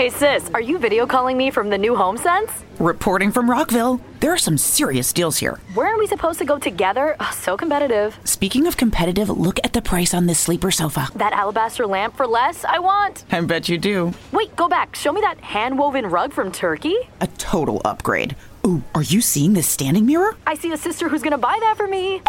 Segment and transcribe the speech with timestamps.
[0.00, 2.50] Hey sis, are you video calling me from the new HomeSense?
[2.78, 4.00] Reporting from Rockville.
[4.20, 5.60] There are some serious deals here.
[5.74, 7.16] Where are we supposed to go together?
[7.20, 8.18] Ugh, so competitive.
[8.24, 11.08] Speaking of competitive, look at the price on this sleeper sofa.
[11.16, 13.26] That alabaster lamp for less, I want.
[13.30, 14.14] I bet you do.
[14.32, 14.96] Wait, go back.
[14.96, 16.96] Show me that hand woven rug from Turkey.
[17.20, 18.36] A total upgrade.
[18.66, 20.34] Ooh, are you seeing this standing mirror?
[20.46, 22.22] I see a sister who's gonna buy that for me.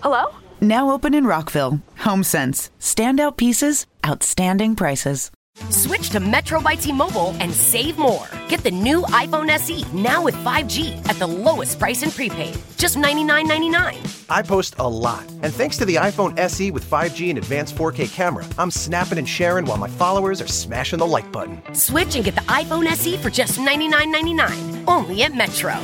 [0.00, 0.32] Hello?
[0.60, 1.80] Now open in Rockville.
[2.02, 2.70] HomeSense.
[2.78, 5.32] Standout pieces, outstanding prices.
[5.70, 8.26] Switch to Metro by T-Mobile and save more.
[8.48, 12.96] Get the new iPhone SE now with 5G at the lowest price in prepaid, just
[12.96, 14.24] $99.99.
[14.28, 18.12] I post a lot, and thanks to the iPhone SE with 5G and advanced 4K
[18.12, 21.62] camera, I'm snapping and sharing while my followers are smashing the like button.
[21.74, 25.74] Switch and get the iPhone SE for just $99.99, only at Metro.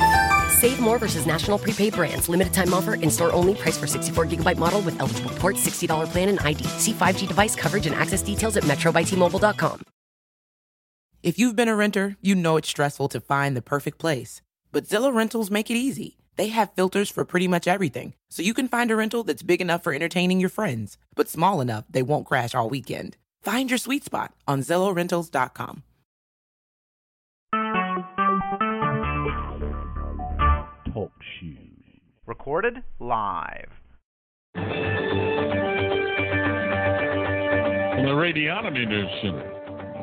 [0.63, 2.29] Save more versus national prepaid brands.
[2.29, 2.93] Limited time offer.
[2.93, 3.53] In store only.
[3.53, 5.57] Price for 64 gigabyte model with eligible port.
[5.57, 6.63] $60 plan and ID.
[6.79, 9.81] See 5G device coverage and access details at metrobytmobile.com.
[11.21, 14.41] If you've been a renter, you know it's stressful to find the perfect place.
[14.71, 16.15] But Zillow Rentals make it easy.
[16.37, 19.59] They have filters for pretty much everything, so you can find a rental that's big
[19.61, 23.17] enough for entertaining your friends, but small enough they won't crash all weekend.
[23.41, 25.83] Find your sweet spot on ZillowRentals.com.
[31.39, 31.59] shoes.
[32.25, 33.69] Recorded live.
[34.53, 34.63] From
[38.05, 39.49] the Radionomy News Center,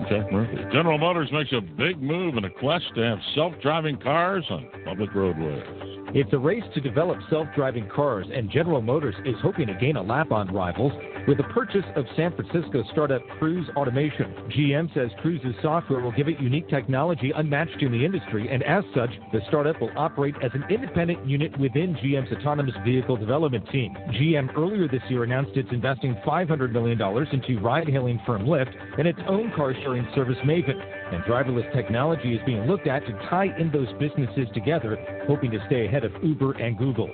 [0.08, 0.56] Jack Murphy.
[0.72, 5.14] General Motors makes a big move in a quest to have self-driving cars on public
[5.14, 5.99] roadways.
[6.12, 9.94] It's a race to develop self driving cars, and General Motors is hoping to gain
[9.94, 10.92] a lap on rivals
[11.28, 14.34] with the purchase of San Francisco startup Cruise Automation.
[14.50, 18.82] GM says Cruise's software will give it unique technology unmatched in the industry, and as
[18.92, 23.94] such, the startup will operate as an independent unit within GM's autonomous vehicle development team.
[24.10, 27.00] GM earlier this year announced it's investing $500 million
[27.32, 30.99] into ride hailing firm Lyft and its own car sharing service Maven.
[31.12, 35.58] And driverless technology is being looked at to tie in those businesses together, hoping to
[35.66, 37.10] stay ahead of Uber and Google.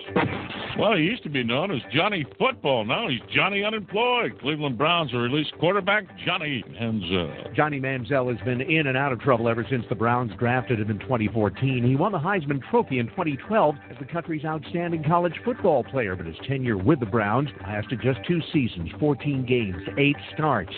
[0.78, 2.84] Well, he used to be known as Johnny Football.
[2.84, 4.38] Now he's Johnny Unemployed.
[4.40, 7.54] Cleveland Browns have released quarterback Johnny Manziel.
[7.56, 10.90] Johnny Manziel has been in and out of trouble ever since the Browns drafted him
[10.90, 11.82] in 2014.
[11.82, 16.26] He won the Heisman Trophy in 2012 as the country's outstanding college football player, but
[16.26, 20.72] his tenure with the Browns lasted just two seasons, 14 games, eight starts.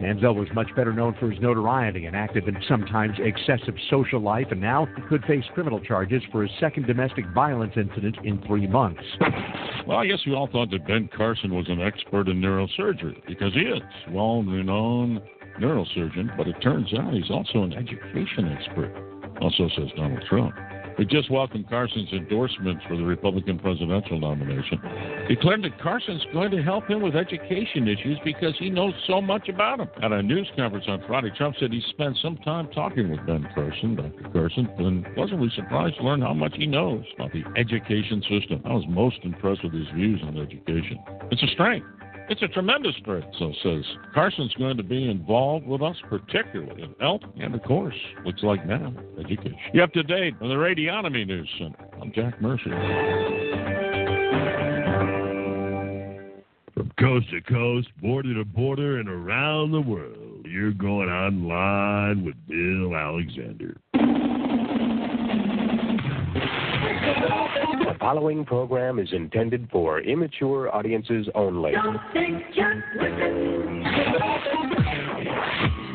[0.00, 4.46] Manziel was much better known for his notoriety and active and sometimes excessive social life,
[4.50, 9.02] and now could face criminal charges for his second domestic violence incident in three months.
[9.86, 13.54] Well, I guess we all thought that Ben Carson was an expert in neurosurgery because
[13.54, 15.20] he is well renowned
[15.60, 18.94] neurosurgeon, but it turns out he's also an education expert.
[19.40, 20.54] Also says Donald Trump.
[20.98, 24.80] We just welcomed Carson's endorsements for the Republican presidential nomination.
[25.28, 29.48] Declared that Carson's going to help him with education issues because he knows so much
[29.48, 29.88] about them.
[30.02, 33.48] At a news conference on Friday, Trump said he spent some time talking with Ben
[33.54, 34.28] Carson, Dr.
[34.32, 38.60] Carson, and pleasantly surprised to learn how much he knows about the education system.
[38.64, 40.98] I was most impressed with his views on education.
[41.30, 41.86] It's a strength.
[42.30, 46.94] It's a tremendous strength, so says Carson's going to be involved with us, particularly in
[47.00, 49.56] health and, of course, looks like now, education.
[49.72, 51.88] You up to date on the Radionomy News Center.
[52.02, 52.68] I'm Jack Mercer.
[56.74, 62.34] From coast to coast, border to border, and around the world, you're going online with
[62.46, 63.80] Bill Alexander.
[67.08, 71.72] The following program is intended for immature audiences only.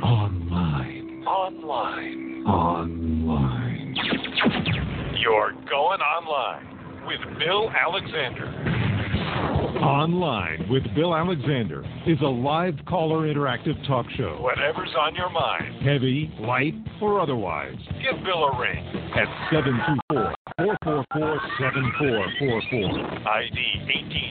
[0.02, 1.24] Online.
[1.28, 2.44] Online.
[2.48, 3.96] Online.
[5.20, 8.48] You're going online with Bill Alexander.
[9.84, 14.38] Online with Bill Alexander is a live caller interactive talk show.
[14.42, 17.76] Whatever's on your mind, Heavy, light, or otherwise.
[18.02, 18.84] give Bill a ring.
[19.16, 23.26] At 724 444 7444.
[23.26, 23.58] ID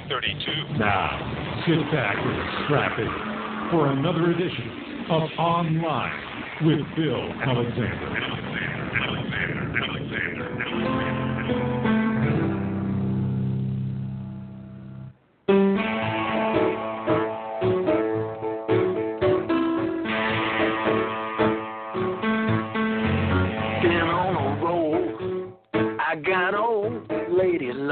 [0.06, 0.78] 1832.
[0.78, 1.18] Now,
[1.66, 3.10] sit back and strap in
[3.74, 6.14] for another edition of Online
[6.62, 8.06] with Bill Alexander.
[9.74, 10.31] Been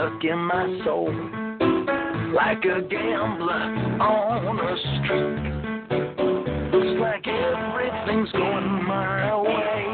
[0.00, 1.12] luck in my soul.
[2.34, 3.66] Like a gambler
[4.00, 5.42] on a street.
[6.72, 9.84] Looks like everything's going my way.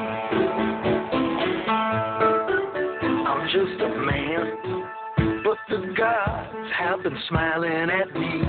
[3.27, 8.43] I'm just a man, but the gods have been smiling at me.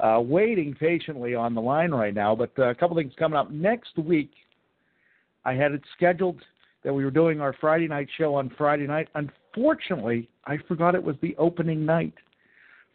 [0.00, 2.34] uh, waiting patiently on the line right now.
[2.34, 4.30] But uh, a couple things coming up next week.
[5.44, 6.40] I had it scheduled
[6.84, 9.08] that we were doing our Friday night show on Friday night.
[9.14, 12.14] Unfortunately, I forgot it was the opening night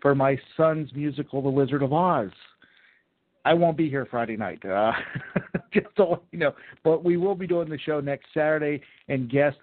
[0.01, 2.31] for my son's musical, The Wizard of Oz.
[3.45, 4.91] I won't be here Friday night, uh,
[5.73, 6.55] just let you know.
[6.83, 9.57] But we will be doing the show next Saturday, and guest,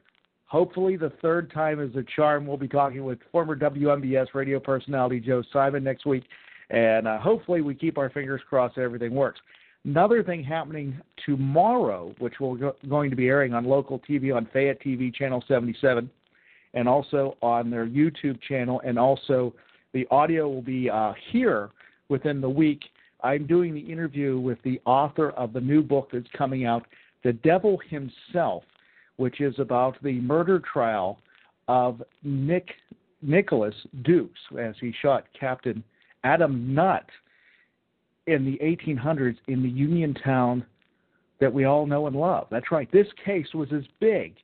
[0.46, 2.46] hopefully the third time is a charm.
[2.46, 6.25] We'll be talking with former WMBS radio personality Joe Simon next week,
[6.70, 9.40] and uh, hopefully we keep our fingers crossed that everything works.
[9.84, 14.46] Another thing happening tomorrow, which we're go- going to be airing on local TV on
[14.52, 16.08] Fayette TV channel 77,
[16.75, 19.52] and also on their YouTube channel, and also
[19.93, 21.70] the audio will be uh, here
[22.08, 22.82] within the week.
[23.25, 26.87] I'm doing the interview with the author of the new book that's coming out,
[27.25, 28.62] The Devil Himself,
[29.17, 31.19] which is about the murder trial
[31.69, 32.69] of Nick
[33.20, 35.82] Nicholas Dukes as he shot Captain
[36.25, 37.06] Adam Nutt
[38.27, 40.65] in the 1800s in the Uniontown
[41.41, 42.47] that we all know and love.
[42.51, 42.91] That's right.
[42.93, 44.35] This case was as big,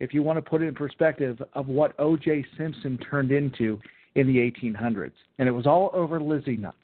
[0.00, 2.44] if you want to put it in perspective, of what O.J.
[2.58, 3.80] Simpson turned into
[4.14, 5.12] in the 1800s.
[5.38, 6.74] And it was all over Lizzie Nutt.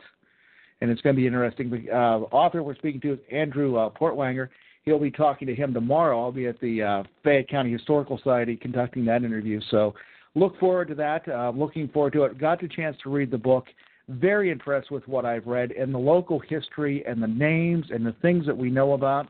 [0.80, 1.68] And it's going to be interesting.
[1.70, 4.48] The uh, author we're speaking to is Andrew uh, Porwancher.
[4.84, 6.22] He'll be talking to him tomorrow.
[6.22, 9.60] I'll be at the uh, Fayette County Historical Society conducting that interview.
[9.70, 9.94] So
[10.34, 11.28] look forward to that.
[11.28, 12.38] Uh, looking forward to it.
[12.38, 13.66] Got the chance to read the book
[14.10, 18.14] very impressed with what I've read and the local history and the names and the
[18.20, 19.28] things that we know about.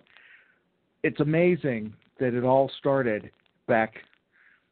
[1.02, 3.30] It's amazing that it all started
[3.66, 3.96] back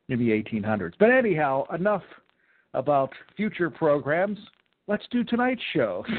[0.09, 0.95] in the 1800s.
[0.99, 2.03] But anyhow, enough
[2.75, 4.39] about future programs.
[4.87, 6.05] Let's do tonight's show.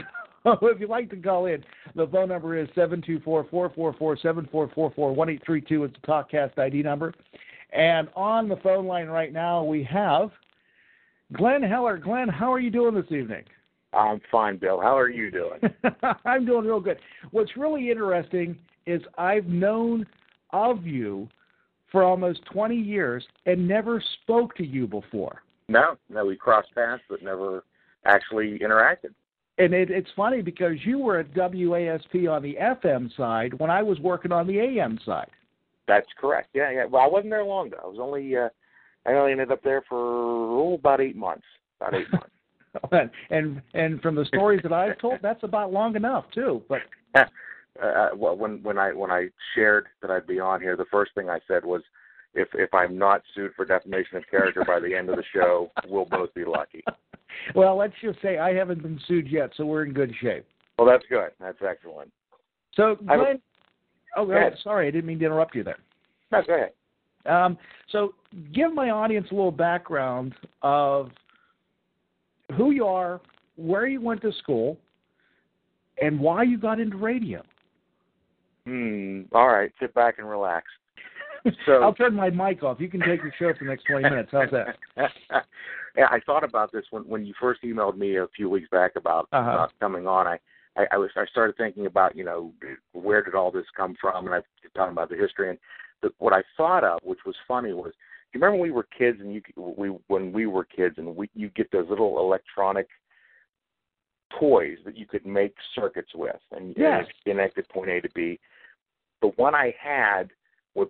[0.46, 1.64] if you'd like to call in,
[1.96, 5.42] the phone number is 724-444-7444-1832.
[5.50, 7.14] It's the TalkCast ID number.
[7.72, 10.32] And on the phone line right now, we have
[11.34, 11.98] Glenn Heller.
[11.98, 13.44] Glenn, how are you doing this evening?
[13.94, 14.80] I'm fine, Bill.
[14.80, 15.60] How are you doing?
[16.26, 17.00] I'm doing real good.
[17.32, 20.06] What's really interesting is I've known
[20.52, 21.28] of you
[21.92, 25.42] for almost 20 years and never spoke to you before.
[25.68, 27.64] No, no, we crossed paths but never
[28.06, 29.14] actually interacted.
[29.58, 33.84] And it, it's funny because you were at WASP on the FM side when I
[33.84, 35.30] was working on the AM side.
[35.88, 36.50] That's correct.
[36.54, 36.86] Yeah, yeah.
[36.86, 37.82] Well, I wasn't there long though.
[37.84, 38.50] I was only uh,
[39.06, 41.46] I only ended up there for oh, about eight months.
[41.82, 42.30] About eight months.
[43.30, 46.62] and and from the stories that I've told, that's about long enough too.
[46.68, 46.80] But
[47.16, 51.12] uh, well, when when I when I shared that I'd be on here, the first
[51.16, 51.82] thing I said was,
[52.34, 55.72] if if I'm not sued for defamation of character by the end of the show,
[55.88, 56.84] we'll both be lucky.
[57.56, 60.46] well, let's just say I haven't been sued yet, so we're in good shape.
[60.78, 61.32] Well, that's good.
[61.40, 62.12] That's excellent.
[62.76, 63.42] So, I Glenn,
[64.16, 64.56] oh, Go ahead.
[64.64, 65.80] sorry, I didn't mean to interrupt you there.
[66.32, 66.72] No, go ahead.
[67.26, 67.58] Um,
[67.92, 68.14] so,
[68.54, 71.12] give my audience a little background of
[72.58, 73.22] who you are,
[73.56, 74.78] where you went to school,
[76.02, 77.44] and why you got into radio.
[78.66, 79.22] Hmm.
[79.34, 79.72] All right.
[79.80, 80.66] Sit back and relax.
[81.66, 82.82] So I'll turn my mic off.
[82.82, 84.28] You can take your show for the next 20 minutes.
[84.30, 84.76] How's that?
[85.96, 88.92] yeah, I thought about this when when you first emailed me a few weeks back
[88.98, 89.50] about Uh-huh.
[89.50, 90.28] uh, coming on.
[90.28, 90.38] I,
[90.76, 92.52] I I was I started thinking about you know
[92.92, 95.58] where did all this come from, and I was talking about the history and
[96.02, 97.94] the, what I thought of, which was funny, was
[98.34, 101.30] you remember when we were kids and you we when we were kids and we
[101.34, 102.88] you get those little electronic
[104.40, 107.06] toys that you could make circuits with and, Yes.
[107.26, 108.40] and connect point A to B.
[109.22, 110.30] The one I had
[110.76, 110.90] would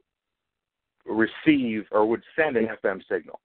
[1.06, 3.40] receive or would send an FM signal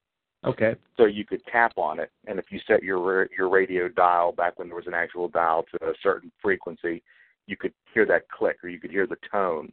[0.45, 0.75] Okay.
[0.97, 4.59] so you could tap on it, and if you set your your radio dial back
[4.59, 7.03] when there was an actual dial to a certain frequency,
[7.47, 9.73] you could hear that click or you could hear the tone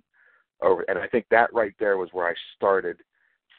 [0.62, 0.86] over.
[0.88, 2.98] And I think that right there was where I started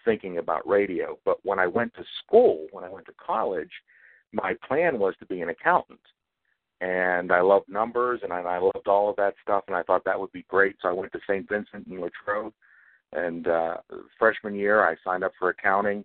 [0.05, 1.19] thinking about radio.
[1.25, 3.71] But when I went to school, when I went to college,
[4.33, 6.01] my plan was to be an accountant,
[6.81, 10.05] and I loved numbers and I, I loved all of that stuff, and I thought
[10.05, 10.77] that would be great.
[10.81, 11.49] So I went to St.
[11.49, 12.55] Vincent in Latrobe,
[13.13, 13.77] and uh,
[14.19, 16.05] freshman year I signed up for accounting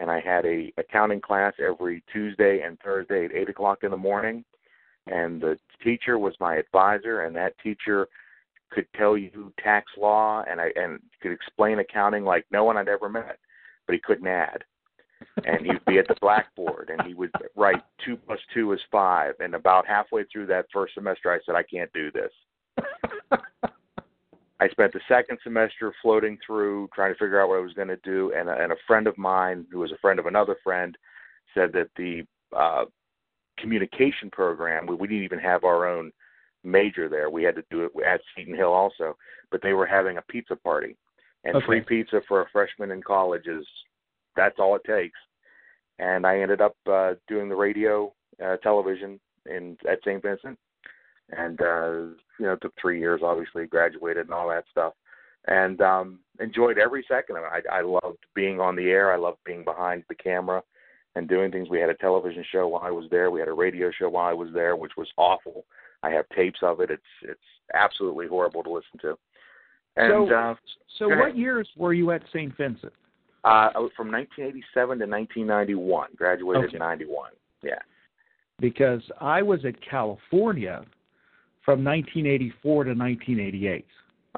[0.00, 3.96] and I had a accounting class every Tuesday and Thursday at eight o'clock in the
[3.96, 4.44] morning.
[5.06, 8.08] And the teacher was my advisor, and that teacher
[8.70, 12.88] could tell you tax law and I and could explain accounting like no one I'd
[12.88, 13.38] ever met,
[13.86, 14.64] but he couldn't add.
[15.44, 19.34] And he'd be at the blackboard and he would write two plus two is five.
[19.40, 22.32] And about halfway through that first semester, I said, I can't do this.
[24.60, 27.88] I spent the second semester floating through, trying to figure out what I was going
[27.88, 30.56] to do, and a, and a friend of mine, who was a friend of another
[30.64, 30.98] friend,
[31.54, 32.24] said that the
[32.56, 32.84] uh,
[33.56, 36.10] communication program, we, we didn't even have our own
[36.64, 37.30] major there.
[37.30, 39.16] We had to do it at Seton Hill also,
[39.50, 40.96] but they were having a pizza party,
[41.44, 41.66] and Okay.
[41.66, 43.66] free pizza for a freshman in college is
[44.36, 45.18] that's all it takes.
[45.98, 48.12] And I ended up uh, doing the radio,
[48.44, 50.22] uh, television in at St.
[50.22, 50.58] Vincent,
[51.30, 51.90] and uh,
[52.38, 53.20] you know, it took three years.
[53.22, 54.94] Obviously, graduated and all that stuff,
[55.46, 57.64] and um, enjoyed every second of it.
[57.70, 59.12] I, I loved being on the air.
[59.12, 60.62] I loved being behind the camera
[61.16, 61.68] and doing things.
[61.68, 63.30] We had a television show while I was there.
[63.30, 65.64] We had a radio show while I was there, which was awful.
[66.02, 66.90] I have tapes of it.
[66.90, 67.40] It's it's
[67.74, 69.18] absolutely horrible to listen to.
[69.96, 70.54] And so, uh,
[70.98, 71.36] so what ahead.
[71.36, 72.56] years were you at St.
[72.56, 72.92] Vincent?
[73.44, 76.10] uh, from 1987 to 1991.
[76.16, 76.76] Graduated Okay.
[76.76, 77.30] in 91.
[77.62, 77.78] Yeah.
[78.60, 80.84] Because I was at California
[81.64, 83.86] from 1984 to 1988.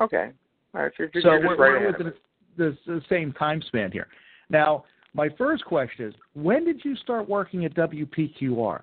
[0.01, 0.31] Okay.
[0.75, 0.93] All right.
[0.97, 2.13] So, you're, so you're we're, right we're within
[2.57, 4.09] the, the same time span here.
[4.49, 8.83] Now, my first question is, when did you start working at WPQR?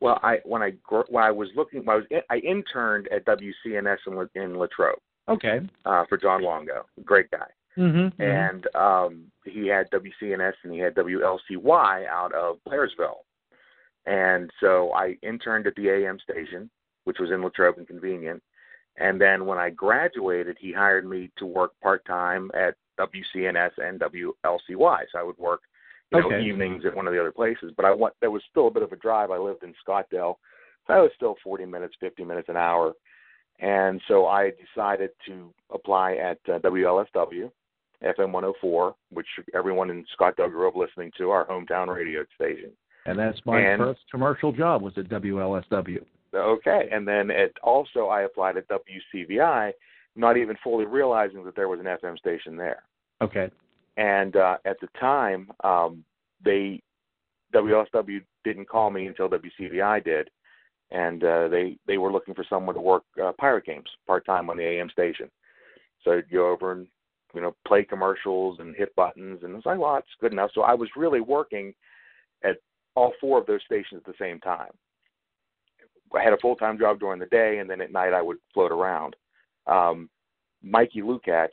[0.00, 0.72] Well, I when I
[1.08, 4.58] when I was looking, when I was in, I interned at WCNS in, La- in
[4.58, 4.98] Latrobe.
[5.28, 5.60] Okay.
[5.84, 8.20] uh, for John Longo, great guy, Mm-hmm.
[8.22, 13.18] and um, he had WCNS and he had WLCY out of Blairsville,
[14.06, 16.70] and so I interned at the AM station,
[17.04, 18.42] which was in Latrobe and convenient,
[18.96, 24.00] and then when I graduated, he hired me to work part time at WCNS and
[24.00, 25.60] WLCY, so I would work
[26.12, 27.72] you know, evenings at one of the other places.
[27.76, 29.30] But I want there was still a bit of a drive.
[29.30, 30.36] I lived in Scottdale,
[30.86, 32.92] so I was still 40 minutes, 50 minutes an hour,
[33.60, 37.50] and so I decided to apply at uh, WLSW,
[38.02, 42.70] FM 104, which everyone in Scottdale grew up listening to, our hometown radio station.
[43.06, 46.04] And that's my And- first commercial job was at WLSW.
[46.34, 49.72] Okay, and then it also I applied at WCVI,
[50.14, 52.82] not even fully realizing that there was an FM station there.
[53.22, 53.50] Okay.
[53.98, 56.04] And uh, at the time, um,
[56.42, 56.80] they
[57.52, 60.30] WSW didn't call me until WCVI did,
[60.92, 64.48] and uh, they they were looking for someone to work uh, pirate games part time
[64.48, 65.28] on the AM station.
[66.04, 66.86] So I'd go over and
[67.34, 70.52] you know play commercials and hit buttons, and I was like, well, that's good enough.
[70.54, 71.74] So I was really working
[72.44, 72.58] at
[72.94, 74.70] all four of those stations at the same time.
[76.14, 78.38] I had a full time job during the day, and then at night I would
[78.54, 79.16] float around.
[79.66, 80.08] Um,
[80.62, 81.48] Mikey Lukach,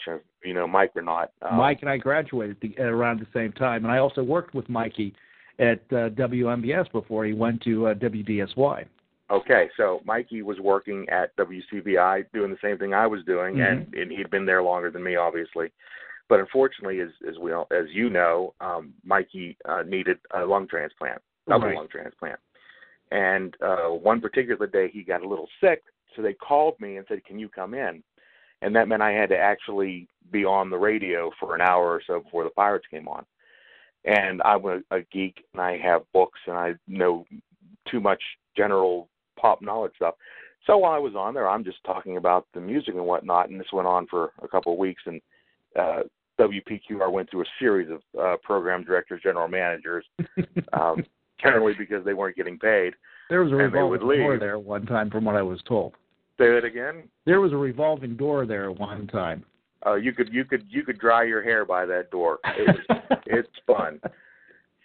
[0.45, 1.31] you know Mike or not?
[1.41, 4.53] Um, Mike and I graduated the, at around the same time, and I also worked
[4.53, 5.13] with Mikey
[5.59, 8.85] at uh, WMBS before he went to uh, WDSY.
[9.31, 13.91] Okay, so Mikey was working at WCVI doing the same thing I was doing, and,
[13.95, 15.71] and he'd been there longer than me, obviously.
[16.29, 20.67] But unfortunately, as as we all, as you know, um, Mikey uh, needed a lung
[20.67, 21.75] transplant, double Right.
[21.75, 22.39] lung transplant.
[23.11, 25.83] And uh, one particular day, he got a little sick,
[26.15, 28.03] so they called me and said, "Can you come in?"
[28.65, 32.01] And that meant I had to actually be on the radio for an hour or
[32.05, 33.23] so before the Pirates came on.
[34.05, 37.25] And I'm a, a geek, and I have books, and I know
[37.89, 38.21] too much
[38.57, 39.07] general
[39.39, 40.15] pop knowledge stuff.
[40.65, 43.59] So while I was on there, I'm just talking about the music and whatnot, and
[43.59, 45.03] this went on for a couple of weeks.
[45.05, 45.21] And
[45.79, 46.01] uh,
[46.39, 50.05] WPQR went through a series of uh, program directors, general managers,
[50.73, 51.05] um,
[51.39, 52.93] generally because they weren't getting paid.
[53.29, 55.59] There was a And they would revolving door there one time, from what I was
[55.67, 55.93] told.
[56.37, 57.03] Say that again.
[57.25, 59.45] There was a revolving door there at one time.
[59.85, 62.39] Uh, you could you could you could dry your hair by that door.
[62.57, 64.01] It was, it's fun.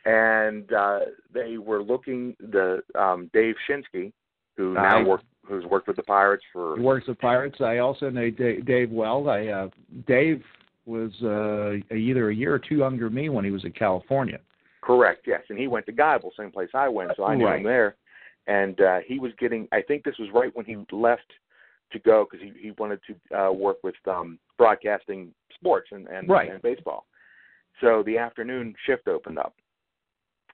[0.05, 1.01] And uh,
[1.33, 4.13] they were looking the um, Dave Shinsky,
[4.57, 7.61] who now I- work who's worked with the Pirates for He works with Pirates.
[7.61, 9.29] I also know Dave, Dave well.
[9.29, 9.69] I uh,
[10.07, 10.43] Dave
[10.87, 14.39] was uh, either a year or two younger than me when he was in California.
[14.81, 15.43] Correct, yes.
[15.51, 17.59] And he went to Geibel, same place I went, so I knew Right.
[17.59, 17.97] him there.
[18.47, 21.31] And uh, he was getting, I think this was right when he left
[21.93, 26.29] to go because he, he wanted to uh, work with um, broadcasting sports and, and,
[26.29, 26.51] Right.
[26.51, 27.07] and baseball.
[27.81, 29.55] So the afternoon shift opened up.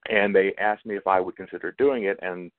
[0.09, 2.19] And they asked me if I would consider doing it.
[2.23, 2.53] And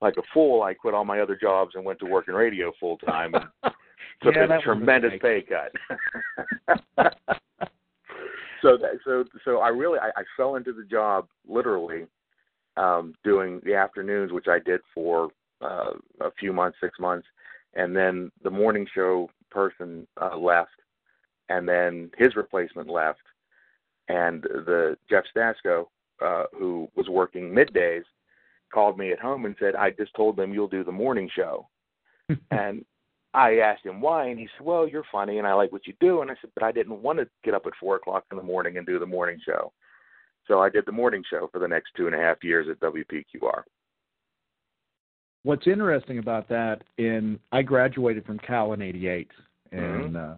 [0.00, 2.72] like a fool, I quit all my other jobs and went to work in radio
[2.78, 3.44] full time and
[4.22, 5.72] took Yeah, a that was a tremendous pay cut.
[8.62, 12.06] so that so so I really I, I fell into the job literally
[12.76, 15.28] um doing the afternoons which I did for
[15.60, 17.26] uh a few months, 6 months
[17.74, 20.70] and then the morning show person uh left
[21.48, 23.22] and then his replacement left
[24.08, 25.86] and the Jeff Stasko
[26.20, 28.04] uh who was working middays
[28.72, 31.68] called me at home and said I just told them you'll do the morning show
[32.50, 32.84] and
[33.34, 35.94] I asked him why, and he said, "Well, you're funny, and I like what you
[36.00, 38.36] do." And I said, "But I didn't want to get up at four o'clock in
[38.36, 39.72] the morning and do the morning show."
[40.46, 42.80] So I did the morning show for the next two and a half years at
[42.80, 43.62] WPQR.
[45.44, 49.28] What's interesting about that in I graduated from Cal in '88,
[49.72, 50.34] and uh,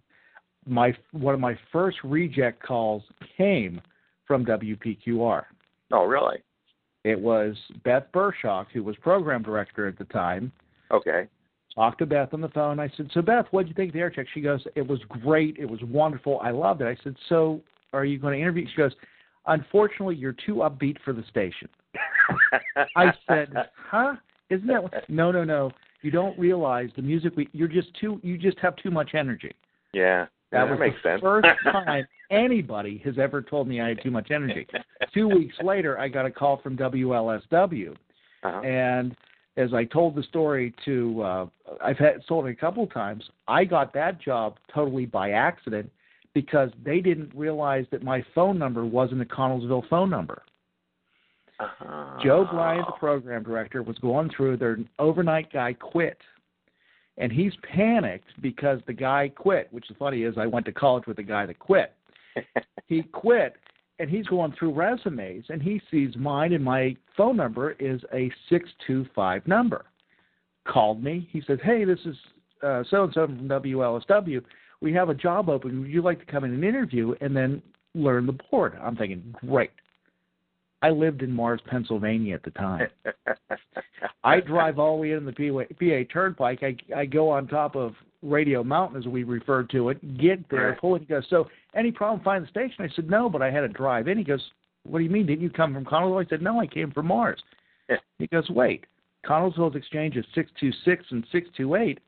[0.67, 3.03] my one of my first reject calls
[3.37, 3.81] came
[4.27, 5.43] from WPQR.
[5.93, 6.39] Oh, really?
[7.05, 10.51] It was Beth Bershock, who was program director at the time.
[10.91, 11.29] Okay.
[11.75, 12.81] Talked to Beth on the phone.
[12.81, 14.87] I said, "So Beth, what did you think of the air check?" She goes, "It
[14.87, 15.59] was great.
[15.59, 16.41] It was wonderful.
[16.41, 17.61] I loved it." I said, "So
[17.93, 18.95] are you going to interview?" She goes,
[19.47, 21.69] "Unfortunately, you're too upbeat for the station."
[22.97, 24.15] I said, "Huh?
[24.51, 25.09] Isn't that what?
[25.09, 25.71] no, no, no?
[26.03, 27.33] You don't realize the music.
[27.37, 28.21] We, you're just too.
[28.23, 29.53] You just have too much energy."
[29.93, 31.23] Yeah, That yeah, was makes the sense.
[31.23, 34.67] first time anybody has ever told me I had too much energy.
[35.15, 37.93] Two weeks later, I got a call from WLSW,
[38.43, 38.61] Uh-huh.
[38.61, 39.15] and
[39.57, 41.47] as I told the story to, uh,
[41.81, 43.23] I've had told it a couple times.
[43.47, 45.91] I got that job totally by accident
[46.35, 50.43] because they didn't realize that my phone number wasn't a Connellsville phone number.
[51.61, 52.19] Uh-huh.
[52.23, 56.19] Joe Bryant, the program director, was going through their overnight guy quit.
[57.17, 61.07] And he's panicked because the guy quit, which is funny is I went to college
[61.07, 61.93] with the guy that quit.
[62.87, 63.57] he quit
[63.99, 68.31] and he's going through resumes and he sees mine and my phone number is a
[68.49, 69.85] 625 number.
[70.67, 71.29] Called me.
[71.31, 72.17] He says, "Hey, this is
[72.63, 74.43] uh so and so from WLSW.
[74.81, 75.83] We have a job open.
[75.83, 77.61] Would you like to come in and interview and then
[77.95, 79.71] learn the board?" I'm thinking, "Great."
[80.85, 82.89] I lived in Mars, Pennsylvania at the time.
[84.25, 86.63] I drive all the way in the PA, PA Turnpike.
[86.63, 90.19] I I go on top of Radio Mountain, as we refer to it.
[90.19, 91.01] Get there, pull it.
[91.01, 93.69] He goes, "So, any problem finding the station?" I said, "No, but I had to
[93.69, 94.43] drive in." He goes,
[94.83, 95.25] "What do you mean?
[95.25, 97.43] Didn't you come from Connellsville?" I said, "No, I came from Mars."
[98.19, 98.85] He goes, "Wait,
[99.25, 101.99] Connellsville's exchange is six two six and six two eight.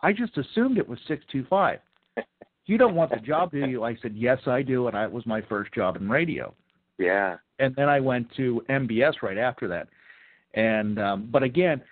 [0.00, 1.78] I just assumed it was six two five.
[2.66, 5.12] You don't want the job, do you?" I said, "Yes, I do," and I, it
[5.12, 6.52] was my first job in radio
[6.98, 7.36] Yeah.
[7.58, 9.88] And then I went to MBS right after that.
[10.54, 11.82] And um, but again,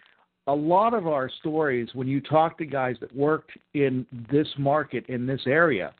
[0.47, 5.05] a lot of our stories when you talk to guys that worked in this market
[5.09, 5.93] in this area,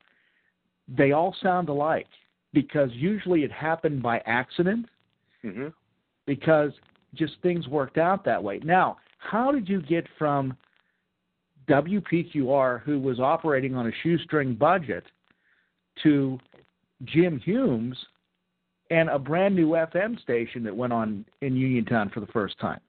[0.89, 2.07] they all sound alike
[2.53, 4.87] because usually it happened by accident
[5.43, 5.69] hmm
[6.27, 6.73] because
[7.15, 8.59] just things worked out that way.
[8.65, 10.57] Now, how did you get from
[11.69, 15.05] WPQR, who was operating on a shoestring budget,
[16.03, 16.39] to
[17.05, 17.97] Jim Humes
[18.91, 22.81] and a brand new FM station that went on in Uniontown for the first time?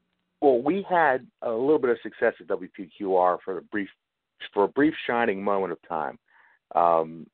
[0.41, 3.89] Well, we had a little bit of success at WPQR for a brief
[4.53, 6.19] for a brief shining moment of time.
[6.75, 7.25] Um,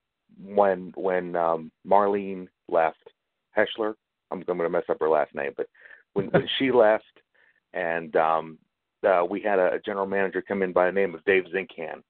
[0.42, 3.10] when when um, Marlene left,
[3.58, 3.96] Heschler,
[4.32, 5.68] I'm, I'm going to mess up her last name, but
[6.14, 7.04] when, when she left,
[7.74, 8.58] and um,
[9.06, 12.02] uh, we had a, a general manager come in by the name of Dave Zinkan,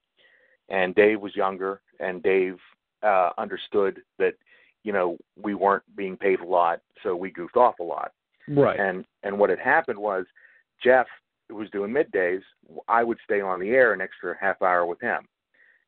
[0.69, 2.57] and Dave was younger, and Dave
[3.01, 4.35] uh, understood that
[4.83, 8.11] you know we weren't being paid a lot, so we goofed off a lot.
[8.47, 8.79] Right.
[8.79, 10.25] And and what had happened was
[10.83, 11.07] Jeff
[11.49, 12.41] who was doing middays.
[12.87, 15.27] I would stay on the air an extra half hour with him,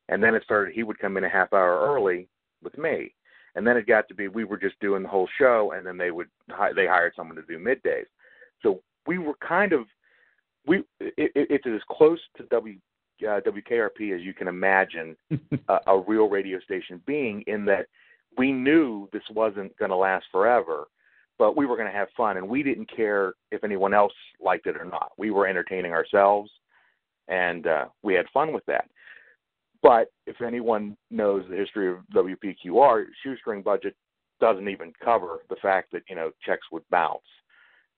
[0.10, 0.74] and then it started.
[0.74, 2.28] He would come in a half hour early
[2.64, 3.14] with me,
[3.56, 5.98] and then it got to be we were just doing the whole show, and then
[5.98, 6.28] they would
[6.76, 8.06] they hired someone to do middays.
[8.62, 9.86] So we were kind of
[10.66, 12.78] we it, it, it's as close to W
[13.22, 15.16] uh, WKRP as you can imagine
[15.70, 17.88] a, a real radio station being in that
[18.38, 20.86] we knew this wasn't going to last forever,
[21.38, 24.68] but we were going to have fun, and we didn't care if anyone else liked
[24.68, 25.12] it or not.
[25.18, 26.50] We were entertaining ourselves,
[27.28, 28.90] and uh, we had fun with that.
[29.82, 33.96] But if anyone knows the history of WPQR, shoestring budget
[34.40, 37.20] doesn't even cover the fact that you know checks would bounce,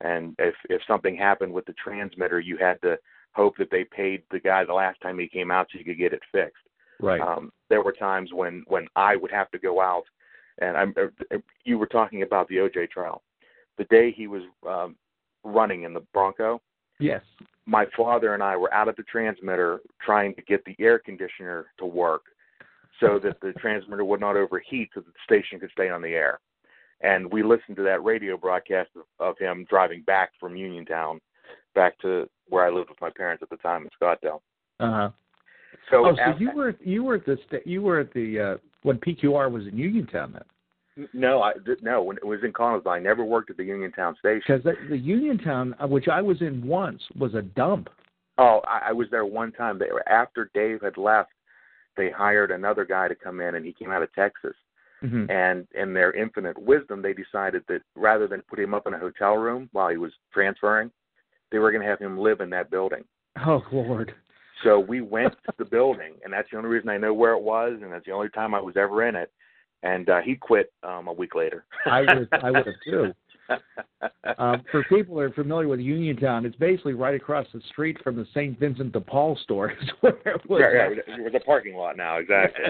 [0.02, 2.98] and if if something happened with the transmitter, you had to
[3.34, 5.98] hope that they paid the guy the last time he came out so you could
[5.98, 6.58] get it fixed.
[7.00, 7.22] Right.
[7.22, 10.04] Um, there were times when when I would have to go out,
[10.60, 10.94] and I'm.
[10.98, 13.22] uh, You were talking about the OJ trial.
[13.78, 14.96] The day he was um,
[15.44, 16.62] running in the Bronco,
[17.00, 17.22] Yes.
[17.66, 21.68] my father and I were out at the transmitter trying to get the air conditioner
[21.78, 22.24] to work
[23.00, 26.10] so that the transmitter would not overheat so that the station could stay on the
[26.10, 26.40] air.
[27.02, 31.22] And we listened to that radio broadcast of, of him driving back from Uniontown
[31.76, 34.42] back to where I lived with my parents at the time in Scottdale.
[34.80, 35.10] Uh huh.
[35.92, 38.58] So, oh, so you were you were at the sta- you were at the uh,
[38.88, 41.08] when PQR was in Uniontown then.
[41.14, 44.42] no, I no, when it was in Connellsville, I never worked at the Uniontown station.
[44.48, 47.90] Because the, the Uniontown, uh, which I was in once, was a dump.
[48.40, 49.78] Oh, I, I was there one time.
[49.78, 51.30] They were after Dave had left.
[51.96, 54.54] They hired another guy to come in, and he came out of Texas.
[55.04, 55.30] Mhm.
[55.30, 59.00] And in their infinite wisdom, they decided that rather than put him up in a
[59.00, 60.92] hotel room while he was transferring,
[61.52, 63.04] they were going to have him live in that building.
[63.46, 64.16] Oh Lord.
[64.64, 67.42] So we went to the building, and that's the only reason I know where it
[67.42, 69.32] was, and that's the only time I was ever in it.
[69.84, 71.66] And uh, he quit um, a week later.
[71.86, 73.14] I would I would have too.
[74.38, 78.18] Um, for people who are familiar with Uniontown, it's basically right across the street from
[78.18, 78.60] the St.
[78.60, 79.72] Vincent de Paul store.
[79.72, 80.62] Is where it was.
[80.62, 82.66] yeah, yeah, it was a parking lot now, exactly.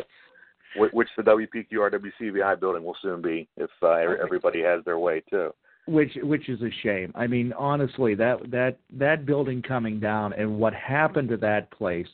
[0.94, 5.52] Which the WPQR WCVI building will soon be if uh, everybody has their way too.
[5.88, 7.12] Which which is a shame.
[7.16, 12.08] I mean, honestly, that that that building coming down and what happened to that place,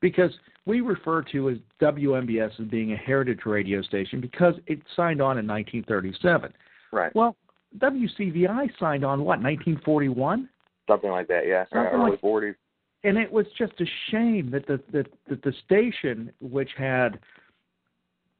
[0.00, 0.30] because
[0.66, 5.38] we refer to as WMBS as being a heritage radio station because it signed on
[5.38, 6.52] in 1937.
[6.92, 7.14] Right.
[7.14, 7.36] Well,
[7.78, 10.48] WCVI signed on what 1941,
[10.88, 11.64] Something like that, yeah.
[11.72, 12.54] Something Early like- 40s.
[13.04, 17.18] and it was just a shame that the that, that the station, which had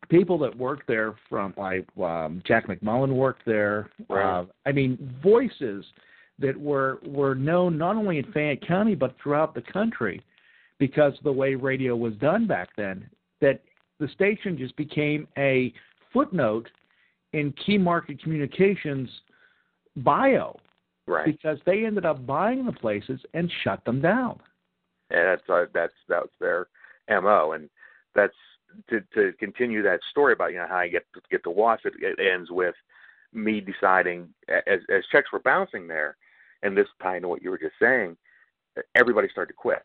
[0.09, 3.90] people that worked there from like um, Jack McMullen worked there.
[4.09, 4.40] Right.
[4.40, 5.85] Uh, I mean, voices
[6.38, 10.23] that were were known not only in Fayette County but throughout the country
[10.79, 13.09] because of the way radio was done back then.
[13.40, 13.61] That
[14.01, 15.73] the station just became a
[16.12, 16.68] footnote
[17.33, 19.09] in Keymarket Communications
[19.97, 20.57] bio
[21.07, 21.25] Right.
[21.25, 24.38] because they ended up buying the places and shut them down.
[25.11, 26.66] and that's uh, that's that's their
[27.09, 27.68] mo and
[28.14, 28.35] that's
[28.91, 31.81] to to continue that story about you know how I get to get to watch
[31.85, 31.95] it.
[32.01, 32.75] It ends with
[33.33, 36.17] me deciding as as checks were bouncing there,
[36.63, 38.17] and this tying into what you were just saying,
[38.95, 39.83] everybody started to quit.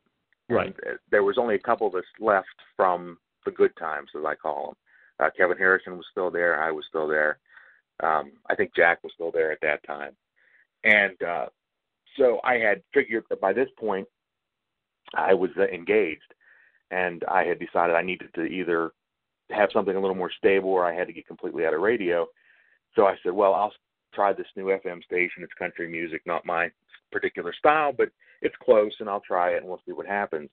[0.50, 0.68] Right.
[0.68, 4.26] And, uh, there was only a couple of us left from the good times, as
[4.26, 4.76] I call them.
[5.20, 6.62] Uh, Kevin Harrison was still there.
[6.62, 7.40] I was still there.
[8.02, 10.14] Um, I think Jack was still there at that time,
[10.84, 11.46] and uh,
[12.18, 14.08] so I had figured that by this point
[15.14, 16.34] I was uh, engaged,
[16.94, 18.92] and I had decided I needed to either
[19.50, 22.28] have something a little more stable or I had to get completely out of radio.
[22.96, 23.74] So I said, well, I'll
[24.14, 25.44] try this new FM station.
[25.44, 26.70] It's country music, not my
[27.12, 28.10] particular style, but
[28.42, 30.50] it's close, and I'll try it and we'll see what happens.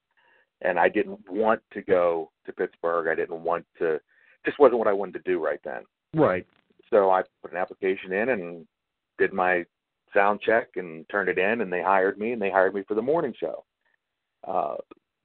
[0.62, 3.09] And I didn't want to go to Pittsburgh.
[3.09, 4.00] I didn't want to.
[4.44, 5.83] Just wasn't what I wanted to do right then.
[6.14, 6.46] Right.
[6.90, 8.66] So I put an application in and
[9.18, 9.64] did my
[10.14, 12.94] sound check and turned it in, and they hired me, and they hired me for
[12.94, 13.64] the morning show.
[14.46, 14.76] Uh,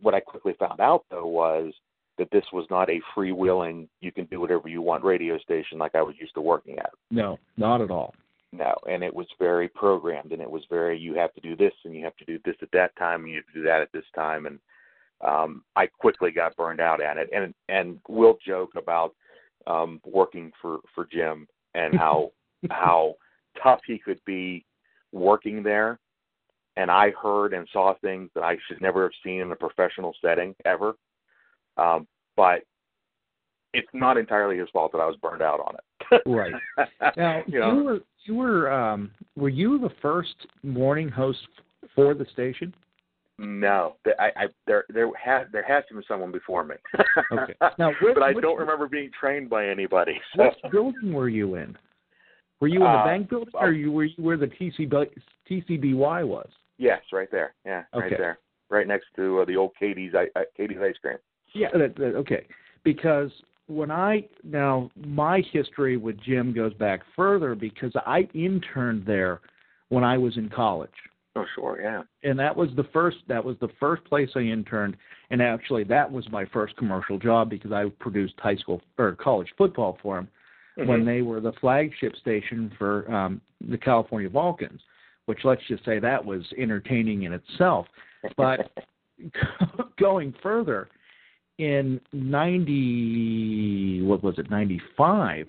[0.01, 1.73] what I quickly found out, though, was
[2.17, 5.95] that this was not a freewheeling, you can do whatever you want radio station like
[5.95, 6.91] I was used to working at.
[7.12, 8.13] No, not at all.
[8.53, 11.73] No, and it was very programmed, and it was very, you have to do this,
[11.84, 13.81] and you have to do this at that time, and you have to do that
[13.81, 14.60] at this time, and
[15.21, 17.29] um, I quickly got burned out at it.
[17.34, 19.13] And and we'll joke about
[19.67, 22.31] um, working for for Jim and how
[22.69, 23.15] how
[23.62, 24.65] tough he could be
[25.12, 25.99] working there.
[26.77, 30.13] And I heard and saw things that I should never have seen in a professional
[30.21, 30.93] setting ever.
[31.77, 32.63] Um, but
[33.73, 35.81] it's not entirely his fault that I was burned out on it.
[36.25, 36.53] Right.
[37.17, 41.47] Now you know, you were you were um were you the first morning host
[41.95, 42.73] for the station?
[43.39, 46.75] No, I, I there there has there has to be someone before me.
[47.31, 47.53] Okay.
[47.79, 50.19] Now, where- but I which- don't remember being trained by anybody.
[50.35, 50.43] So.
[50.43, 51.75] Which building were you in?
[52.61, 55.09] Were you in the Uh, bank building, or you were you where the TCB,
[55.49, 56.49] TCBY was?
[56.77, 57.53] Yes, right there.
[57.65, 61.17] Yeah, right there, right next to uh, the old Katie's I, uh, Katie's ice cream.
[61.53, 62.45] Yeah, that, that, okay.
[62.83, 63.31] Because
[63.67, 69.41] when I now my history with Jim goes back further because I interned there
[69.89, 70.91] when I was in college.
[71.38, 72.03] Oh, sure, yeah.
[72.23, 74.95] and that was the first that was the first place I interned
[75.31, 79.49] and actually that was my first commercial job because I produced high school or college
[79.57, 80.29] football for them
[80.88, 81.05] when Mhm.
[81.05, 84.81] they were the flagship station for um the California Vulcans
[85.25, 87.88] which let's just say that was entertaining in itself
[88.38, 88.71] but
[89.97, 90.88] going further
[91.57, 95.47] in 90, what was it, 95,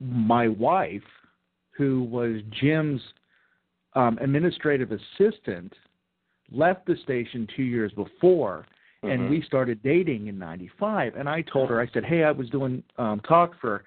[0.00, 1.02] my wife,
[1.70, 3.00] who was Jim's
[3.94, 5.72] um, administrative assistant,
[6.52, 8.66] left the station two years before,
[9.02, 9.30] and Mhm.
[9.30, 11.16] we started dating in 95.
[11.16, 13.84] And I told her, I said, hey, I was doing um, talk for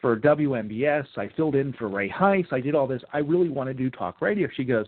[0.00, 1.06] for WMBS.
[1.16, 2.52] I filled in for Ray Heiss.
[2.52, 3.02] I did all this.
[3.12, 4.48] I really want to do talk radio.
[4.56, 4.86] She goes,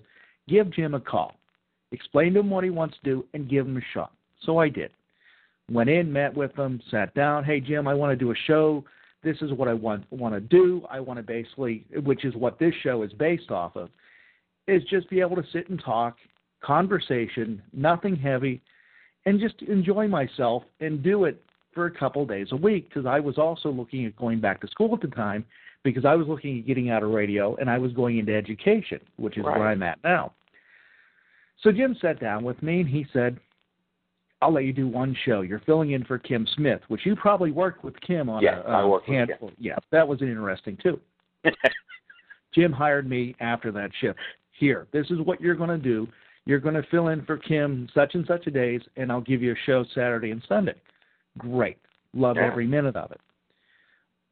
[0.48, 1.34] give Jim a call.
[1.92, 4.12] Explain to him what he wants to do and give him a shot.
[4.44, 4.90] So I did.
[5.70, 7.44] Went in, met with him, sat down.
[7.44, 8.84] Hey, Jim, I want to do a show.
[9.22, 10.84] This is what I want want to do.
[10.90, 13.88] I want to basically, which is what this show is based off of,
[14.66, 16.16] is just be able to sit and talk,
[16.62, 18.60] conversation, nothing heavy,
[19.26, 21.40] and just enjoy myself and do it
[21.74, 24.66] for a couple days a week because I was also looking at going back to
[24.68, 25.44] school at the time
[25.82, 29.00] because I was looking at getting out of radio and I was going into education,
[29.16, 29.58] which is Right.
[29.58, 30.32] where I'm at now.
[31.62, 33.38] So Jim sat down with me and he said,
[34.40, 35.42] I'll let you do one show.
[35.42, 38.70] You're filling in for Kim Smith, which you probably worked with Kim on Yeah, a,
[38.70, 39.52] I a worked with handful.
[39.58, 41.00] Yeah, that was interesting too.
[42.54, 44.18] Jim hired me after that shift.
[44.58, 46.08] Here, this is what you're going to do.
[46.44, 49.42] You're going to fill in for Kim such and such a days, and I'll give
[49.42, 50.74] you a show Saturday and Sunday.
[51.38, 51.78] Great.
[52.14, 52.44] Love Yeah.
[52.44, 53.20] every minute of it.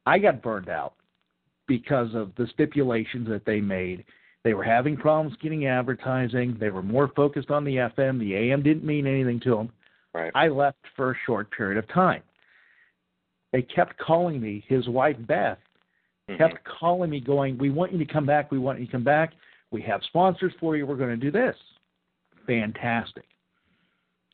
[0.07, 0.95] I got burned out
[1.67, 4.05] because of the stipulations that they made.
[4.43, 6.57] They were having problems getting advertising.
[6.59, 8.19] They were more focused on the FM.
[8.19, 9.73] The AM didn't mean anything to them.
[10.13, 10.33] Right.
[10.35, 12.23] I left for a short period of time.
[13.53, 14.65] They kept calling me.
[14.67, 15.59] His wife Beth
[16.29, 16.39] mm-hmm.
[16.39, 18.51] kept calling me, going, "We want you to come back.
[18.51, 19.35] We want you to come back.
[19.71, 20.87] We have sponsors for you.
[20.87, 21.57] We're going to do this."
[22.47, 23.27] Fantastic.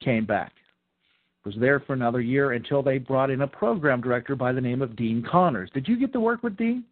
[0.03, 0.53] Came back.
[1.47, 4.83] Was there for another year until they brought in a program director by the name
[4.83, 5.71] of Dean Connors.
[5.73, 6.83] Did you get to work with Dean?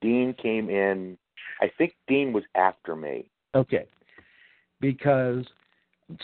[0.00, 1.18] Dean came in.
[1.60, 3.26] I think Dean was after me.
[3.56, 3.86] Okay.
[4.80, 5.44] Because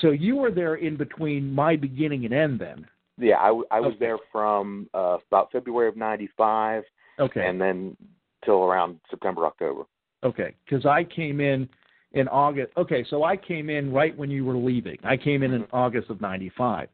[0.01, 2.87] so you were there in between my beginning and end then.
[3.19, 6.85] Yeah, I was there from uh, about February of '95,
[7.19, 7.47] Okay.
[7.47, 7.97] and then
[8.45, 9.83] till around September, October.
[10.23, 11.69] Okay, because I came in
[12.13, 12.73] in August.
[12.79, 14.97] Okay, so I came in right when you were leaving.
[15.05, 16.89] I came in in August of '95.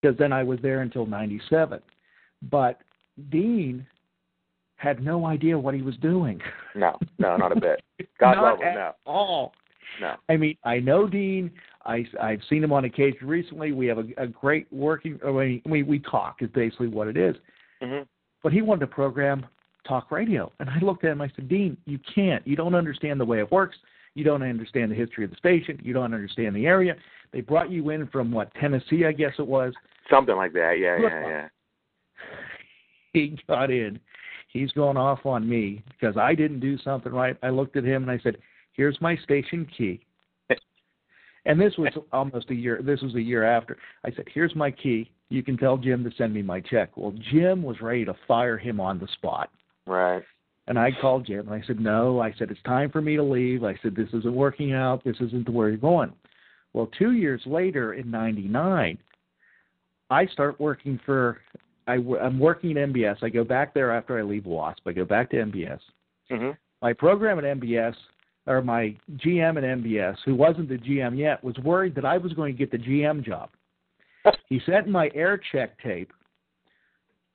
[0.00, 1.80] Because then I was there until '97.
[2.50, 2.80] But
[3.30, 3.86] Dean
[4.76, 6.40] had no idea what he was doing.
[6.76, 7.82] No, no, not a bit.
[8.20, 8.68] God Not love him.
[8.68, 9.52] at No, all.
[10.00, 10.14] no.
[10.28, 11.50] I mean, I know Dean.
[11.84, 13.72] I, I've seen him on occasion recently.
[13.72, 15.18] We have a, a great working.
[15.26, 17.34] I mean, we we talk is basically what it is.
[17.82, 18.04] Mm-hmm.
[18.42, 19.46] But he wanted to program
[19.86, 21.20] talk radio, and I looked at him.
[21.22, 22.46] I said, Dean, you can't.
[22.46, 23.76] You don't understand the way it works.
[24.14, 25.78] You don't understand the history of the station.
[25.82, 26.94] You don't understand the area.
[27.32, 29.72] They brought you in from what Tennessee, I guess it was.
[30.10, 30.76] Something like that.
[30.78, 31.48] Yeah, yeah, yeah.
[33.14, 33.98] He got in.
[34.52, 37.36] He's going off on me because I didn't do something right.
[37.42, 38.36] I looked at him and I said,
[38.72, 40.00] "Here's my station key."
[41.46, 42.80] And this was almost a year.
[42.82, 43.78] This was a year after.
[44.04, 45.10] I said, "Here's my key.
[45.30, 48.58] You can tell Jim to send me my check." Well, Jim was ready to fire
[48.58, 49.50] him on the spot.
[49.86, 50.22] Right.
[50.68, 53.22] And I called Jim and I said, No, I said, it's time for me to
[53.22, 53.64] leave.
[53.64, 55.02] I said, This isn't working out.
[55.02, 56.12] This isn't where you're going.
[56.78, 58.98] Well, two years later in 99,
[60.10, 61.40] I start working for,
[61.88, 63.16] I, am working at MBS.
[63.20, 64.86] I go back there after I leave WASP.
[64.86, 65.80] I go back to MBS.
[66.30, 67.96] hmm My program at MBS,
[68.46, 72.32] or my GM at MBS, who wasn't the GM yet, was worried that I was
[72.34, 73.50] going to get the GM job.
[74.48, 76.12] he sent my air check tape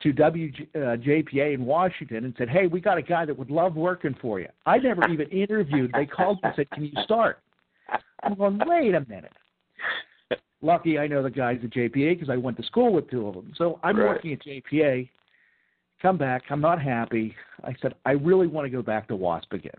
[0.00, 4.16] to WJPA in Washington and said, "Hey, we got a guy that would love working
[4.22, 5.92] for you." I never even interviewed.
[5.92, 7.40] They called me and said, "Can you start?"
[8.22, 9.32] I'm going, "Wait a minute."
[10.62, 13.34] Lucky I know the guys at JPA because I went to school with two of
[13.34, 13.52] them.
[13.56, 14.08] So I'm Right.
[14.08, 15.10] working at JPA.
[16.00, 16.42] Come back.
[16.50, 17.36] I'm not happy.
[17.62, 19.76] I said, I really want to go back to WASP again.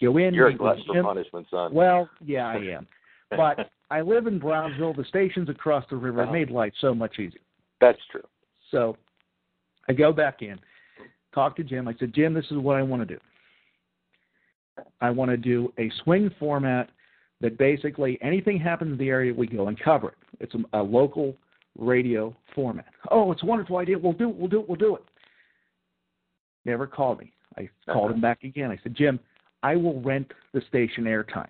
[0.00, 0.34] Go in.
[0.34, 1.72] You're a glutton for punishment, son.
[1.72, 2.86] Well, yeah, I am.
[3.30, 4.94] But I live in Brownsville.
[4.94, 6.20] The station's across the river.
[6.20, 6.32] It uh-huh.
[6.32, 7.40] made life so much easier.
[7.80, 8.22] That's true.
[8.70, 8.96] So
[9.88, 10.58] I go back in,
[11.34, 11.88] talk to Jim.
[11.88, 13.20] I said, Jim, this is what I want to do.
[15.00, 16.90] I want to do a swing format
[17.40, 20.14] that basically anything happens in the area, we go and cover it.
[20.40, 21.36] It's a, a local
[21.78, 22.86] radio format.
[23.10, 23.98] Oh, it's a wonderful idea.
[23.98, 24.36] We'll do it.
[24.36, 24.68] We'll do it.
[24.68, 25.02] We'll do it.
[26.64, 27.32] Never called me.
[27.56, 28.70] I called him back again.
[28.70, 29.20] I said, Jim,
[29.62, 31.48] I will rent the station airtime.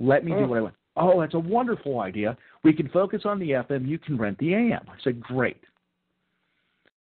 [0.00, 0.46] Let me do oh.
[0.48, 0.74] what I want.
[0.96, 2.36] Oh, that's a wonderful idea.
[2.64, 3.86] We can focus on the FM.
[3.86, 4.84] You can rent the AM.
[4.88, 5.60] I said, great.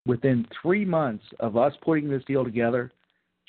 [0.07, 2.93] Within three months of us putting this deal together,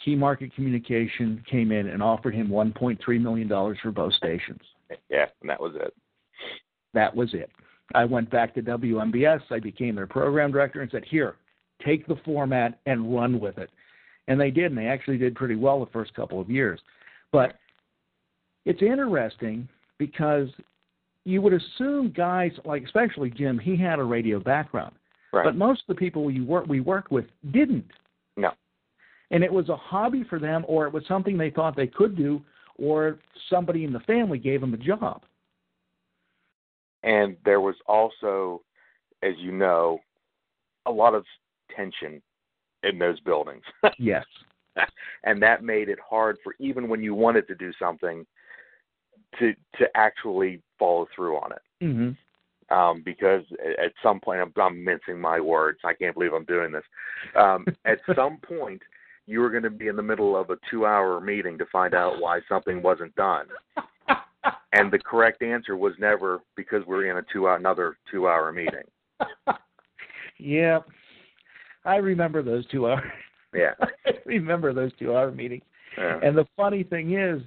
[0.06, 4.62] Keymarket Communication came in and offered him $1.3 million for both stations.
[5.10, 5.94] Yeah, and that was it.
[6.94, 7.50] That was it.
[7.94, 9.42] I went back to WMBS.
[9.50, 11.36] I became their program director and said, Here,
[11.86, 13.70] take the format and run with it.
[14.28, 16.80] And they did, and they actually did pretty well the first couple of years.
[17.32, 17.56] But
[18.66, 20.48] it's interesting because
[21.26, 24.96] you would assume guys like especially Jim, he had a radio background.
[25.34, 25.46] Right.
[25.46, 27.86] But most of the people you work we worked with didn't.
[29.32, 32.16] And it was a hobby for them or it was something they thought they could
[32.16, 32.42] do
[32.78, 35.24] or somebody in the family gave them a job.
[37.04, 38.62] And there was also,
[39.24, 40.00] as you know,
[40.86, 41.26] a lot of
[41.76, 42.22] tension
[42.84, 43.64] in those buildings.
[44.00, 44.26] yes.
[45.24, 48.26] and that made it hard for even when you wanted to do something
[49.40, 51.62] to to actually follow through on it.
[51.84, 52.18] Mhm.
[52.70, 55.80] Um, because at some point, I'm, I'm mincing my words.
[55.84, 56.84] I can't believe I'm doing this.
[57.36, 58.82] Um, at some point,
[59.28, 62.20] you were going to be in the middle of a two-hour meeting to find out
[62.20, 63.46] why something wasn't done,
[64.74, 68.84] and the correct answer was never because we're in a two hour, another two-hour meeting.
[70.42, 70.80] Yeah.
[71.86, 73.04] I remember those two hours.
[73.54, 73.74] Yeah.
[74.06, 75.64] I remember those two hour meetings.
[75.98, 76.20] Yeah.
[76.24, 77.42] And the funny thing is,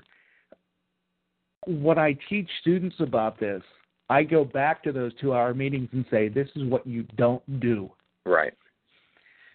[1.67, 3.63] when I teach students about this,
[4.11, 7.61] I go back to those two hour meetings and say, this is what you don't
[7.61, 7.91] do.
[8.27, 8.53] Right.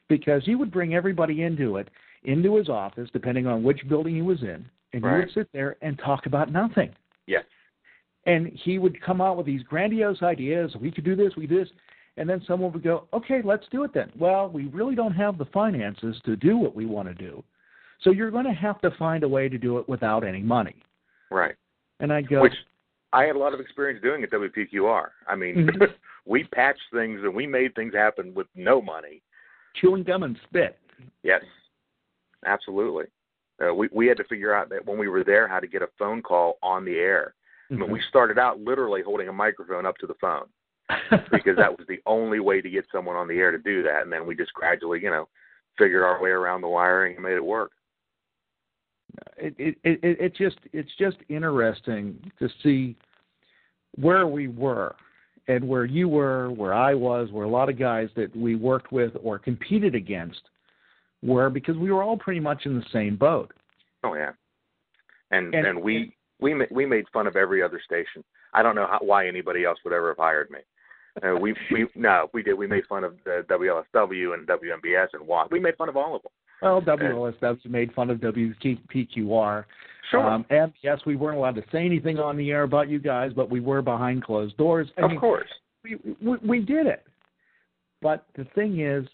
[0.07, 1.89] Because you would bring everybody into it,
[2.23, 5.77] into his office, depending on which building he was in, and he would sit there
[5.81, 6.91] and talk about nothing.
[7.27, 7.45] Yes.
[8.25, 10.75] And he would come out with these grandiose ideas.
[10.79, 11.69] We could do this, we could do this.
[12.17, 14.11] And then someone would go, okay, let's do it then.
[14.17, 17.41] Well, we really don't have the finances to do what we want to do.
[18.01, 20.75] So you're going to have to find a way to do it without any money.
[21.31, 21.55] Right.
[22.01, 22.53] And I'd go, Which
[23.13, 25.07] I had a lot of experience doing at WPQR.
[25.27, 25.93] I mean, Mhm.
[26.25, 29.21] we patched things and we made things happen with no money.
[29.75, 30.77] chewing gum and spit.
[31.23, 31.41] Yes,
[32.45, 33.05] absolutely.
[33.61, 35.81] Uh, we we had to figure out that when we were there how to get
[35.81, 37.33] a phone call on the air.
[37.71, 40.47] I mean, we started out literally holding a microphone up to the phone
[41.31, 44.01] because that was the only way to get someone on the air to do that,
[44.01, 45.27] and then we just gradually, you know,
[45.77, 47.71] figured our way around the wiring and made it work.
[49.37, 52.95] it, it, it, it just it's just interesting to see
[53.95, 54.95] where we were
[55.47, 58.91] and where you were, where I was, where a lot of guys that we worked
[58.91, 60.41] with or competed against
[61.21, 63.51] were because we were all pretty much in the same boat.
[64.03, 64.31] Oh yeah,
[65.31, 68.23] and And- and, we we we made fun of every other station.
[68.53, 70.59] I don't know how, why anybody else would ever have hired me.
[71.21, 72.53] Uh, we we no, we did.
[72.53, 75.51] We made fun of the WLSW and WMBS and WAT.
[75.51, 76.31] We made fun of all of them.
[76.61, 79.65] Well, WLSW made fun of WPQR.
[80.11, 80.27] Sure.
[80.27, 83.31] Um, and yes, we weren't allowed to say anything on the air about you guys,
[83.33, 84.89] but we were behind closed doors.
[84.97, 85.47] I of mean, course.
[85.83, 87.05] we, we we did it.
[88.01, 89.05] But the thing is,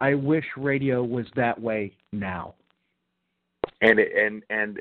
[0.00, 2.54] I wish radio was that way now.
[3.80, 4.78] And and and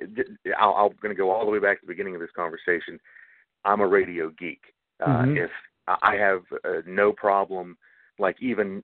[0.59, 2.99] I'll, I'm going to go all the way back to the beginning of this conversation.
[3.65, 4.61] I'm a radio geek.
[4.99, 5.37] Uh, Mhm.
[5.45, 5.51] If
[6.01, 7.77] I have uh, no problem,
[8.19, 8.81] like even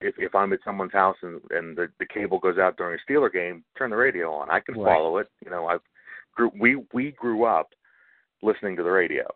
[0.00, 3.10] if if I'm at someone's house and and the, the cable goes out during a
[3.12, 4.50] Steeler game, turn the radio on.
[4.50, 4.92] I can Right.
[4.94, 5.28] follow it.
[5.44, 5.80] You know, I've
[6.34, 7.70] grew we we grew up
[8.42, 9.26] listening to the radio.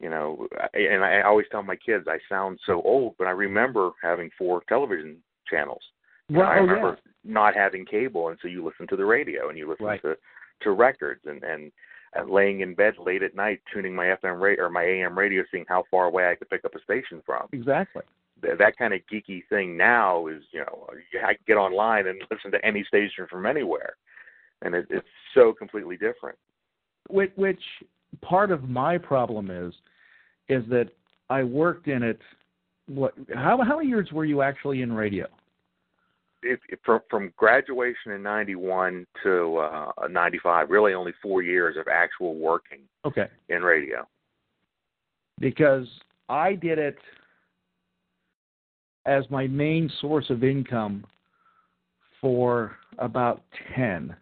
[0.00, 3.90] You know, and I always tell my kids I sound so old, but I remember
[4.02, 5.16] having four television
[5.48, 5.82] channels.
[6.30, 9.58] Well, I oh, remember not having cable, and so you listen to the radio and
[9.58, 10.02] you listen Right.
[10.02, 10.16] to
[10.62, 11.70] to records and and
[12.14, 15.42] and laying in bed late at night tuning my FM radio or my AM radio,
[15.50, 17.48] seeing how far away I could pick up a station from.
[17.52, 18.02] Exactly.
[18.40, 20.86] Th- That kind of geeky thing now is, you know,
[21.26, 23.94] I can get online and listen to any station from anywhere,
[24.62, 26.38] and it, it's so completely different.
[27.10, 27.62] which, which
[28.22, 29.74] part of my problem is
[30.48, 30.90] is that
[31.30, 32.20] I worked in it.
[32.86, 33.14] What?
[33.34, 35.26] How how many years were you actually in radio?
[36.42, 42.34] If, from from graduation in '91 to uh, '95, really only four years of actual
[42.34, 44.06] working Okay, in radio.
[45.40, 45.86] because
[46.28, 46.98] I did it
[49.06, 51.04] as my main source of income
[52.20, 53.42] for about
[53.74, 54.14] ten,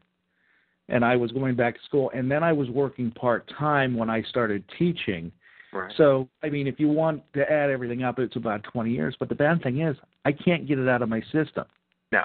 [0.88, 4.08] and I was going back to school, and then I was working part time when
[4.08, 5.32] I started teaching.
[5.72, 5.92] Right.
[5.96, 9.16] So, I mean, if you want to add everything up, it's about 20 years.
[9.18, 11.64] But the bad thing is, I can't get it out of my system.
[12.12, 12.24] No,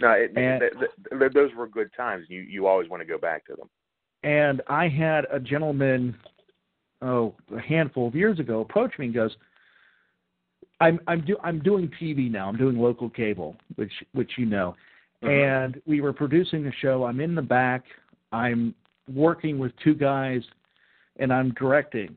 [0.00, 2.26] no, it, And- th- th- th- those were good times.
[2.28, 3.68] You you always want to go back to them.
[4.22, 6.16] And I had a gentleman,
[7.02, 9.36] oh, a handful of years ago, approach me and goes,
[10.80, 12.48] "I'm I'm do I'm doing TV now.
[12.48, 14.74] I'm doing local cable, which which you know."
[15.22, 15.28] Mm-hmm.
[15.28, 17.04] And we were producing a show.
[17.04, 17.84] I'm in the back.
[18.32, 18.74] I'm
[19.12, 20.42] working with two guys,
[21.18, 22.16] and I'm directing.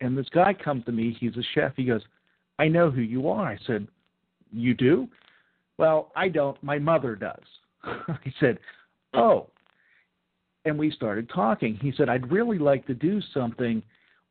[0.00, 1.16] And this guy comes to me.
[1.18, 1.72] He's a chef.
[1.76, 2.02] He goes,
[2.58, 3.86] "I know who you are." I said,
[4.52, 5.08] "You do?"
[5.78, 6.60] Well, I don't.
[6.62, 7.44] My mother does.
[8.22, 8.58] he said,
[9.14, 9.48] "Oh."
[10.64, 11.76] And we started talking.
[11.76, 13.82] He said, "I'd really like to do something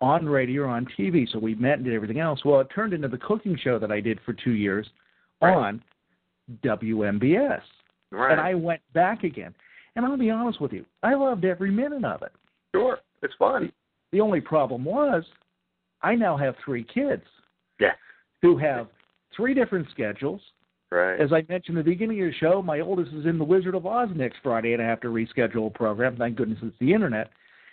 [0.01, 2.43] on radio or on TV." So we met and did everything else.
[2.45, 4.87] Well, it turned into the cooking show that I did for two years
[5.41, 5.81] on
[6.63, 7.61] WMBS.
[8.11, 8.31] Right.
[8.31, 9.53] And I went back again.
[9.95, 12.31] And I'll be honest with you, I loved every minute of it.
[12.73, 13.71] Sure, it's fun.
[14.11, 15.23] The only problem was,
[16.05, 17.23] I now have three kids.
[17.79, 17.93] Yeah.
[18.41, 18.87] Who have
[19.35, 20.39] three different schedules.
[20.91, 21.19] Right.
[21.19, 23.73] As I mentioned at the beginning of the show, my oldest is in The Wizard
[23.73, 26.15] of Oz next Friday, and I have to reschedule a program.
[26.15, 27.31] Thank goodness it's the internet.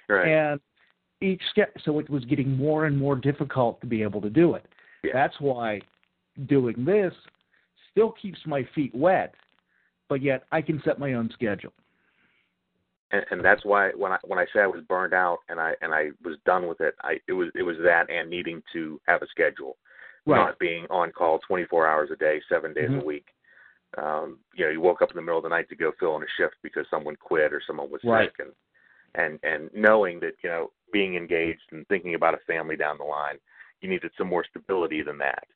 [0.09, 0.29] Right.
[0.29, 0.61] And
[1.21, 4.55] each ske- so it was getting more and more difficult to be able to do
[4.55, 4.65] it.
[5.05, 5.11] Yeah.
[5.13, 5.83] That's why
[6.47, 7.13] doing this
[7.91, 9.35] still keeps my feet wet,
[10.09, 11.75] but yet I can set my own schedule.
[13.13, 15.75] And, and that's why when I when I say I was burned out and I
[15.83, 19.01] and I was done with it, I it was it was that and needing to
[19.07, 19.77] have a schedule,
[20.27, 20.39] Right.
[20.39, 23.03] not being on call 24 hours a day, seven days Mhm.
[23.03, 23.27] a week.
[23.99, 26.17] Um, you know, you woke up in the middle of the night to go fill
[26.17, 28.31] in a shift because someone quit or someone was Right.
[28.31, 28.55] sick, and
[29.15, 33.05] and and knowing that you know being engaged and thinking about a family down the
[33.05, 33.39] line,
[33.81, 35.47] you needed some more stability than that.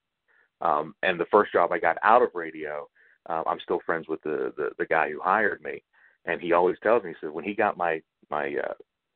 [0.60, 2.88] Um, and the first job I got out of radio,
[3.28, 5.82] uh, I'm still friends with the, the the guy who hired me,
[6.26, 8.00] and he always tells me he says when he got my
[8.30, 8.74] my uh,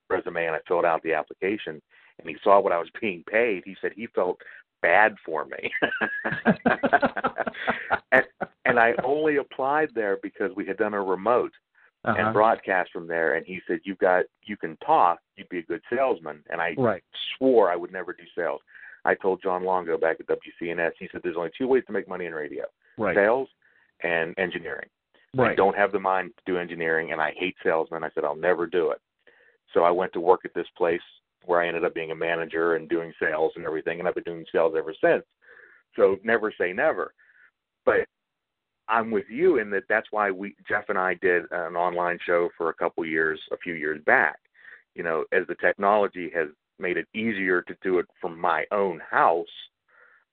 [0.08, 1.80] resume and I filled out the application
[2.18, 4.38] and he saw what I was being paid, he said he felt
[4.82, 5.70] bad for me.
[8.12, 8.24] and
[8.64, 11.52] and I only applied there because we had done a remote
[12.02, 12.16] Uh-huh.
[12.18, 15.62] and broadcast from there and he said "You've got you can talk, you'd be a
[15.62, 17.02] good salesman and I Right.
[17.36, 18.60] swore I would never do sales.
[19.04, 22.08] I told John Longo back at WCNS, he said there's only two ways to make
[22.08, 22.64] money in radio.
[22.96, 23.14] Right.
[23.16, 23.48] Sales
[24.02, 24.88] and engineering.
[25.38, 28.02] I don't have the mind to do engineering and I hate salesmen.
[28.02, 28.98] I said I'll never do it.
[29.72, 31.00] So I went to work at this place
[31.44, 34.24] where I ended up being a manager and doing sales and everything and I've been
[34.24, 35.24] doing sales ever since.
[35.96, 37.14] So never say never.
[37.84, 38.06] But
[38.88, 42.48] I'm with you in that that's why we Jeff and I did an online show
[42.58, 44.36] for a couple years a few years back.
[44.96, 46.48] You know, as the technology has
[46.80, 49.46] made it easier to do it from my own house,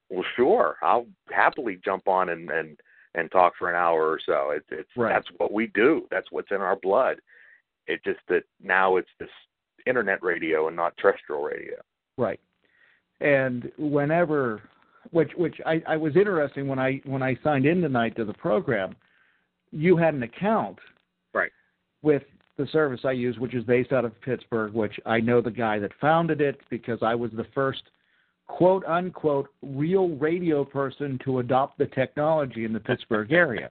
[0.10, 2.80] well sure, I'll happily jump on and and
[3.16, 4.52] and talk for an hour or so.
[4.52, 5.14] It's it's Right.
[5.14, 6.08] that's what we do.
[6.12, 7.20] That's what's in our blood.
[7.88, 9.30] It just that now it's this
[9.86, 11.76] internet radio and not terrestrial radio.
[12.18, 12.40] Right.
[13.22, 14.62] And whenever
[15.12, 18.34] which which I, I was interesting when I when I signed in tonight to the
[18.34, 18.96] program,
[19.72, 20.80] you had an account
[21.34, 21.52] Right.
[22.02, 22.24] with
[22.58, 25.80] the service I use, which is based out of Pittsburgh, which I know the guy
[25.80, 27.84] that founded it because I was the first
[28.48, 33.70] quote unquote real radio person to adopt the technology in the Pittsburgh area,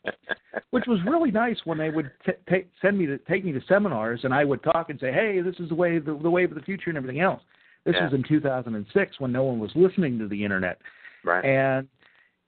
[0.71, 3.61] which was really nice when they would t- ta- send me to take me to
[3.69, 6.51] seminars and I would talk and say, "Hey, this is the way the, the wave
[6.51, 7.43] of the future and everything else."
[7.85, 8.05] This Yeah.
[8.05, 10.79] was in 2006 when no one was listening to the internet.
[11.25, 11.45] Right.
[11.45, 11.89] And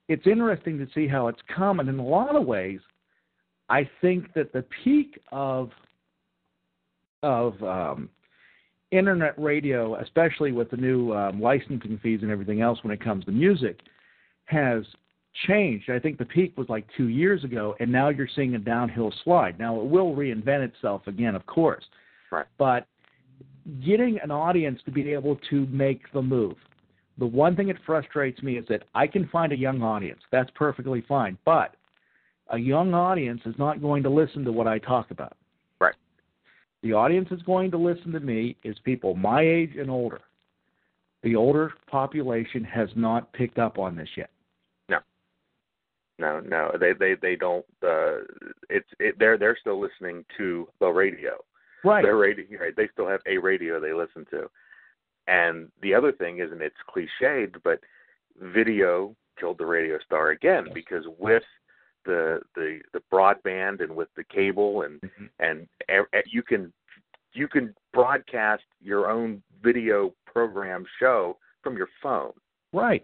[0.07, 1.79] it's interesting to see how it's come.
[1.79, 2.79] And in a lot of ways,
[3.69, 5.71] I think that the peak of
[7.21, 8.09] of um,
[8.91, 13.25] internet radio, especially with the new um, licensing fees and everything else when it comes
[13.25, 13.79] to music,
[14.45, 14.83] has
[15.47, 15.89] changed.
[15.89, 19.13] I think the peak was like two years ago, and now you're seeing a downhill
[19.23, 19.59] slide.
[19.59, 21.83] Now it will reinvent itself again, of course.
[22.31, 22.45] Right.
[22.57, 22.87] But
[23.85, 26.55] getting an audience to be able to make the move.
[27.17, 30.21] The one thing that frustrates me is that I can find a young audience.
[30.31, 31.37] That's perfectly fine.
[31.45, 31.75] But
[32.49, 35.33] a young audience is not going to listen to what I talk about.
[36.81, 40.21] The audience is going to listen to me is people my age and older.
[41.23, 44.29] The older population has not picked up on this yet.
[44.87, 44.99] No,
[46.17, 47.65] no, no, they they they don't.
[47.83, 48.19] Uh,
[48.69, 51.31] it's it, they're they're still listening to the radio.
[51.83, 52.03] Right.
[52.03, 52.75] Their radio, right?
[52.75, 54.49] They still have a radio they listen to.
[55.27, 57.79] And the other thing is, and it's cliched, but
[58.41, 61.43] video killed the radio star again because with
[62.05, 65.25] the the the broadband and with the cable and Mm-hmm.
[65.39, 65.67] and
[66.25, 66.71] you can
[67.33, 72.31] you can broadcast your own video program show from your phone.
[72.73, 73.03] Right.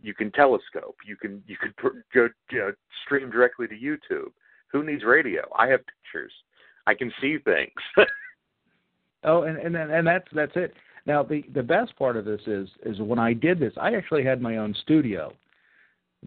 [0.00, 0.96] you can telescope.
[1.06, 2.72] You can you can pr- go you know,
[3.04, 4.30] stream directly to youtube.
[4.72, 5.42] Who needs radio?
[5.58, 6.32] I have pictures.
[6.86, 7.72] I can see things.
[9.24, 10.74] Oh, and and and that's that's it.
[11.06, 14.24] Now the the best part of this is is when I did this, I actually
[14.24, 15.32] had my own studio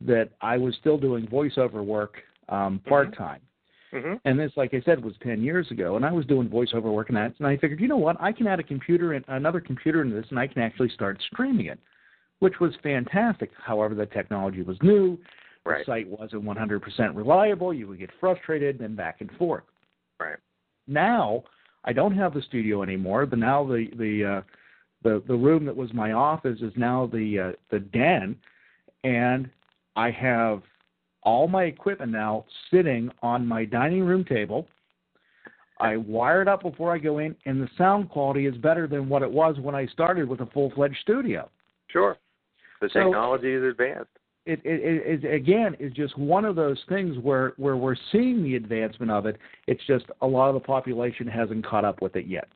[0.05, 2.15] that I was still doing voiceover work
[2.47, 3.41] um, part time.
[3.93, 4.15] mm-hmm.
[4.25, 7.09] And this, like I said, was ten years ago, and I was doing voiceover work
[7.09, 9.59] and that, and I figured, you know what, I can add a computer and another
[9.59, 11.79] computer into this, and I can actually start streaming it,
[12.39, 13.51] which was fantastic.
[13.57, 15.17] However, the technology was new,
[15.65, 15.85] Right.
[15.85, 17.73] the site wasn't 100% reliable.
[17.73, 19.63] You would get frustrated, and back and forth.
[20.19, 20.37] right
[20.87, 21.43] Now,
[21.85, 24.41] I don't have the studio anymore, but now the the uh,
[25.03, 28.35] the the room that was my office is now the uh, the den,
[29.03, 29.49] and
[29.99, 30.61] I have
[31.23, 34.65] all my equipment now sitting on my dining room table.
[35.81, 39.09] I wire it up before I go in, and the sound quality is better than
[39.09, 41.49] what it was when I started with a full fledged studio.
[41.87, 42.15] sure
[42.81, 44.11] the So- technology is advanced
[44.45, 48.55] It, it, it, again is just one of those things where where we're seeing the
[48.55, 49.35] advancement of it.
[49.67, 52.47] It's just a lot of the population hasn't caught up with it yet.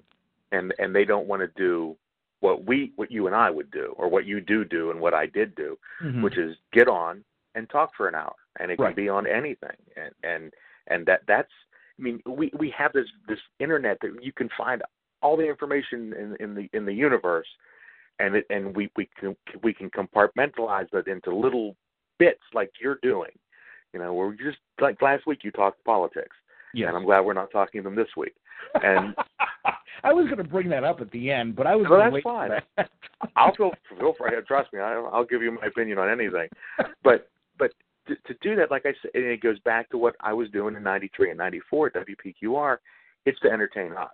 [0.54, 1.98] and and they don't want to do
[2.40, 5.14] what we what you and I would do, or what you do do, and what
[5.14, 6.22] I did do, Mhm.
[6.24, 7.24] which is get on
[7.56, 8.96] and talk for an hour, and it Right.
[8.96, 10.54] can be on anything, and and
[10.88, 11.52] and that that's.
[12.00, 14.82] I mean, we we have this this internet that you can find
[15.22, 17.48] all the information in in the in the universe,
[18.20, 21.76] and it and we we can we can compartmentalize it into little
[22.20, 23.32] bits like you're doing.
[23.94, 26.36] You know, we're just like last week you talked politics,
[26.74, 26.88] Yes.
[26.88, 28.34] and I'm glad we're not talking them this week.
[28.84, 29.16] And
[30.04, 32.12] I was going to bring that up at the end, but I was Well, gonna
[32.12, 32.50] that's fine.
[32.78, 32.90] that.
[33.36, 34.32] I'll feel feel free.
[34.48, 36.50] Trust me, I, I'll give you my opinion on anything.
[37.04, 37.30] But
[38.08, 40.50] to, to do that, like I said, and it goes back to what I was
[40.50, 42.78] doing in '93 and '94 at WPQR.
[43.26, 44.10] It's to entertain us.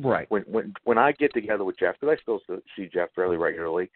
[0.00, 0.30] Right.
[0.30, 2.40] When when when I get together with Jeff, because I still
[2.76, 3.90] see Jeff fairly regularly,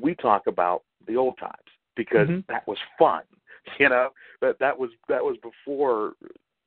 [0.00, 1.54] we talk about the old times
[1.96, 2.46] because Mhm.
[2.46, 3.22] that was fun.
[3.78, 4.10] You know
[4.40, 6.14] that that was that was before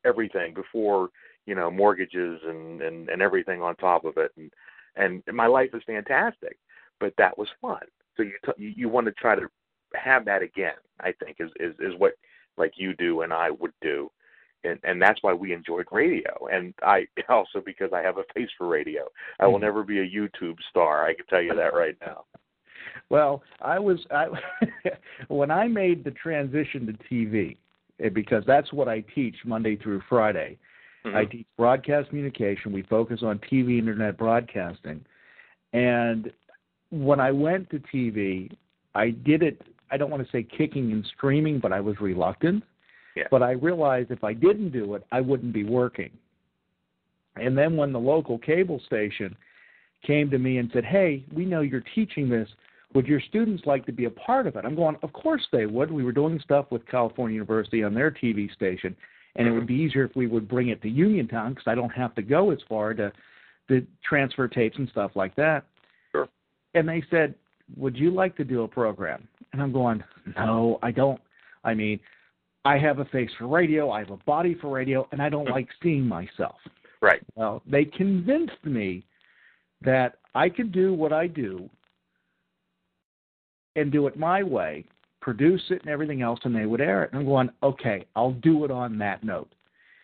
[0.04, 1.08] everything, before
[1.46, 4.52] you know mortgages and and and everything on top of it, and
[4.94, 6.58] and my life is fantastic,
[7.00, 7.80] but that was fun.
[8.16, 9.48] So you t- you, you want to try to
[9.94, 10.74] have that again.
[11.00, 12.14] I think is is is what
[12.56, 14.10] like you do and I would do.
[14.64, 16.48] And and that's why we enjoyed radio.
[16.52, 19.08] And I also because I have a face for radio.
[19.40, 19.62] I will Mhm.
[19.62, 21.06] never be a YouTube star.
[21.06, 22.24] I can tell you that right now.
[23.08, 24.28] Well, I was I
[25.28, 27.56] when I made the transition to TV
[28.00, 30.58] eh, because that's what I teach Monday through Friday.
[31.04, 32.70] I teach broadcast communication.
[32.72, 35.04] We focus on TV internet broadcasting.
[35.72, 36.32] And
[36.90, 38.50] when I went to TV,
[38.94, 39.60] I did it
[39.92, 42.64] I don't want to say kicking and screaming, but I was reluctant.
[43.14, 43.24] Yeah.
[43.30, 46.10] But I realized if I didn't do it, I wouldn't be working.
[47.36, 49.36] And then when the local cable station
[50.02, 52.48] came to me and said, "Hey, we know you're teaching this.
[52.94, 55.66] Would your students like to be a part of it?" I'm going, "Of course they
[55.66, 55.90] would.
[55.90, 58.96] We were doing stuff with California University on their TV station,
[59.36, 61.92] and it would be easier if we would bring it to Uniontown because I don't
[61.92, 63.12] have to go as far to
[63.68, 65.64] to transfer tapes and stuff like that."
[66.12, 66.28] Sure.
[66.74, 67.34] And they said,
[67.76, 70.02] "Would you like to do a program?" And I'm going,
[70.36, 71.20] "No, I don't.
[71.64, 72.00] I mean,
[72.64, 75.50] I have a face for radio, I have a body for radio, and I don't
[75.50, 76.56] like seeing myself."
[77.00, 77.22] Right.
[77.34, 79.04] Well, they convinced me
[79.82, 81.68] that I could do what I do
[83.76, 84.84] and do it my way,
[85.20, 87.12] produce it and everything else, and they would air it.
[87.12, 89.52] And I'm going, okay, I'll do it on that note.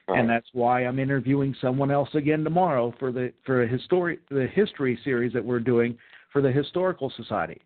[0.09, 4.47] And that's why I'm interviewing someone else again tomorrow for the for a history the
[4.47, 5.99] history series that we're doing
[6.33, 7.61] for the historical society,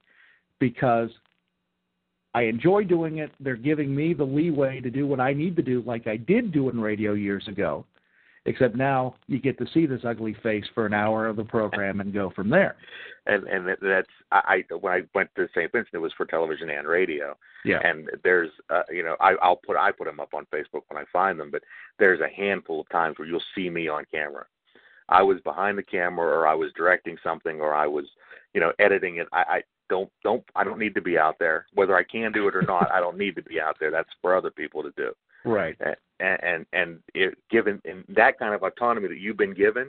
[0.58, 1.10] because
[2.34, 3.30] I enjoy doing it.
[3.40, 6.52] They're giving me the leeway to do what I need to do, like I did
[6.52, 7.84] do in radio years ago.
[8.44, 12.00] Except now you get to see this ugly face for an hour of the program
[12.00, 12.74] and go from there.
[13.26, 15.70] and and that's I, I when I went to St.
[15.70, 17.36] Vincent, it was for television and radio.
[17.64, 17.78] Yeah.
[17.84, 21.00] And there's uh, you know I I'll put I put them up on Facebook when
[21.00, 21.62] I find them, but
[22.00, 24.46] there's a handful of times where you'll see me on camera.
[25.08, 28.06] I was behind the camera, or I was directing something, or I was
[28.54, 29.28] you know editing it.
[29.32, 31.66] I, I don't don't I don't need to be out there.
[31.74, 33.90] Whether I can do it or not, I don't need to be out there.
[33.90, 35.12] That's for other people to do.
[35.44, 35.76] Right.
[36.20, 39.88] And and and it, given in that kind of autonomy that you've been given,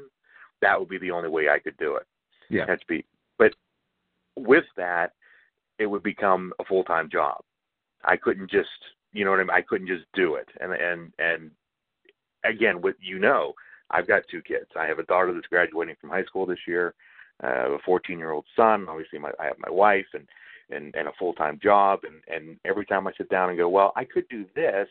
[0.61, 2.07] that would be the only way I could do it.
[2.49, 2.65] Yeah.
[2.65, 3.05] That's be
[3.37, 3.53] but
[4.35, 5.13] with that
[5.79, 7.41] it would become a full time job.
[8.03, 8.69] I couldn't just
[9.13, 10.49] you know what I mean, I couldn't just do it.
[10.59, 11.51] And and and
[12.43, 13.53] again with you know,
[13.89, 14.67] I've got two kids.
[14.77, 16.93] I have a daughter that's graduating from high school this year,
[17.43, 20.27] uh, a fourteen year old son, obviously my I have my wife and
[20.69, 23.69] and, and a full time job and, and every time I sit down and go,
[23.69, 24.87] Well, I could do this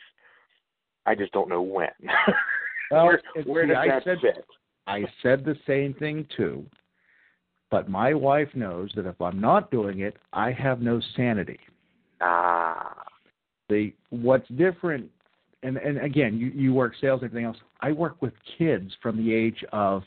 [1.06, 1.88] I just don't know when.
[2.90, 4.44] Well, where where see, does I that said, fit?
[4.86, 6.62] I said the same thing too,
[7.70, 11.58] but my wife knows that if I'm not doing it, I have no sanity.
[12.20, 13.02] Ah.
[13.70, 15.10] The what's different,
[15.62, 17.56] and and again, you you work sales everything else.
[17.80, 20.02] I work with kids from the age of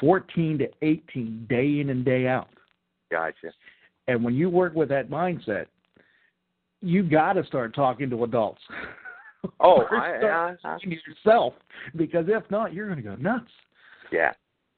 [0.00, 2.48] 14 to 18, day in and day out.
[3.10, 3.52] Gotcha.
[4.08, 5.66] And when you work with that mindset,
[6.80, 8.62] you got to start talking to adults.
[9.60, 11.54] Oh, I, I, I yourself,
[11.96, 13.50] because if not, you're going to go nuts.
[14.10, 14.32] yeah.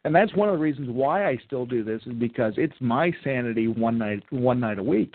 [0.05, 3.12] And that's one of the reasons why I still do this is because it's my
[3.23, 5.14] sanity one night one night a week.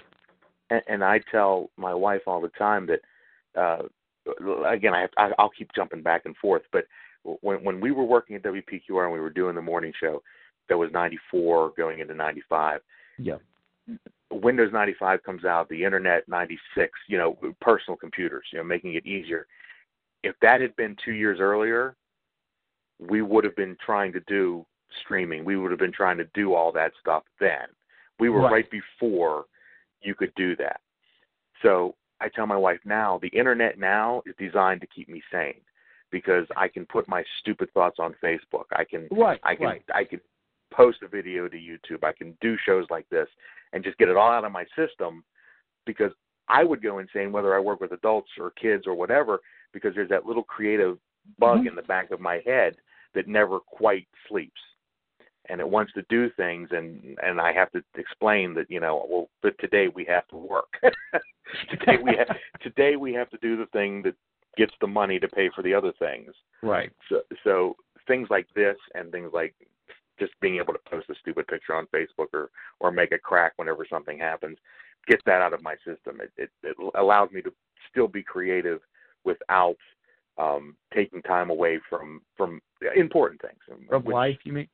[0.69, 3.01] and, and I tell my wife all the time that
[3.59, 3.83] uh
[4.65, 6.85] again I, have, I I'll keep jumping back and forth but
[7.41, 10.21] when when we were working at WPQR and we were doing the morning show
[10.69, 12.81] that was 94 going into 95
[13.17, 13.37] Yeah.
[14.31, 19.05] Windows 95 comes out the internet 96 you know personal computers you know making it
[19.05, 19.47] easier
[20.23, 21.95] if that had been 2 years earlier
[22.99, 24.65] we would have been trying to do
[25.01, 27.67] streaming we would have been trying to do all that stuff then
[28.19, 28.51] we were Right.
[28.51, 29.45] right before
[30.01, 30.81] you could do that.
[31.61, 35.61] So I tell my wife now, the internet now is designed to keep me sane
[36.11, 38.65] because I can put my stupid thoughts on Facebook.
[38.73, 39.83] I can Right, I can right.
[39.93, 40.21] I can
[40.73, 42.03] post a video to YouTube.
[42.03, 43.27] I can do shows like this
[43.73, 45.23] and just get it all out of my system
[45.85, 46.11] because
[46.49, 49.39] I would go insane whether I work with adults or kids or whatever
[49.73, 50.97] because there's that little creative
[51.39, 51.67] bug Mm-hmm.
[51.67, 52.77] in the back of my head
[53.13, 54.61] that never quite sleeps
[55.49, 59.05] and it wants to do things and and I have to explain that you know
[59.09, 60.67] well but today we have to work
[61.69, 64.15] today we have today we have to do the thing that
[64.57, 66.91] gets the money to pay for the other things Right.
[67.09, 67.75] so so
[68.07, 69.53] things like this and things like
[70.19, 72.49] just being able to post a stupid picture on Facebook or
[72.79, 74.57] or make a crack whenever something happens
[75.07, 77.51] get that out of my system it it, it allows me to
[77.89, 78.79] still be creative
[79.23, 79.77] without
[80.37, 82.59] um taking time away from from
[82.95, 84.67] important things From which- life, you mean?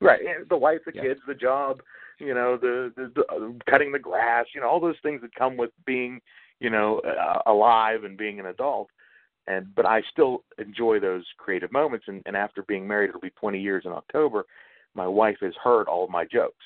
[0.00, 0.20] Right,
[0.50, 1.02] the wife, the Yeah.
[1.02, 1.80] kids, the job,
[2.18, 5.34] you know, the, the, the uh, cutting the grass, you know, all those things that
[5.34, 6.20] come with being,
[6.60, 8.90] you know, uh, alive and being an adult.
[9.46, 12.06] And but I still enjoy those creative moments.
[12.08, 14.44] And, and after being married, it'll be 20 years in October.
[14.94, 16.64] My wife has heard all of my jokes,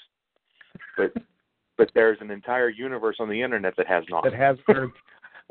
[0.96, 1.12] but
[1.78, 4.24] but there's an entire universe on the internet that has not.
[4.24, 4.90] That has heard.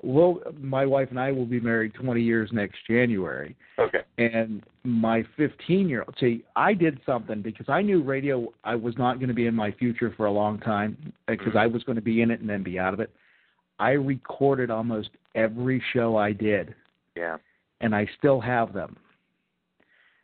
[0.03, 3.55] Well, my wife and I will be married 20 years next January.
[3.79, 4.01] Okay.
[4.19, 8.95] And my 15 year old, see, I did something because I knew radio, I was
[8.97, 11.57] not going to be in my future for a long time because mm-hmm.
[11.57, 13.11] I was going to be in it and then be out of it.
[13.79, 16.75] I recorded almost every show I did,
[17.17, 17.37] Yeah.
[17.81, 18.97] and I still have them.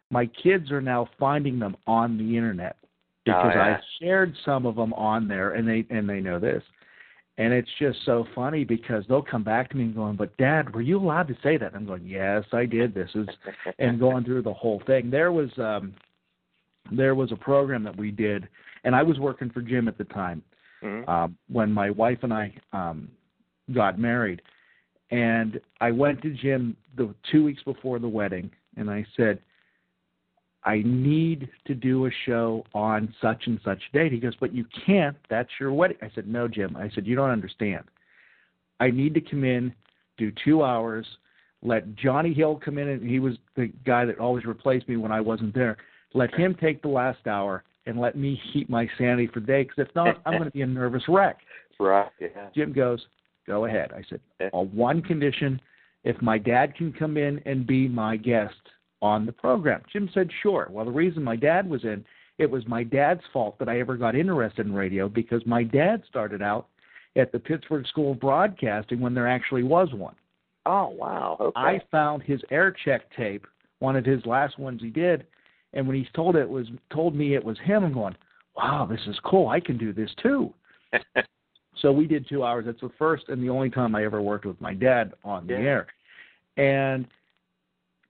[0.10, 2.78] My kids are now finding them on the internet
[3.26, 3.78] because Oh, yeah.
[3.78, 6.64] I shared some of them on there, and they and they know this.
[7.40, 10.76] And it's just so funny because they'll come back to me and going, "But Dad,
[10.76, 12.94] were you allowed to say that?" I'm going, "Yes, I did.
[12.94, 13.28] This is,"
[13.80, 15.10] and going through the whole thing.
[15.10, 15.96] There was um,
[16.92, 18.48] there was a program that we did,
[18.84, 20.44] and I was working for Jim at the time
[20.84, 21.08] Mhm.
[21.10, 23.10] um, when my wife and I um,
[23.74, 24.42] got married.
[25.14, 29.38] And I went to Jim the two weeks before the wedding, and I said,
[30.64, 34.12] I need to do a show on such and such date.
[34.12, 35.16] He goes, But you can't.
[35.30, 35.98] That's your wedding.
[36.02, 36.76] I said, No, Jim.
[36.76, 37.84] I said, You don't understand.
[38.80, 39.72] I need to come in,
[40.18, 41.06] do two hours,
[41.62, 45.12] let Johnny Hill come in, and he was the guy that always replaced me when
[45.12, 45.78] I wasn't there.
[46.16, 49.64] Let him take the last hour and let me keep my sanity for the day,
[49.64, 51.38] because if not, I'm going to be a nervous wreck.
[51.80, 52.10] Right.
[52.20, 52.50] Yeah.
[52.56, 53.06] Jim goes,
[53.48, 53.92] Go ahead.
[53.94, 55.60] I said, On one condition,
[56.04, 58.56] if my dad can come in and be my guest
[59.02, 59.82] on the program.
[59.92, 60.68] Jim said, Sure.
[60.72, 62.06] Well, the reason my dad was in,
[62.38, 66.04] it was my dad's fault that I ever got interested in radio because my dad
[66.10, 66.68] started out
[67.16, 70.16] at the Pittsburgh School of Broadcasting when there actually was one.
[70.66, 71.38] Oh wow.
[71.40, 71.60] Okay.
[71.60, 73.46] I found his air check tape,
[73.80, 75.28] one of his last ones he did,
[75.74, 78.16] and when he told it was told me it was him, I'm going,
[78.56, 79.50] Wow, this is cool.
[79.50, 80.54] I can do this too.
[81.84, 82.66] So we did two hours.
[82.66, 85.56] That's the first and the only time I ever worked with my dad on the
[85.56, 85.60] Yeah.
[85.60, 85.88] air.
[86.56, 87.06] And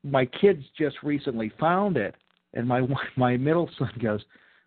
[0.03, 2.15] my kids just recently found it,
[2.53, 2.81] and my
[3.17, 4.23] my middle son goes,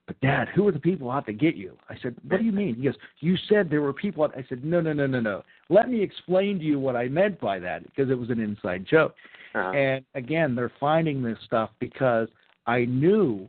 [0.07, 2.53] "But Dad, who are the people out to get you?" I said, "What do you
[2.53, 4.37] mean?" He goes, "You said there were people." Out.
[4.37, 5.45] I said, "No, no, no, no, no.
[5.69, 8.87] Let me explain to you what I meant by that because it was an inside
[8.87, 9.15] joke."
[9.55, 9.71] Uh-huh.
[9.71, 12.29] And again, they're finding this stuff because
[12.67, 13.49] I knew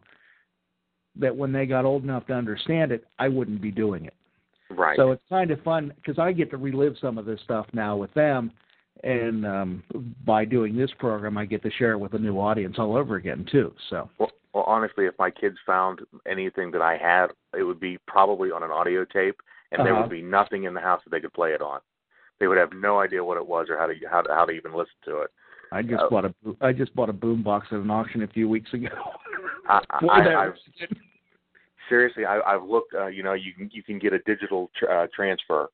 [1.16, 4.14] that when they got old enough to understand it, I wouldn't be doing it.
[4.70, 4.96] Right.
[4.98, 7.96] So it's kind of fun because I get to relive some of this stuff now
[7.96, 8.52] with them,
[9.04, 9.84] and um,
[10.26, 13.16] by doing this program, I get to share it with a new audience all over
[13.16, 13.74] again too.
[13.90, 17.98] So Well, well, honestly, if my kids found anything that I had, it would be
[18.08, 19.40] probably on an audio tape,
[19.72, 20.02] and there Uh-huh.
[20.04, 21.80] would be nothing in the house that they could play it on.
[22.40, 24.52] They would have no idea what it was or how to how to, how to
[24.52, 25.32] even listen to it.
[25.72, 26.10] I just Oh.
[26.10, 28.90] bought a I just bought a boombox at an auction a few weeks ago.
[29.70, 30.36] I, I.
[30.48, 30.54] I've,
[31.90, 32.94] seriously, I, I've looked.
[32.94, 35.70] Uh, you know, you can you can get a digital tr- uh, transfer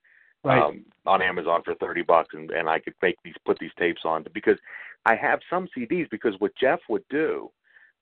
[0.45, 0.61] Right.
[0.61, 4.01] um, on Amazon for thirty bucks, and and I could make these put these tapes
[4.03, 4.57] on because
[5.05, 6.09] I have some CDs.
[6.09, 7.49] Because what Jeff would do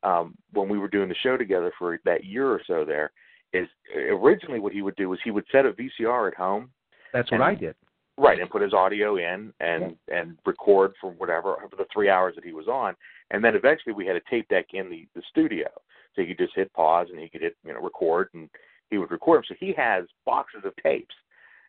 [0.04, 3.12] um, when we were doing the show together for that year or so there
[3.54, 3.68] is
[4.10, 6.72] originally what he would do was he would set a VCR at home.
[7.14, 7.76] That's what and- I did.
[8.18, 12.36] Right, and put his audio in and and record for whatever for the three hours
[12.36, 12.94] that he was on,
[13.32, 15.68] and then eventually we had a tape deck in the the studio,
[16.16, 18.50] so he could just hit pause and he could hit you know record and
[18.90, 19.46] he would record them.
[19.48, 21.16] So he has boxes of tapes,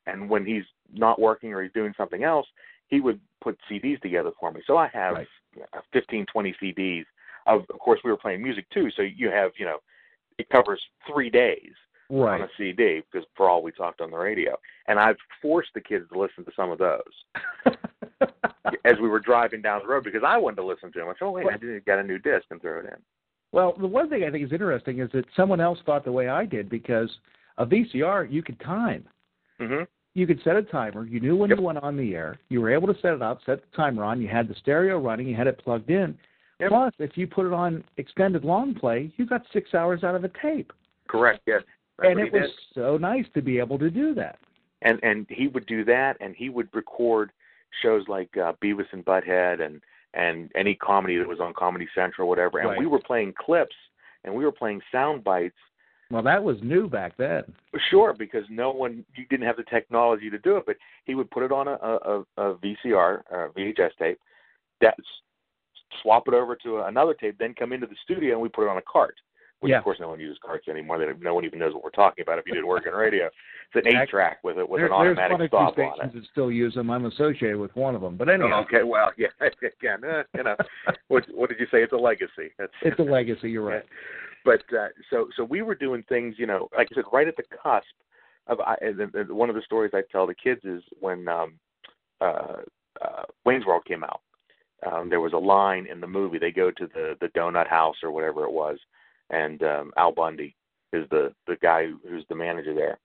[0.07, 2.47] and when he's not working or he's doing something else,
[2.89, 4.61] he would put CDs together for me.
[4.67, 5.29] So I have Right.
[5.73, 7.05] uh, 15, 20 CDs.
[7.47, 9.79] Of of course, we were playing music too, so you have you know
[10.39, 11.73] it covers three days
[12.11, 12.43] Right.
[12.43, 14.55] on a CD because for all we talked on the radio.
[14.87, 17.01] And I've forced the kids to listen to some of those
[18.85, 21.09] as we were driving down the road because I wanted to listen to them.
[21.09, 22.97] I said, "Oh wait, I did got a new disc and throw it in."
[23.53, 26.29] Well, the one thing I think is interesting is that someone else thought the way
[26.29, 27.11] I did because
[27.59, 29.07] a VCR you could time.
[29.61, 29.85] Mm-hmm.
[30.15, 31.07] You could set a timer.
[31.07, 32.39] You knew when you went on the air.
[32.49, 34.21] You were able to set it up, set the timer on.
[34.21, 35.27] You had the stereo running.
[35.29, 36.19] You had it plugged in.
[36.69, 40.25] Plus, if you put it on extended long play, you got six hours out of
[40.25, 40.73] a tape.
[41.09, 41.41] Correct.
[41.47, 41.63] Yes.
[41.99, 42.51] That's and it was did.
[42.75, 44.39] so nice to be able to do that.
[44.83, 47.33] and and he would do that and he would record
[47.83, 49.81] shows like uh, Beavis and Butthead and
[50.15, 52.79] and any comedy that was on Comedy Central or whatever and Right.
[52.79, 53.75] we were playing clips
[54.25, 55.57] and we were playing sound bites
[56.11, 57.45] Well, that was new back then.
[57.91, 61.31] sure because no one you didn't have the technology to do it but he would
[61.31, 64.21] put it on a a, a VCR uh, VHS tape
[64.81, 64.97] that
[66.03, 68.71] swap it over to another tape then come into the studio and we put it
[68.71, 69.15] on a cart
[69.63, 69.79] which Yeah.
[69.79, 72.23] of course no one uses carts anymore they no one even knows what we're talking
[72.23, 73.31] about if you didn't work in radio
[73.75, 75.83] it's an eight track with it with There- an automatic there's one or stop two
[75.83, 76.91] on it stations that still use them.
[76.91, 78.17] I'm associated with one of them.
[78.17, 78.51] But anyway.
[78.53, 80.57] Oh, okay, well, yeah, again, uh, you know,
[81.09, 81.83] what what did you say?
[81.83, 82.51] It's a legacy.
[82.59, 83.51] That's it's a legacy.
[83.51, 83.85] You're right.
[84.45, 87.37] But uh, so so we were doing things, you know, like I said, right at
[87.37, 87.87] the cusp
[88.49, 88.59] of.
[88.61, 91.55] I, and, and one of the stories I tell the kids is when um,
[92.21, 92.57] uh,
[93.01, 94.21] uh, Wayne's World came out.
[94.85, 96.39] Um, there was a line in the movie.
[96.39, 98.79] They go to the the donut house or whatever it was,
[99.33, 100.55] and um, Al Bundy
[100.93, 102.99] is the the guy who's the manager there,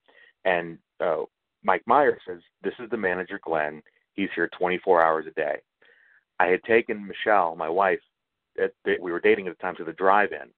[0.45, 1.23] and uh,
[1.63, 3.81] Mike Myers says, "This is the manager, Glenn.
[4.13, 5.61] He's here 24 hours a day."
[6.39, 7.99] I had taken Michelle, my wife,
[8.61, 10.49] at the, we were dating at the time, to the drive-in,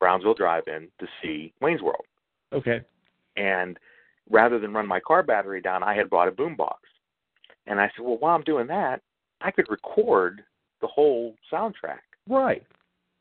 [0.00, 2.04] Brownsville Drive-in, to see Wayne's World.
[2.52, 2.80] Okay.
[3.36, 3.78] And
[4.30, 6.78] rather than run my car battery down, I had bought a boombox.
[7.66, 9.02] And I said, well, while I'm doing that,
[9.40, 10.42] I could record
[10.80, 12.00] the whole soundtrack.
[12.28, 12.64] Right.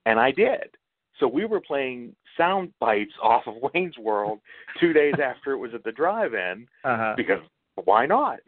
[0.05, 0.75] And I did.
[1.19, 4.39] So we were playing sound bites off of Wayne's World
[4.79, 7.13] two days after it was at the drive-in Uh-huh.
[7.15, 7.39] because
[7.85, 8.39] why not?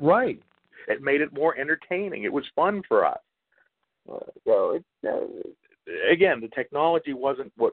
[0.00, 0.40] Right.
[0.88, 2.24] it made it more entertaining.
[2.24, 3.18] It was fun for us.
[4.10, 7.72] Uh, so it, uh, again, the technology wasn't what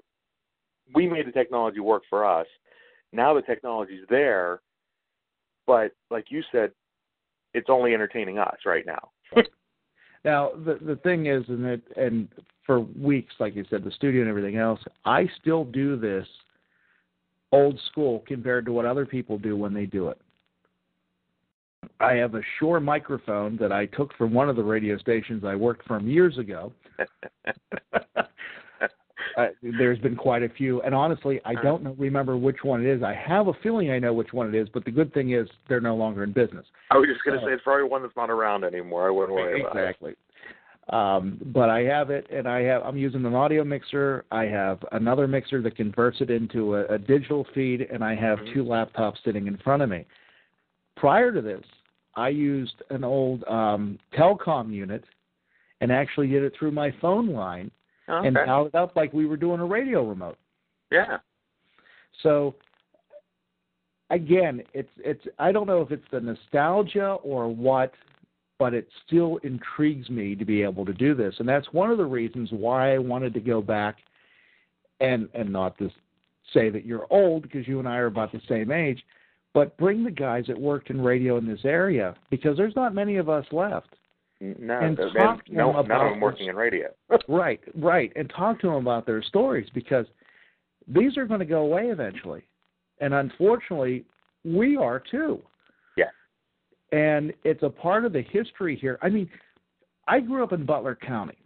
[0.95, 2.47] we made the technology work for us.
[3.11, 4.61] Now the technology's there,
[5.67, 6.71] but like you said,
[7.53, 9.09] it's only entertaining us right now.
[10.25, 12.27] Now the the thing is, and it and
[12.65, 16.25] for weeks, like you said, the studio and everything else, I still do this
[17.51, 20.19] old school compared to what other people do when they do it.
[21.99, 25.55] I have a Shure microphone that I took from one of the radio stations I
[25.55, 26.71] worked from years ago.
[29.37, 29.47] Uh,
[29.79, 33.01] there's been quite a few, and honestly, I don't know, remember which one it is.
[33.01, 35.47] I have a feeling I know which one it is, but the good thing is
[35.67, 36.65] they're no longer in business.
[36.91, 39.07] I was just going to So- say it's probably one that's not around anymore.
[39.07, 39.79] I wouldn't worry about it.
[39.79, 40.15] exactly.
[40.89, 42.83] Um, but I have it, and I have.
[42.83, 44.25] I'm using an audio mixer.
[44.31, 48.37] I have another mixer that converts it into a, a digital feed, and I have
[48.53, 50.05] two laptops sitting in front of me.
[50.97, 51.63] Prior to this,
[52.15, 55.05] I used an old um, telecom unit,
[55.79, 57.71] and actually did it through my phone line,
[58.07, 58.45] and Okay.
[58.45, 60.37] dialed it up like we were doing a radio remote.
[60.91, 61.19] Yeah.
[62.21, 62.55] So
[64.09, 67.93] again, it's it's I don't know if it's the nostalgia or what,
[68.59, 71.97] but it still intrigues me to be able to do this, and that's one of
[71.97, 73.97] the reasons why I wanted to go back
[74.99, 75.89] and and not to
[76.53, 79.03] say that you're old because you and I are about the same age,
[79.53, 83.17] but bring the guys that worked in radio in this area because there's not many
[83.17, 83.95] of us left.
[84.59, 86.89] No, And talk to no, them none about them working in radio.
[87.29, 90.05] right, right, and talk to them about their stories because
[90.87, 92.43] these are going to go away eventually,
[92.99, 94.03] and unfortunately,
[94.43, 95.41] we are too.
[95.95, 96.09] Yeah.
[96.91, 98.99] And it's a part of the history here.
[99.01, 99.29] I mean,
[100.09, 101.37] I grew up in Butler County.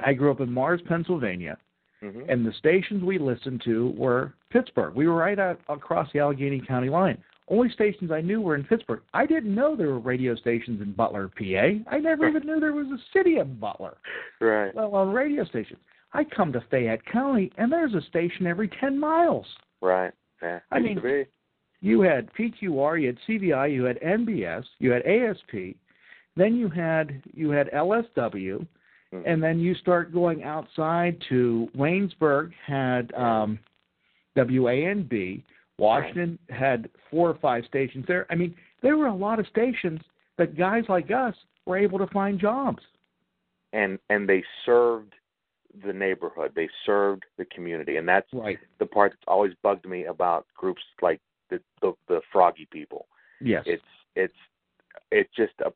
[0.00, 1.58] I grew up in Mars, Pennsylvania,
[2.02, 2.26] Mhm.
[2.28, 4.94] and the stations we listened to were Pittsburgh.
[4.94, 7.22] We were right out across the Allegheny County line.
[7.52, 9.02] Only stations I knew were in Pittsburgh.
[9.12, 11.84] I didn't know there were radio stations in Butler, PA.
[11.94, 13.98] I never even knew there was a city of Butler
[14.40, 14.74] Right.
[14.74, 15.78] well, on radio stations.
[16.14, 19.44] I come to Fayette County, and there's a station every 10 miles.
[19.82, 20.12] Right.
[20.42, 20.60] Yeah.
[20.70, 21.26] I mean-
[21.82, 25.76] You had PQR, you had CVI, you had NBS, you had ASP,
[26.36, 28.64] then you had you had LSW,
[29.12, 29.22] Mhm.
[29.26, 33.58] and then you start going outside to Waynesburg had um,
[34.36, 35.42] WANB.
[35.78, 38.26] Washington had four or five stations there.
[38.30, 40.00] I mean, there were a lot of stations
[40.38, 41.34] that guys like us
[41.66, 42.82] were able to find jobs.
[43.72, 45.14] and and they served
[45.86, 46.52] the neighborhood.
[46.54, 48.58] They served the community, and that's Right.
[48.78, 53.06] the part that's always bugged me about groups like the the, the Froggy people.
[53.40, 53.62] Yes.
[53.66, 53.82] It's
[54.14, 54.34] it's
[55.10, 55.72] it's just a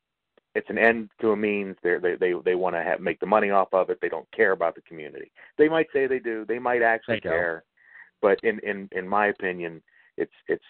[0.55, 1.77] it's an end to a means.
[1.83, 3.99] They're, they they they want to have, make the money off of it.
[4.03, 5.31] They don't care about the community.
[5.57, 6.45] They might say they do.
[6.47, 7.65] They might actually They care,
[8.23, 9.83] but in in in my opinion,
[10.17, 10.65] it's it's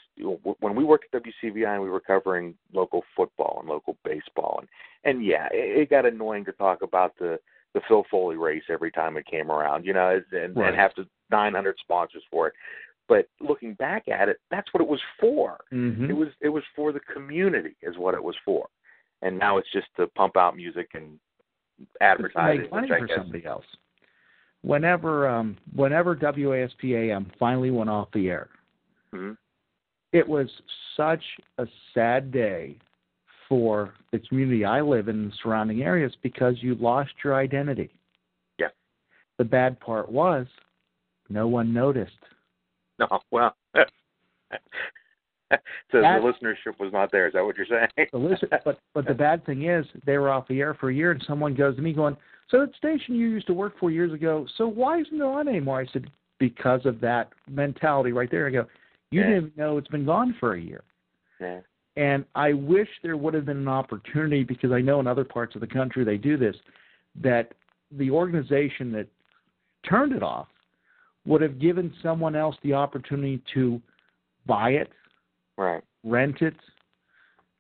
[0.61, 4.69] when we worked at WCVI, and we were covering local football and local baseball, and
[5.05, 7.39] and yeah, it, it got annoying to talk about the
[7.75, 10.69] the Phil Foley race every time it came around, you know, and Right.
[10.69, 12.55] and have to 900 sponsors for it.
[13.09, 15.59] But looking back at it, that's what it was for.
[15.73, 16.09] Mhm.
[16.09, 18.69] It was it was for the community, is what it was for.
[19.23, 21.19] And now it's just to pump out music and
[21.79, 23.17] It's to advertising, make money for guess.
[23.19, 23.67] somebody else.
[24.63, 28.49] Whenever um, whenever WASP-AM finally went off the air,
[29.13, 29.33] hmm
[30.13, 30.49] it was
[30.97, 31.23] such
[31.59, 32.79] a sad day
[33.49, 37.91] for the community I live in and the surrounding areas because you lost your identity.
[38.59, 38.69] Yeah.
[39.39, 40.47] The bad part was
[41.29, 42.13] no one noticed.
[42.99, 43.79] No, well, so
[45.93, 47.27] That- the listenership was not there.
[47.27, 48.09] Is that what you're saying?
[48.11, 50.95] So listen, but but the bad thing is they were off the air for a
[50.95, 52.17] year, and someone goes to me going,
[52.49, 55.49] "So that station you used to work for years ago, so why isn't it on
[55.49, 58.67] anymore?" I said, "Because of that mentality right there." I go,
[59.11, 59.27] "You Yeah.
[59.29, 60.83] didn't know it's been gone for a year."
[61.41, 61.61] yeah.
[61.97, 65.55] And I wish there would have been an opportunity because I know in other parts
[65.55, 66.57] of the country they do this,
[67.17, 67.55] that
[67.91, 69.09] the organization that
[69.83, 70.49] turned it off
[71.25, 73.81] would have given someone else the opportunity to
[74.47, 74.93] buy it,
[75.57, 75.83] Right.
[76.05, 76.55] rent it,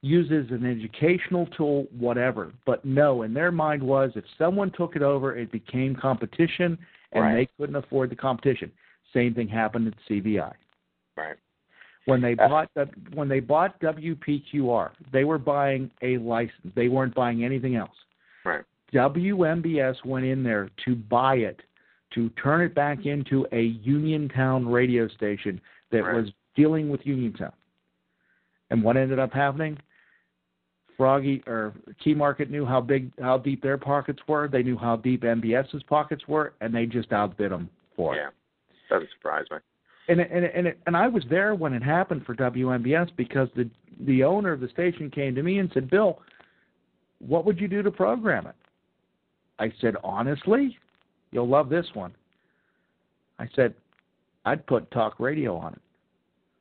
[0.07, 2.53] use it as an educational tool, whatever.
[2.65, 6.79] But no, in their mind was if someone took it over, it became competition,
[7.13, 7.35] and Right.
[7.35, 8.71] they couldn't afford the competition.
[9.13, 10.55] Same thing happened at CVI
[11.17, 11.37] Right.
[12.05, 14.93] when they Uh, bought the, when they bought WPQR.
[15.11, 16.75] They were buying a license.
[16.75, 18.05] They weren't buying anything else.
[18.45, 18.65] Right.
[18.93, 21.63] WMBS went in there to buy it,
[22.13, 26.15] to turn it back into a Uniontown radio station that Right.
[26.15, 27.53] was dealing with Uniontown.
[28.71, 29.79] And what ended up happening?
[30.97, 31.75] Froggy or
[32.05, 34.49] Keymarket knew how big, how deep their pockets were.
[34.49, 38.19] They knew how deep MBS's pockets were, and they just outbid them for it.
[38.19, 38.31] Yeah.
[38.89, 39.59] Doesn't surprise me.
[40.09, 43.11] And it, and it, and it, and I was there when it happened for WMBS
[43.17, 43.69] because the
[44.01, 46.21] the owner of the station came to me and said, "Bill,
[47.19, 48.55] what would you do to program it?"
[49.59, 50.79] I said, "Honestly,
[51.33, 52.15] you'll love this one."
[53.39, 53.75] I said,
[54.45, 55.81] "I'd put talk radio on it."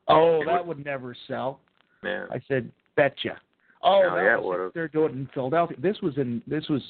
[0.08, 1.60] Oh, that would never sell.
[2.02, 2.26] Yeah.
[2.30, 3.38] I said, "Betcha."
[3.86, 5.76] Oh, Oh, that was- they're doing in Philadelphia.
[5.80, 6.82] This was in this was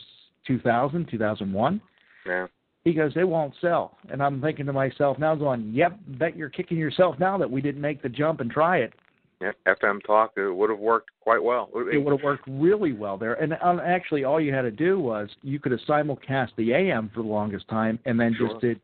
[0.46, 1.80] 2000, 2001.
[2.26, 2.46] Yeah.
[2.84, 3.98] He goes, it won't sell.
[4.10, 7.60] And I'm thinking to myself now, going, yep, bet you're kicking yourself now that we
[7.60, 8.92] didn't make the jump and try it.
[9.40, 9.52] Yeah.
[9.66, 11.68] FM talk it would have worked quite well.
[11.92, 13.34] It would have worked really well there.
[13.34, 17.10] And um, actually, all you had to do was you could have simulcast the AM
[17.12, 18.48] for the longest time and then Sure.
[18.48, 18.80] just did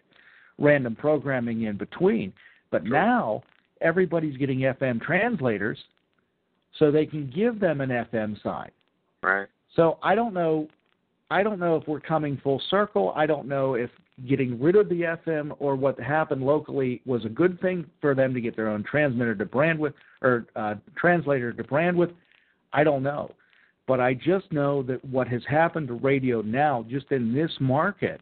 [0.59, 2.33] random programming in between.
[2.71, 3.43] But now
[3.81, 5.79] everybody's getting FM translators
[6.79, 8.73] so they can give them an FM side.
[9.23, 9.49] Right.
[9.77, 10.69] So I don't know.
[11.31, 13.13] I don't know if we're coming full circle.
[13.17, 13.91] I don't know if
[14.29, 18.35] getting rid of the FM or what happened locally was a good thing for them
[18.35, 22.11] to get their own transmitter to brand with or uh, translator to brand with.
[22.73, 23.35] I don't know,
[23.87, 28.21] but I just know that what has happened to radio now, just in this market,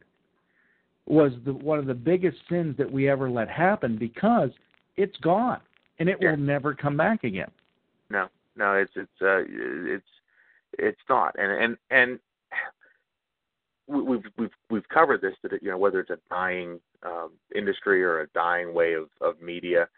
[1.07, 4.51] was the, one of the biggest sins that we ever let happen because
[4.96, 5.61] it's gone
[5.98, 7.51] and it will never come back again.
[8.09, 10.07] No, no, it's it's uh, it's
[10.78, 12.18] it's not, and and and
[13.86, 18.03] we- we've we've we've covered this that you know whether it's a dying um, industry
[18.05, 19.88] or a dying way of of media,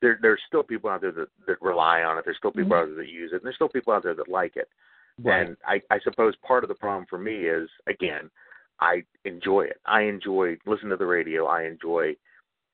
[0.00, 2.24] there there's still people out there that that rely on it.
[2.24, 2.80] There's still people Mhm.
[2.82, 3.36] out there that use it.
[3.36, 4.68] And there's still people out there that like it.
[5.22, 5.46] Right.
[5.46, 8.30] And I I suppose part of the problem for me is again,
[8.80, 9.80] I enjoy it.
[9.84, 11.46] I enjoy listening to the radio.
[11.46, 12.16] I enjoy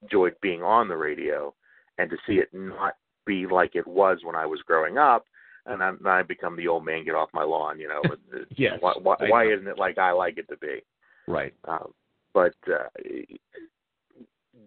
[0.03, 1.55] enjoyed being on the radio,
[1.99, 2.97] and to see it not
[3.27, 5.25] be like it was when I was growing up,
[5.67, 8.03] and I, I become the old man, get off my lawn, you know.
[8.57, 10.81] Yes, Why, why, why isn't it like I like it to be?
[11.27, 11.53] Right.
[11.67, 11.93] Um,
[12.33, 12.89] but uh,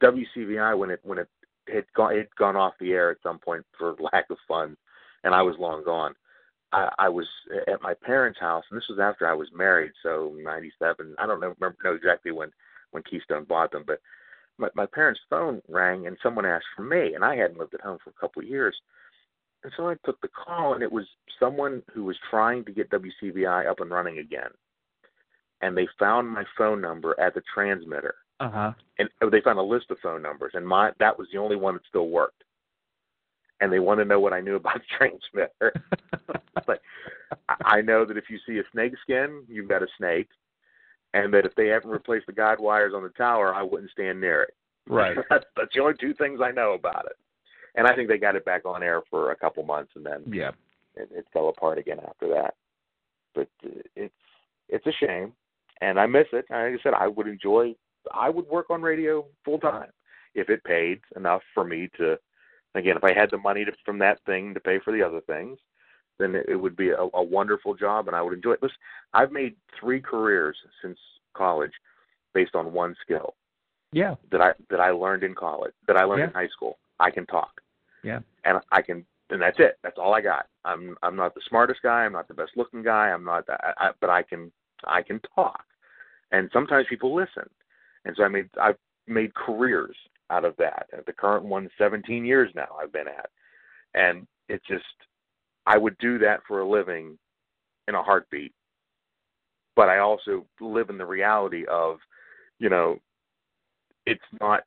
[0.01, 1.27] WCVI when it when it
[1.71, 4.77] had gone it had gone off the air at some point for lack of funds,
[5.23, 6.13] and I was long gone.
[6.71, 7.25] I, I was
[7.67, 11.15] at my parents' house, and this was after I was married, so '97.
[11.17, 12.51] I don't know remember know exactly when
[12.91, 14.01] when Keystone bought them, but
[14.59, 17.81] my, my parents' phone rang, and someone asked for me, and I hadn't lived at
[17.81, 18.75] home for a couple of years.
[19.63, 21.05] And so I took the call, and it was
[21.39, 24.51] someone who was trying to get WCVI up and running again.
[25.61, 28.73] And they found my phone number at the transmitter, Uh huh.
[28.99, 31.57] and oh, they found a list of phone numbers, and my that was the only
[31.57, 32.43] one that still worked.
[33.61, 35.73] And they wanted to know what I knew about the transmitter.
[36.65, 36.81] but
[37.49, 40.29] I I know that if you see a snake skin, you've got a snake,
[41.13, 44.21] and that if they haven't replaced the guide wires on the tower, I wouldn't stand
[44.21, 44.53] near it.
[44.87, 45.17] Right.
[45.29, 47.17] that's, that's the only two things I know about it.
[47.75, 50.23] And I think they got it back on air for a couple months, and then
[50.31, 50.51] Yeah.
[50.95, 52.55] it, it fell apart again after that.
[53.35, 54.13] But uh, it's
[54.69, 55.33] it's a shame,
[55.81, 56.45] and I miss it.
[56.49, 57.75] Like I said, I would enjoy.
[58.13, 59.91] I would work on radio full time
[60.35, 62.17] if it paid enough for me to.
[62.75, 65.21] Again, if I had the money to, from that thing to pay for the other
[65.21, 65.57] things,
[66.19, 68.59] then it, it would be a, a wonderful job, and I would enjoy it.
[68.61, 68.77] Listen,
[69.13, 70.97] I've made three careers since
[71.33, 71.71] college
[72.33, 73.33] based on one skill
[73.91, 74.15] Yeah.
[74.31, 76.77] that I that I learned in college, that I learned in high school.
[76.99, 77.61] I can talk
[78.03, 78.19] Yeah.
[78.43, 79.77] and I can, and that's it.
[79.83, 80.47] That's all I got.
[80.65, 82.03] I'm I'm not the smartest guy.
[82.05, 83.07] I'm not the best looking guy.
[83.09, 84.51] I'm not, I, I, but I can
[84.85, 85.63] I can talk,
[86.31, 87.49] and sometimes people listen,
[88.05, 89.95] and so I made I've made careers
[90.29, 90.87] out of that.
[91.07, 93.29] The current one, 17 years now I've been at,
[93.95, 94.83] and it just
[95.65, 97.17] I would do that for a living
[97.87, 98.53] in a heartbeat.
[99.75, 101.97] But I also live in the reality of,
[102.59, 102.99] you know,
[104.05, 104.63] it's not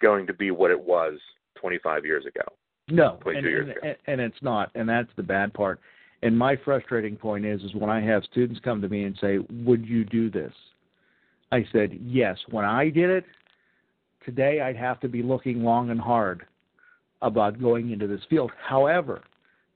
[0.00, 1.18] going to be what it was
[1.56, 2.42] 25 years ago.
[2.88, 3.94] No, and, years and, ago.
[4.06, 5.80] and it's not, and that's the bad part.
[6.22, 9.38] And my frustrating point is, is when I have students come to me and say,
[9.64, 10.52] "Would you do this?"
[11.52, 13.24] I said, "Yes." When I did it,
[14.24, 16.46] today I'd have to be looking long and hard
[17.22, 18.50] about going into this field.
[18.56, 19.22] However,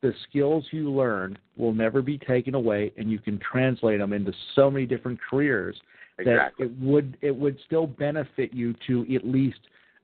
[0.03, 4.33] the skills you learn will never be taken away, and you can translate them into
[4.55, 5.77] so many different careers
[6.19, 6.67] Exactly.
[6.67, 9.61] that it would it would still benefit you to at least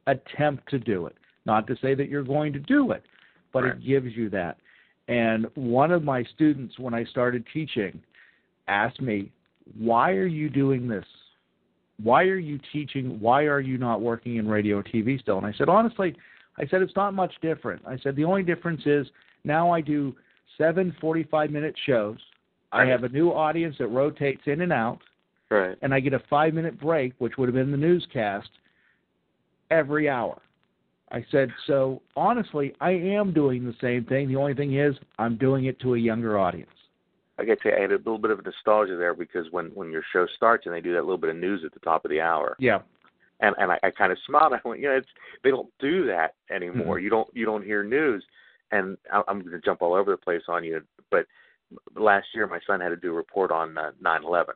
[0.07, 1.17] attempt to do it.
[1.45, 3.05] Not to say that you're going to do it,
[3.53, 4.59] but it gives you that.
[5.09, 8.03] And one of my students, when I started teaching,
[8.67, 9.31] asked me,
[9.79, 11.05] "Why are you doing this?
[12.03, 13.21] Why are you teaching?
[13.21, 16.17] Why are you not working in radio or TV still?" And I said, honestly,
[16.59, 17.83] I said it's not much different.
[17.87, 19.07] I said the only difference is
[19.47, 20.15] now I do
[20.59, 22.19] seven 45 minute shows.
[22.73, 24.99] I have a new audience that rotates in and out
[25.49, 25.79] Right.
[25.81, 28.49] and I get a five minute break, which would have been the newscast,
[29.71, 30.41] every hour.
[31.13, 34.27] I said, so honestly, I am doing the same thing.
[34.29, 36.71] The only thing is, I'm doing it to a younger audience.
[37.39, 40.27] I get to add a little bit of nostalgia there because when when your show
[40.37, 42.57] starts and they do that little bit of news at the top of the hour,
[42.59, 42.81] Yeah.
[43.41, 44.53] and and I, I kind of smiled.
[44.55, 45.07] I went, you know, it's
[45.45, 46.99] they don't do that anymore.
[46.99, 47.03] Mhm.
[47.03, 48.25] You don't you don't hear news,
[48.71, 50.83] and I, I'm going to jump all over the place on you.
[51.11, 51.27] But
[51.97, 54.47] last year, my son had to do a report on uh, 9/11,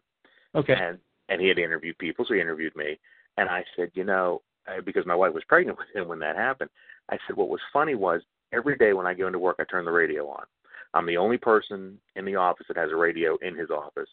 [0.55, 0.75] Okay.
[0.75, 0.99] and
[1.29, 2.99] and he had to interview people, so he interviewed me,
[3.37, 4.43] and I said, you know,
[4.85, 6.71] because my wife was pregnant with him when that happened,
[7.09, 8.21] I said what was funny was
[8.53, 10.45] every day when I go into work, I turn the radio on.
[10.93, 14.09] I'm the only person in the office that has a radio in his office.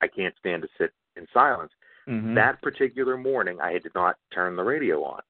[0.00, 1.72] I can't stand to sit in silence.
[2.08, 2.34] Mhm.
[2.34, 5.22] That particular morning, I did not turn the radio on.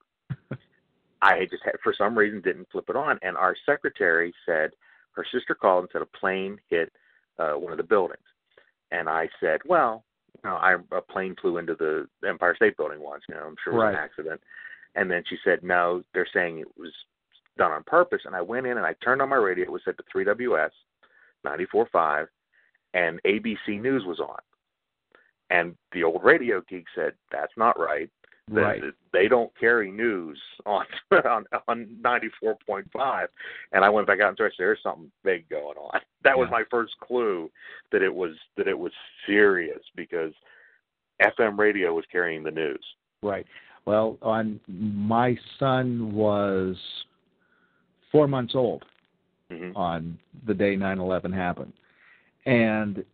[1.21, 3.19] I just had, for some reason, didn't flip it on.
[3.21, 4.71] And our secretary said
[5.13, 6.91] her sister called and said a plane hit
[7.39, 8.21] uh, one of the buildings.
[8.91, 10.03] And I said, well,
[10.43, 13.23] you know, I, a plane flew into the Empire State Building once.
[13.27, 13.93] You know, I'm sure it was Right.
[13.93, 14.41] an accident.
[14.95, 16.91] And then she said, no, they're saying it was
[17.57, 18.21] done on purpose.
[18.25, 19.65] And I went in and I turned on my radio.
[19.65, 20.69] It was set to 3WS,
[21.45, 22.27] 94.5,
[22.93, 24.39] and ABC News was on.
[25.49, 28.09] And the old radio geek said, that's not right.
[28.49, 28.81] Right.
[29.11, 30.85] They don't carry news on
[31.25, 33.27] on on ninety four point five,
[33.73, 36.63] and I went back out and said, "There's something big going on." That was my
[36.69, 37.49] first clue
[37.93, 38.91] that it was that it was
[39.25, 40.33] serious because
[41.21, 42.83] FM radio was carrying the news.
[43.23, 43.45] Right.
[43.85, 46.75] Well, on my son was
[48.11, 48.83] four months old
[49.51, 49.77] Mm-hmm.
[49.77, 51.71] on the day 9/11 happened,
[52.45, 53.05] and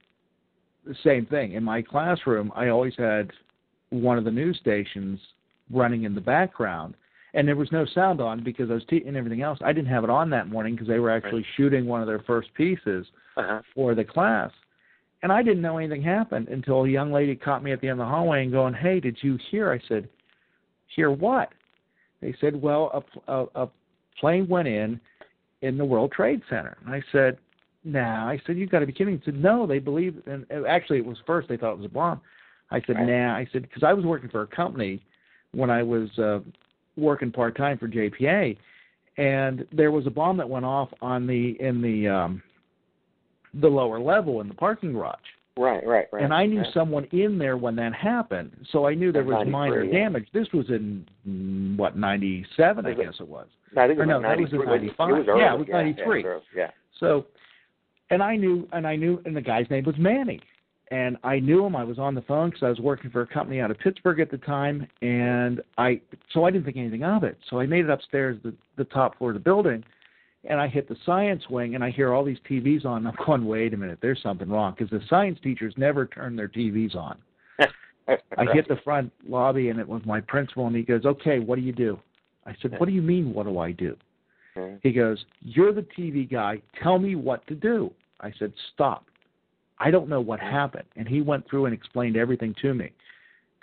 [0.84, 2.52] the same thing in my classroom.
[2.56, 3.30] I always had
[4.02, 5.20] one of the news stations
[5.72, 6.96] running in the background,
[7.34, 9.60] and there was no sound on because I was teaching and everything else.
[9.64, 12.20] I didn't have it on that morning because they were actually shooting one of their
[12.20, 13.62] first pieces Uh-huh.
[13.74, 14.52] for the class.
[15.24, 18.00] And I didn't know anything happened until a young lady caught me at the end
[18.02, 20.10] of the hallway and going, "Hey, did you hear?" I said,
[20.88, 21.50] "Hear what?"
[22.22, 23.70] They said, "Well, a, a, a
[24.20, 25.00] plane went in
[25.62, 27.38] in the World Trade Center." And I said,
[27.86, 30.98] "Nah." I said, "You've got to be kidding." He said, "No, they believe." And actually,
[31.00, 32.20] it was first they thought it was a bomb.
[32.74, 33.08] I said, Right.
[33.08, 35.02] "Nah." I said because I was working for a company
[35.54, 36.40] when I was uh,
[36.98, 38.58] working part time for JPA,
[39.18, 42.44] and there was a bomb that went off on the in the um,
[43.54, 45.20] the lower level in the parking garage.
[45.56, 46.24] Right, right, right.
[46.24, 46.74] And I knew right.
[46.74, 50.28] someone in there when that happened, so I knew there was minor damage.
[50.34, 53.48] This was in mm, what ninety seven, I guess it was.
[53.78, 54.66] I think it was no, that was in 93.
[54.66, 55.38] 95.
[55.38, 56.24] Yeah, it was 93.
[56.24, 56.72] Yeah, yeah.
[57.00, 57.26] So,
[58.10, 60.40] and I knew, and I knew, and the guy's name was Manny,
[60.94, 61.76] and I knew him.
[61.76, 64.20] I was on the phone because I was working for a company out of Pittsburgh
[64.20, 66.00] at the time, and I,
[66.32, 67.36] so I didn't think anything of it.
[67.50, 69.84] So I made it upstairs, the the top floor of the building,
[70.46, 72.98] and I hit the science wing, and I hear all these TVs on.
[72.98, 76.36] And I'm going, wait a minute, there's something wrong because the science teachers never turn
[76.36, 77.18] their TVs on.
[78.08, 81.56] I hit the front lobby, and it was my principal, and he goes, "Okay, what
[81.56, 82.00] do you do?"
[82.46, 83.34] I said, "What do you mean?
[83.34, 83.98] What do I do?"
[84.84, 86.62] He goes, You're the TV guy.
[86.82, 87.92] Tell me what to do.
[88.22, 89.06] I said, Stop.
[89.80, 90.86] I don't know what happened.
[90.96, 92.92] And he went through and explained everything to me.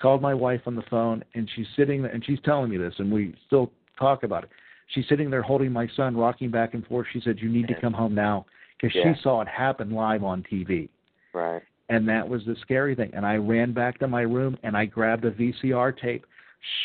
[0.00, 2.94] Called my wife on the phone, and she's sitting there, and she's telling me this,
[2.98, 4.50] and we still talk about it.
[4.88, 7.06] She's sitting there holding my son, rocking back and forth.
[7.12, 8.46] She said, You need to come home now
[8.80, 9.14] because Yeah.
[9.14, 10.88] she saw it happen live on TV.
[11.32, 11.62] Right.
[11.90, 13.10] And that was the scary thing.
[13.12, 16.24] And I ran back to my room and I grabbed a VCR tape,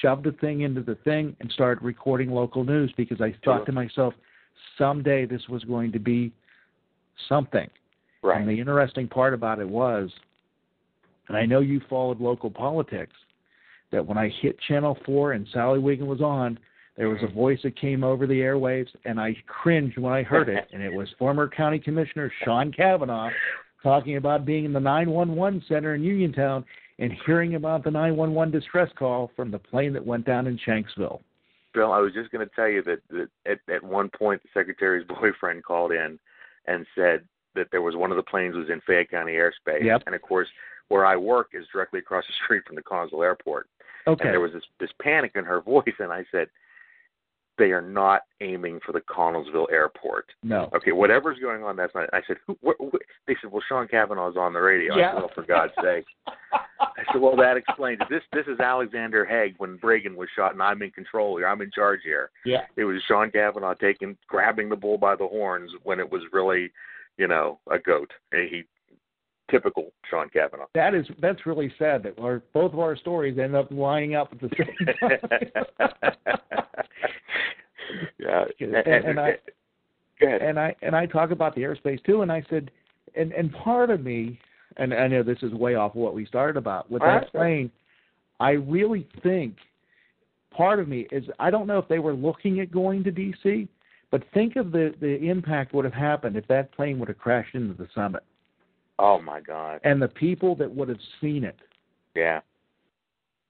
[0.01, 3.65] shoved the thing into the thing, and started recording local news because I thought Sure.
[3.65, 4.13] to myself,
[4.77, 6.31] someday this was going to be
[7.27, 7.69] something.
[8.25, 8.41] Right.
[8.41, 10.09] And the interesting part about it was,
[11.27, 13.13] and I know you followed local politics,
[13.91, 16.57] that when I hit Channel 4 and Sally Wiggin was on,
[16.97, 17.35] there was a mm-hmm.
[17.35, 20.67] voice that came over the airwaves, and I cringed when I heard it.
[20.73, 23.29] and it was former County Commissioner Sean Kavanaugh
[23.83, 26.65] talking about being in the 911 center in Uniontown
[26.97, 31.19] and hearing about the 911 distress call from the plane that went down in Shanksville.
[31.75, 34.49] Bill, I was just going to tell you that, that at, at one point the
[34.59, 36.17] secretary's boyfriend called in
[36.65, 37.23] and said
[37.55, 39.83] that there was one of the planes was in Fayette County airspace.
[39.83, 40.03] Yep.
[40.05, 40.47] And of course,
[40.89, 43.67] where I work is directly across the street from the Consul Airport.
[44.07, 44.25] Okay.
[44.25, 46.47] And there was this this panic in her voice, and I said,
[47.57, 50.69] "They are not aiming for the Connellsville Airport." No.
[50.75, 52.09] Okay, whatever's going on, that's not.
[52.13, 53.01] I said, Who, what, what?
[53.27, 55.09] They said, "Well, Sean Kavanaugh's on the radio." Yeah.
[55.09, 56.05] I said, "Well, for God's sake."
[56.79, 58.07] I said, "Well, that explains it.
[58.09, 61.47] This this is Alexander Haig when Reagan was shot, and I'm in control here.
[61.47, 62.61] I'm in charge here." Yeah.
[62.75, 66.71] It was Sean Kavanaugh taking grabbing the bull by the horns when it was really,
[67.17, 68.11] you know, a goat.
[68.31, 68.63] And He
[69.49, 70.65] typical Sean Kavanaugh.
[70.73, 74.31] That is that's really sad that our both of our stories end up lining up
[74.31, 75.19] at the same time.
[78.19, 78.45] yeah.
[78.59, 79.37] and, and I
[80.21, 82.71] and I and I talk about the airspace too, and I said,
[83.15, 84.39] and and part of me,
[84.77, 87.71] and I know this is way off what we started about with that plane.
[88.39, 89.55] I really think
[90.51, 93.67] part of me is I don't know if they were looking at going to DC,
[94.15, 97.53] but think of the the impact would have happened if that plane would have crashed
[97.53, 98.23] into the summit
[98.97, 99.81] Oh my God.
[99.83, 101.57] and the people that would have seen it.
[102.15, 102.39] Yeah.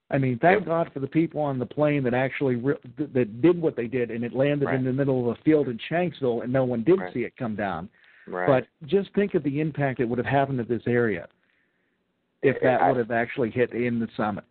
[0.09, 3.61] I mean, thank God for the people on the plane that actually re- that did
[3.61, 4.73] what they did, and it landed Right.
[4.75, 7.13] in the middle of a field in Shanksville, and no one did Right.
[7.13, 7.87] see it come down.
[8.27, 8.47] Right.
[8.47, 11.27] But just think of the impact it would have happened to this area
[12.41, 14.45] if that I- would have actually hit in the summit.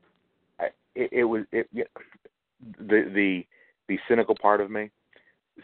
[0.61, 3.45] I, it, it was it, the the
[3.89, 4.91] the cynical part of me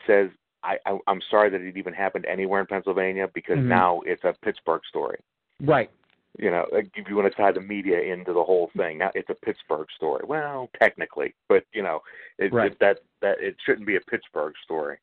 [0.06, 0.30] says
[0.62, 3.66] I, I I'm sorry that it even happened anywhere in Pennsylvania because Mhm.
[3.66, 5.18] now it's a Pittsburgh story.
[5.60, 5.90] Right.
[6.38, 9.30] You know, if you want to tie the media into the whole thing, now it's
[9.30, 10.24] a Pittsburgh story.
[10.24, 12.02] Well, technically, but you know,
[12.38, 12.72] it, Right.
[12.72, 14.98] it, that that it shouldn't be a Pittsburgh story.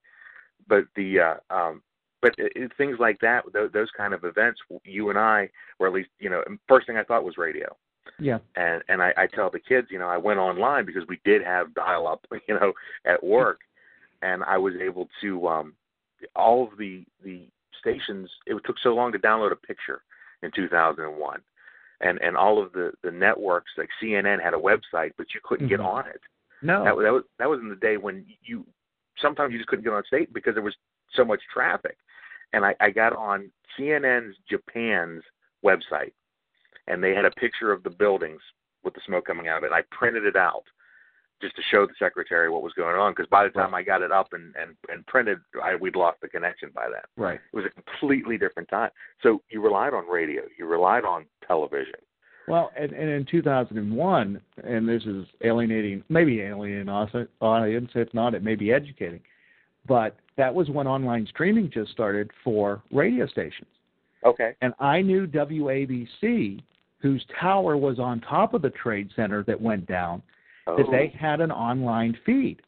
[0.68, 1.82] But the uh, um,
[2.22, 5.50] but it, it, things like that, those, those kind of events, you and I,
[5.80, 7.76] or at least you know, first thing I thought was radio
[8.20, 8.40] Yeah.
[8.56, 11.44] and and I, I tell the kids, you know, I went online because we did
[11.44, 12.74] have dial up, you know,
[13.06, 13.60] at work,
[14.22, 15.74] and I was able to um
[16.36, 17.48] all of the the
[17.80, 18.30] stations.
[18.46, 20.02] It took so long to download a picture
[20.44, 21.42] in 2001,
[22.02, 25.68] and and all of the the networks like CNN had a website, but you couldn't
[25.68, 25.86] get Mhm.
[25.86, 26.22] on it.
[26.62, 26.84] No.
[26.84, 28.66] That, that was that was in the day when you
[29.22, 30.76] sometimes you just couldn't get on state because there was
[31.14, 31.98] so much traffic.
[32.54, 35.24] And I, I got on CNN's Japan's
[35.66, 36.14] website,
[36.88, 38.42] and they had a picture of the buildings
[38.84, 39.72] with the smoke coming out of it.
[39.74, 40.64] I printed it out
[41.42, 44.02] just to show the secretary what was going on because by the time I got
[44.02, 47.02] it up and and, and printed, I, we'd lost the connection by then.
[47.16, 47.40] Right.
[47.54, 48.90] It was a completely different time.
[49.22, 51.96] So you relied on radio, you relied on television.
[52.48, 56.90] Well, and, and in 2001, and this is alienating, maybe alienating
[57.42, 57.92] audience.
[57.94, 59.20] If not, it may be educating.
[59.86, 63.70] But that was when online streaming just started for radio stations.
[64.26, 64.54] Okay.
[64.62, 66.62] And I knew WABC,
[67.00, 70.22] whose tower was on top of the trade center that went down,
[70.76, 72.62] that they had an online feed.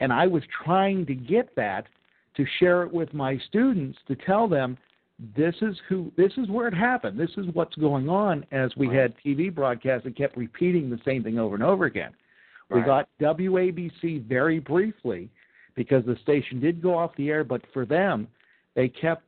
[0.00, 1.86] And I was trying to get that
[2.36, 4.76] to share it with my students to tell them
[5.36, 7.18] this is who this is where it happened.
[7.18, 11.24] This is what's going on as we had TV broadcasts that kept repeating the same
[11.24, 12.12] thing over and over again.
[12.70, 15.30] We got WABC very briefly
[15.74, 18.28] because the station did go off the air, but for them,
[18.74, 19.24] they kept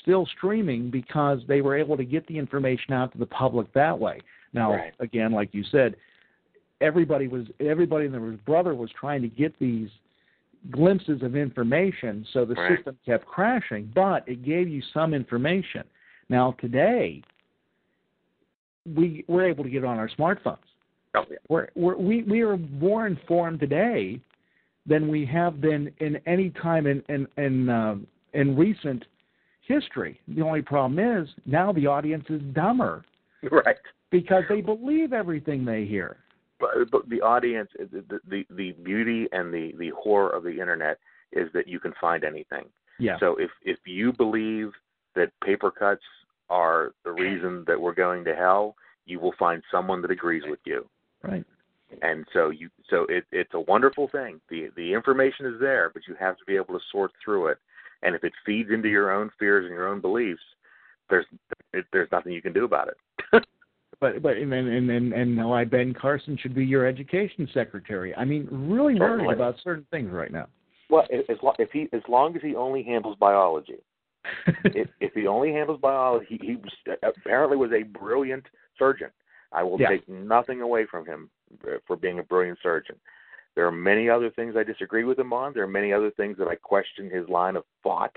[0.00, 3.98] still streaming because they were able to get the information out to the public that
[3.98, 4.20] way.
[4.52, 4.94] Now, Right.
[5.00, 5.96] again, like you said,
[6.84, 9.88] everybody was everybody and their brother was trying to get these
[10.70, 12.76] glimpses of information, so the Right.
[12.76, 15.84] system kept crashing, but it gave you some information.
[16.28, 17.22] Now today,
[18.94, 20.58] we we're able to get on our smartphones.
[21.14, 21.36] Oh, yeah.
[21.48, 24.20] We're, we're, we we are more informed today
[24.86, 29.04] than we have been in any time in in in, um in recent
[29.66, 30.20] history.
[30.28, 33.04] The only problem is now the audience is dumber
[33.50, 33.76] Right.
[34.10, 36.16] because they believe everything they hear.
[36.90, 40.98] But, the audience, the, the the beauty and the the horror of the internet
[41.32, 42.64] is that you can find anything.
[42.98, 43.18] Yeah.
[43.18, 44.72] So if if you believe
[45.14, 46.02] that paper cuts
[46.50, 48.76] are the reason that we're going to hell,
[49.06, 50.86] you will find someone that agrees with you.
[51.22, 51.44] Right.
[52.02, 54.40] And so you so it it's a wonderful thing.
[54.50, 57.58] The the information is there, but you have to be able to sort through it.
[58.02, 60.42] And if it feeds into your own fears and your own beliefs,
[61.08, 61.26] there's
[61.72, 63.44] it, there's nothing you can do about it.
[64.00, 68.14] But but and and and, and why Ben Carson should be your education secretary.
[68.14, 70.46] I mean, really worried about certain things right now.
[70.90, 73.78] Well, as as lo- if he as long as he only handles biology,
[74.64, 76.72] if if he only handles biology, he, he was,
[77.02, 78.44] apparently was a brilliant
[78.78, 79.10] surgeon.
[79.52, 79.88] I will Yeah.
[79.90, 81.30] take nothing away from him.
[81.66, 82.96] uh, for being a brilliant surgeon.
[83.54, 85.52] There are many other things I disagree with him on.
[85.52, 88.14] There are many other things that I question his line of thought.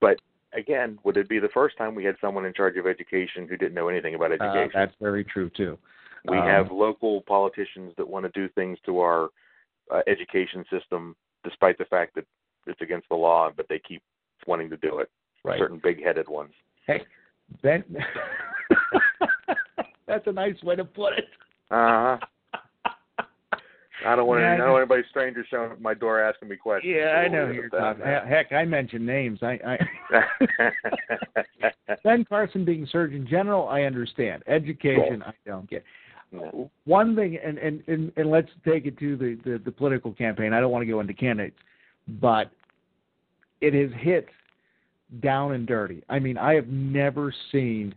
[0.00, 0.18] But
[0.54, 3.56] again, would it be the first time we had someone in charge of education who
[3.56, 4.70] didn't know anything about Uh, education?
[4.74, 5.78] that's very true too.
[6.26, 9.28] we Um, have local politicians that want to do things to our
[9.90, 12.24] uh, education system, despite the fact that
[12.66, 14.02] it's against the law, but they keep
[14.46, 15.10] wanting to do it.
[15.44, 15.58] Right.
[15.58, 16.54] Certain big-headed ones.
[16.86, 17.04] Hey,
[17.62, 17.84] Ben.
[20.06, 21.28] That's a nice way to put it.
[21.70, 22.26] Uh huh.
[24.04, 26.48] I don't want Yeah, I to know anybody stranger showing up at my door asking
[26.48, 26.94] me questions.
[26.96, 28.04] Yeah, I know you're talking.
[28.04, 29.38] Heck, I mentioned names.
[29.42, 29.78] I,
[30.12, 30.72] I
[32.04, 34.42] Ben Carson being Surgeon General, I understand.
[34.46, 35.84] Education, I don't get.
[36.84, 40.52] One thing, and, and, and, and let's take it to the, the, the political campaign.
[40.52, 41.58] I don't want to go into candidates,
[42.20, 42.50] but
[43.60, 44.26] it has hit
[45.20, 46.02] down and dirty.
[46.08, 47.94] I mean, I have never seen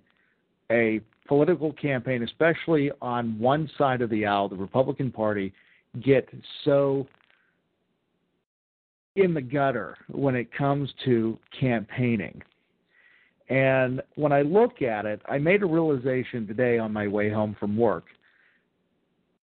[0.71, 5.53] a political campaign, especially on one side of the aisle, the Republican Party,
[6.03, 6.29] get
[6.63, 7.07] so
[9.15, 12.41] in the gutter when it comes to campaigning.
[13.49, 17.55] And when I look at it, I made a realization today on my way home
[17.59, 18.05] from work.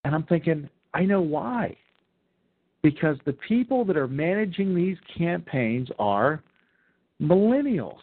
[0.05, 1.77] And I'm thinking, I know why.
[2.83, 6.43] Because the people that are managing these campaigns are
[7.21, 8.01] millennials.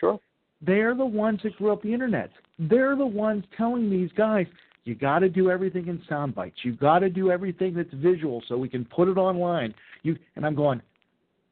[0.00, 0.18] Sure.
[0.60, 2.30] They're the ones that grew up the internet.
[2.58, 4.46] They're the ones telling these guys,
[4.84, 6.58] you got to do everything in sound bites.
[6.62, 9.74] You got to do everything that's visual so we can put it online.
[10.02, 10.82] You and I'm going,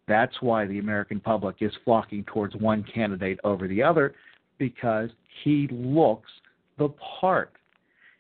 [0.06, 4.14] that's why the American public is flocking towards one candidate over the other
[4.58, 5.10] because
[5.44, 6.30] he looks
[6.78, 6.90] the
[7.20, 7.52] part.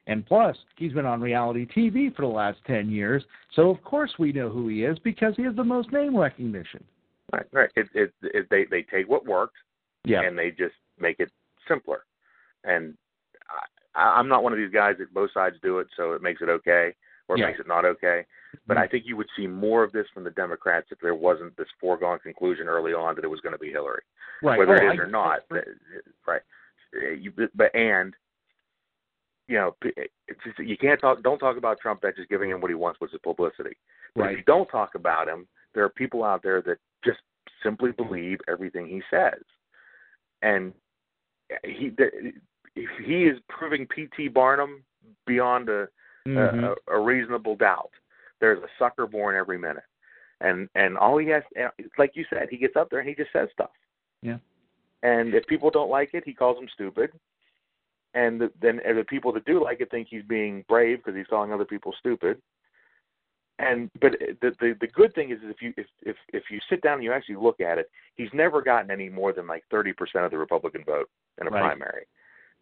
[0.06, 3.22] And plus, he's been on reality TV for the last 10 years,
[3.54, 6.82] so of course we know who he is because he has the most name recognition.
[7.32, 7.70] Right, right.
[7.76, 9.56] It, it, it, they they take what worked,
[10.04, 10.22] Yeah.
[10.22, 11.30] and they just make it
[11.68, 12.04] simpler.
[12.64, 12.94] And
[13.94, 16.40] I, I'm not one of these guys that both sides do it, so it makes
[16.42, 16.94] it okay
[17.28, 17.46] or it Yeah.
[17.46, 18.24] makes it not okay.
[18.66, 18.82] But mm-hmm.
[18.82, 21.68] I think you would see more of this from the Democrats if there wasn't this
[21.80, 24.02] foregone conclusion early on that it was going to be Hillary,
[24.42, 24.58] Right.
[24.58, 25.40] whether Oh, it is I- or not.
[26.26, 26.42] Right.
[26.94, 28.14] Uh, You, but and
[29.48, 31.22] you know, eh, it's just, you can't talk.
[31.22, 32.00] Don't talk about Trump.
[32.02, 33.76] That's just giving him what he wants, which is publicity.
[34.14, 34.32] But Right.
[34.32, 37.20] if you don't talk about him, there are people out there that just
[37.62, 39.42] simply believe everything he says,
[40.42, 40.72] and
[41.50, 41.90] eh, he
[42.74, 44.28] the, he is proving P.T.
[44.28, 44.82] Barnum
[45.26, 45.88] beyond a,
[46.26, 46.76] Mhm.
[46.88, 47.90] a a reasonable doubt.
[48.40, 49.84] There's a sucker born every minute,
[50.40, 51.42] and and all he has,
[51.98, 53.70] like you said, he gets up there and he just says stuff.
[54.22, 54.38] Yeah.
[55.02, 57.10] And if people don't like it, he calls them stupid.
[58.14, 61.16] And the, then and the people that do like it think he's being brave because
[61.16, 62.40] he's calling other people stupid.
[63.58, 66.60] And but the, the the good thing is, is if you if if if you
[66.68, 69.64] sit down and you actually look at it, he's never gotten any more than like
[69.70, 71.08] thirty percent of the Republican vote
[71.40, 71.60] in a Right.
[71.62, 72.06] primary.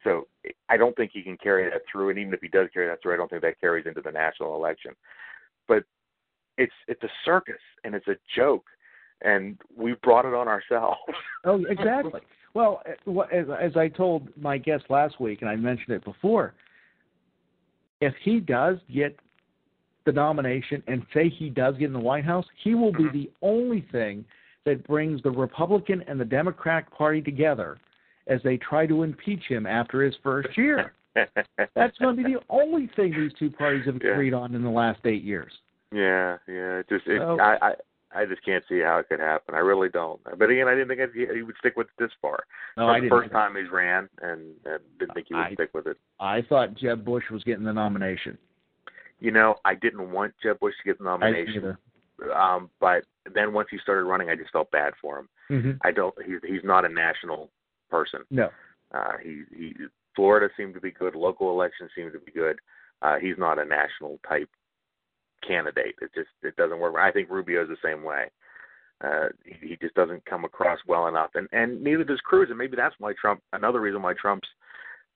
[0.04, 0.26] So
[0.68, 2.10] I don't think he can carry that through.
[2.10, 4.10] And even if he does carry that through, I don't think that carries into the
[4.10, 4.92] national election.
[5.68, 5.84] But
[6.56, 8.64] it's it's a circus and it's a joke,
[9.22, 10.98] and we brought it on ourselves.
[11.46, 12.20] Oh, exactly.
[12.52, 16.52] Well, uh, as, as I told my guest last week, and I mentioned it before,
[18.02, 19.18] if he does get
[20.04, 23.30] the nomination and say he does get in the White House, he will be the
[23.40, 24.22] only thing
[24.66, 27.78] that brings the Republican and the Democratic Party together
[28.30, 30.92] as they try to impeach him after his first year.
[31.14, 34.12] That's going to be the only thing these two parties have Yeah.
[34.12, 35.52] agreed on in the last eight years.
[35.92, 36.78] Yeah, yeah.
[36.78, 37.72] It just it, So- I, I
[38.12, 39.54] I just can't see how it could happen.
[39.54, 40.20] I really don't.
[40.36, 42.42] But again, I didn't think I'd, he would stick with it this far.
[42.76, 45.54] No, I the didn't first time he's ran, and, and didn't think he would I-
[45.54, 45.96] stick with it.
[46.18, 48.36] I thought Jeb Bush was getting the nomination.
[49.20, 51.76] You know, I didn't want Jeb Bush to get the I didn't nomination.
[52.20, 52.32] either.
[52.36, 55.28] Um, but then once he started running, I just felt bad for him.
[55.48, 55.78] Mhm.
[55.84, 56.14] I don't.
[56.24, 57.48] He's he's not a national
[57.90, 58.20] person.
[58.30, 58.48] No.
[58.92, 59.74] Uh, he he.
[60.16, 61.14] Florida seemed to be good.
[61.14, 62.56] Local elections seemed to be good.
[63.02, 64.48] Uh, he's not a national type
[65.46, 65.94] candidate.
[66.00, 66.94] It just it doesn't work.
[66.98, 68.26] I think Rubio's the same way.
[69.02, 72.48] Uh, he, he just doesn't come across well enough, and and neither does Cruz.
[72.50, 73.40] And maybe that's why Trump.
[73.52, 74.48] Another reason why Trump's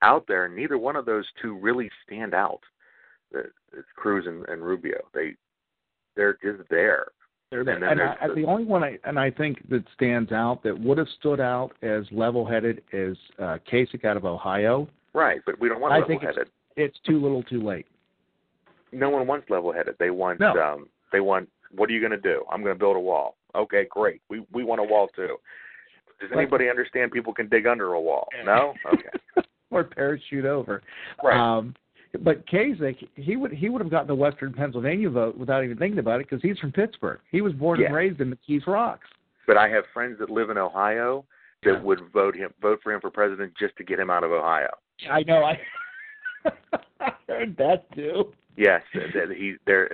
[0.01, 0.47] out there.
[0.47, 2.61] Neither one of those two really stand out.
[3.31, 3.43] The,
[3.73, 5.01] it's Cruz and, and Rubio.
[5.13, 5.35] They
[6.15, 7.07] they're just there.
[7.51, 10.97] And And, I, the- only one I and I think that stands out that would
[10.97, 14.87] have stood out as level-headed is uh, Kasich out of Ohio.
[15.13, 16.51] Right, but we don't want I level think it's, headed.
[16.75, 17.85] it's too little, too late.
[18.91, 19.95] No one wants level headed.
[19.99, 20.51] They want No.
[20.59, 22.43] um they want what are you gonna do?
[22.51, 23.35] I'm gonna build a wall.
[23.53, 24.21] Okay, great.
[24.29, 25.37] We we want a wall too.
[26.19, 28.27] Does anybody understand people can dig under a wall?
[28.45, 28.73] No?
[28.93, 29.45] Okay.
[29.69, 30.81] or parachute over.
[31.23, 31.37] Right.
[31.37, 31.75] Um,
[32.23, 35.99] but Kasich, he would he would have gotten the Western Pennsylvania vote without even thinking
[35.99, 37.19] about it because he's from Pittsburgh.
[37.31, 37.87] He was born Yeah.
[37.87, 39.07] and raised in McKees Rocks.
[39.47, 41.25] But I have friends that live in Ohio
[41.63, 44.31] that would vote him vote for him for president just to get him out of
[44.31, 44.69] Ohio.
[45.09, 45.43] I know.
[45.43, 45.59] I
[46.99, 48.33] I heard that too.
[48.57, 49.87] Yes, that he there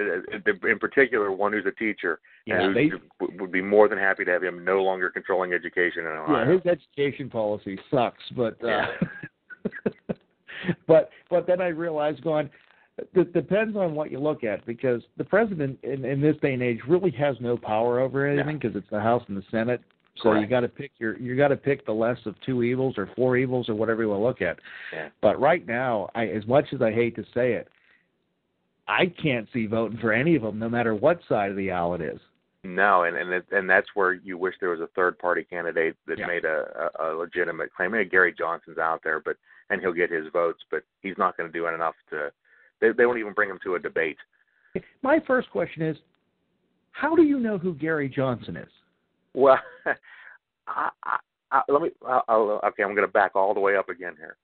[0.69, 2.99] in particular one who's a teacher Yeah, and they- who
[3.39, 6.45] would be more than happy to have him no longer controlling education in Ohio.
[6.45, 8.85] Yeah, his education policy sucks, but uh,
[10.87, 12.49] but but then I realized going
[13.13, 16.61] it depends on what you look at because the president in, in this day and
[16.61, 19.81] age really has no power over anything because it's the House and the Senate.
[20.21, 22.95] So you got to pick your you got to pick the less of two evils
[22.97, 24.59] or four evils or whatever you want to look at.
[24.93, 25.09] Yeah.
[25.21, 27.69] But right now, I as much as I hate to say it,
[28.87, 31.95] I can't see voting for any of them, no matter what side of the aisle
[31.95, 32.19] it is.
[32.63, 35.95] No, and and it, and that's where you wish there was a third party candidate
[36.07, 36.27] that Yeah.
[36.27, 37.91] made a, a, a legitimate claim.
[37.91, 39.37] Maybe Gary Johnson's out there, but
[39.71, 42.31] and he'll get his votes, but he's not going to do enough to.
[42.81, 44.17] They they won't even bring him to a debate.
[45.01, 45.97] My first question is,
[46.91, 48.69] how do you know who Gary Johnson is?
[49.33, 49.59] Well,
[50.67, 51.17] I, I,
[51.51, 51.89] I, let me.
[52.05, 54.35] I, I'll, okay, I'm going to back all the way up again here.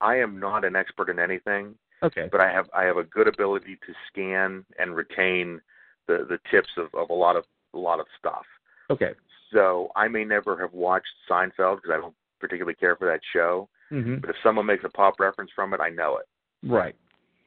[0.00, 2.28] I am not an expert in anything, Okay.
[2.30, 5.60] but I have I have a good ability to scan and retain
[6.06, 7.44] the the tips of, of a lot of
[7.74, 8.44] a lot of stuff.
[8.88, 9.12] Okay.
[9.52, 13.68] So I may never have watched Seinfeld because I don't particularly care for that show.
[13.90, 16.26] Hmm But if someone makes a pop reference from it, I know it.
[16.62, 16.94] Right.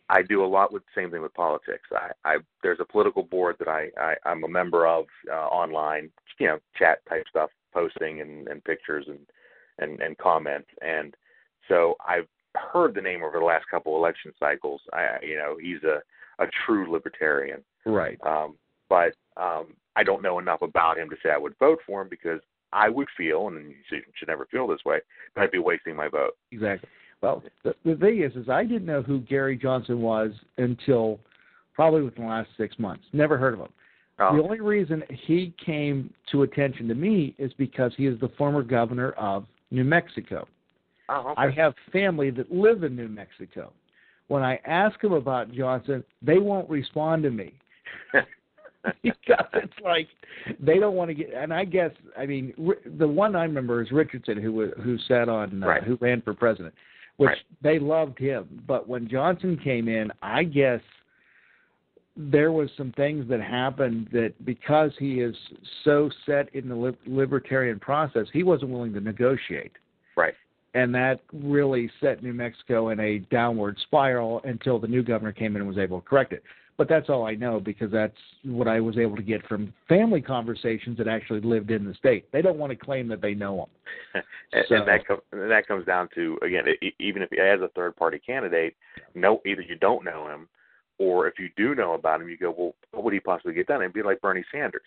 [0.09, 1.89] I do a lot with same thing with politics.
[1.91, 6.11] I, I there's a political board that I, I I'm a member of uh, online,
[6.39, 9.19] you know, chat type stuff, posting and, and pictures and,
[9.79, 11.15] and and comments, and
[11.67, 14.81] so I've heard the name over the last couple election cycles.
[14.91, 16.01] I you know he's a
[16.43, 18.19] a true libertarian, Right.
[18.25, 18.55] um,
[18.89, 22.09] but um, I don't know enough about him to say I would vote for him
[22.09, 22.41] because
[22.73, 24.99] I would feel, and you should, never feel this way,
[25.35, 26.37] that I'd be wasting my vote.
[26.51, 26.89] Exactly.
[27.21, 31.19] Well, the, the thing is, is I didn't know who Gary Johnson was until
[31.73, 33.03] probably within the last six months.
[33.13, 33.69] Never heard of him.
[34.19, 34.35] Oh.
[34.35, 38.61] The only reason he came to attention to me is because he is the former
[38.61, 40.47] governor of New Mexico.
[41.09, 41.41] Oh, okay.
[41.41, 43.71] I have family that live in New Mexico.
[44.27, 47.53] When I ask them about Johnson, they won't respond to me.
[49.03, 50.07] because it's like
[50.59, 51.33] they don't want to get.
[51.33, 52.53] And I guess I mean
[52.97, 55.83] the one I remember is Richardson, who who sat on uh, Right.
[55.83, 56.73] who ran for president,
[57.17, 57.37] which Right.
[57.61, 58.63] they loved him.
[58.67, 60.81] But when Johnson came in, I guess
[62.15, 65.35] there was some things that happened that because he is
[65.83, 69.71] so set in the lib- libertarian process, he wasn't willing to negotiate
[70.15, 70.35] Right.
[70.75, 75.55] and that really set New Mexico in a downward spiral until the new governor came
[75.55, 76.43] in and was able to correct it.
[76.75, 80.21] But that's all I know because that's what I was able to get from family
[80.21, 82.31] conversations that actually lived in the state.
[82.31, 83.67] They don't want to claim that they know
[84.13, 84.23] them.
[84.53, 86.65] and, So- and that com- and that comes down to again,
[86.99, 88.75] even if has a third party candidate,
[89.13, 90.47] no, either you don't know him,
[90.97, 93.67] or if you do know about him, you go, well, what would he possibly get
[93.67, 93.81] done?
[93.81, 94.81] It'd be like Bernie Sanders.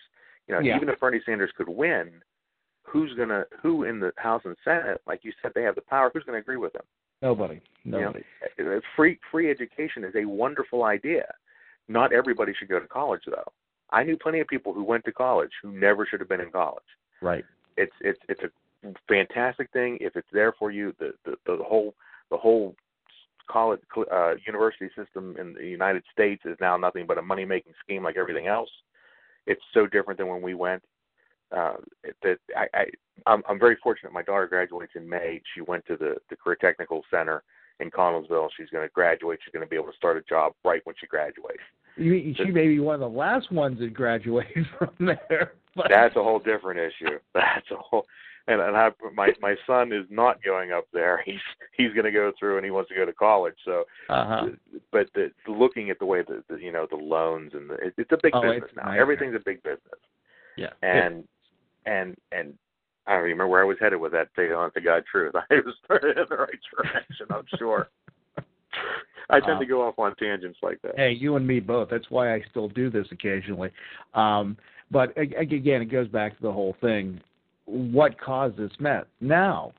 [0.47, 0.75] You know, Yeah.
[0.77, 2.09] even if Bernie Sanders could win,
[2.83, 6.09] who's gonna who in the House and Senate, like you said, they have the power.
[6.13, 6.83] Who's gonna agree with him?
[7.21, 7.61] Nobody.
[7.83, 8.23] You know, Nobody.
[8.59, 11.33] uh, free free education is a wonderful idea.
[11.87, 13.51] Not everybody should go to college though.
[13.91, 16.51] I knew plenty of people who went to college who never should have been in
[16.51, 16.83] college
[17.21, 17.45] Right.
[17.77, 20.93] it's it's it's a fantastic thing if it's there for you.
[20.99, 21.95] The the, the whole
[22.29, 22.75] the whole
[23.49, 23.79] college
[24.11, 28.03] uh, university system in the United States is now nothing but a money making scheme
[28.03, 28.69] like everything else.
[29.45, 30.83] It's so different than when we went.
[31.55, 31.75] Uh,
[32.23, 32.85] that I, I
[33.25, 34.11] I'm, I'm very fortunate.
[34.11, 35.41] My daughter graduates in May.
[35.55, 37.43] She went to the the Career Technical Center
[37.79, 38.49] in Connellsville.
[38.57, 39.39] She's going to graduate.
[39.43, 41.59] She's going to be able to start a job right when she graduates.
[41.95, 45.53] You, she may be one of the last ones that graduated from there.
[45.75, 47.17] But That's a whole different issue.
[47.33, 48.05] That's a whole
[48.47, 51.21] and and I my my son is not going up there.
[51.25, 51.39] He's
[51.73, 53.55] he's going to go through and he wants to go to college.
[53.65, 54.47] So, uh-huh.
[54.91, 57.93] but the, looking at the way that the you know the loans and the it,
[57.97, 58.91] it's a big Oh, business now.
[58.91, 59.99] Everything's a big business.
[60.55, 60.69] Yeah.
[60.81, 61.25] And
[61.85, 62.53] and and
[63.07, 64.33] I don't remember where I was headed with that.
[64.35, 67.27] To honest to God, truth, I was started in the right direction.
[67.29, 67.87] I'm sure.
[69.29, 70.95] I tend Um, to go off on tangents like that.
[70.97, 71.89] Hey, you and me both.
[71.89, 73.71] That's why I still do this occasionally.
[74.13, 74.57] Um,
[74.91, 77.19] but again, it goes back to the whole thing.
[77.65, 79.05] What caused this mess?
[79.19, 79.73] Now,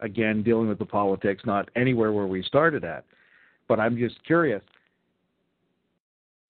[0.00, 3.04] again, dealing with the politics, not anywhere where we started at.
[3.68, 4.62] But I'm just curious.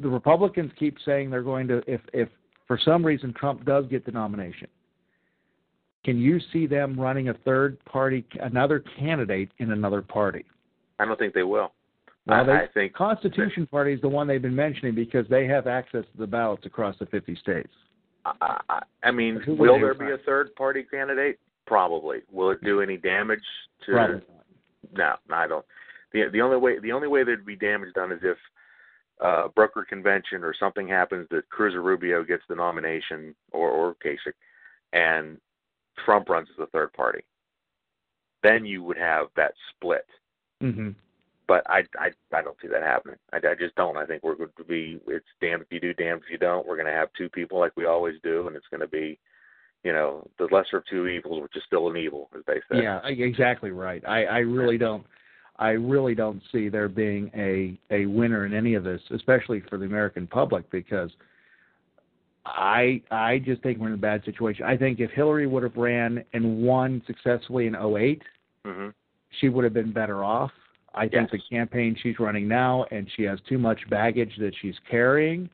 [0.00, 2.28] The Republicans keep saying they're going to, if if
[2.66, 4.66] for some reason Trump does get the nomination,
[6.04, 10.44] can you see them running a third party, another candidate in another party?
[10.98, 11.72] I don't think they will.
[12.26, 15.46] Well, I, they, I think Constitution Party is the one they've been mentioning because they
[15.46, 17.72] have access to the ballots across the 50 states.
[18.24, 21.38] I, I, I mean, will there be a third party candidate?
[21.66, 22.18] Probably.
[22.32, 23.42] Will it do any damage
[23.86, 23.92] to?
[23.92, 24.22] Probably
[24.96, 25.64] No, no, I don't.
[26.12, 28.38] the The only way the only way there'd be damage done is if
[29.20, 33.94] uh, broker convention or something happens that Cruz or Rubio gets the nomination or or
[34.04, 34.32] Kasich,
[34.92, 35.38] and
[36.04, 37.24] Trump runs as a third party.
[38.42, 40.06] Then you would have that split.
[40.62, 40.90] Mm-hmm.
[41.46, 43.16] but I I I don't see that happening.
[43.32, 43.96] I, I just don't.
[43.96, 46.66] I think we're going to be it's damned if you do, damned if you don't.
[46.66, 49.18] We're going to have two people like we always do, and it's going to be,
[49.82, 52.82] you know, the lesser of two evils, which is still an evil, as they say.
[52.82, 54.02] Yeah, exactly right.
[54.06, 55.04] I I really don't.
[55.58, 59.76] I really don't see there being a a winner in any of this, especially for
[59.76, 61.10] the American public, because
[62.46, 64.64] I I just think we're in a bad situation.
[64.66, 68.22] I think if Hillary would have ran and won successfully in 8
[68.64, 68.88] hmm
[69.40, 70.52] she would have been better off.
[70.94, 71.30] I think Yes.
[71.32, 75.50] the campaign she's running now, and she has too much baggage that she's carrying.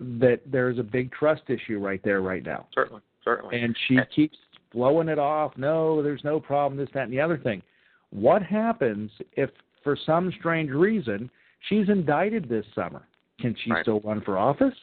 [0.00, 3.60] That there's a big trust issue right there right now, Certainly, certainly.
[3.60, 4.38] and she keeps
[4.72, 5.52] blowing it off.
[5.58, 6.78] No, there's no problem.
[6.78, 7.62] This, that, and the other thing.
[8.08, 9.50] What happens if,
[9.84, 11.30] for some strange reason,
[11.68, 13.02] she's indicted this summer?
[13.38, 13.82] Can she Right.
[13.82, 14.74] still run for office?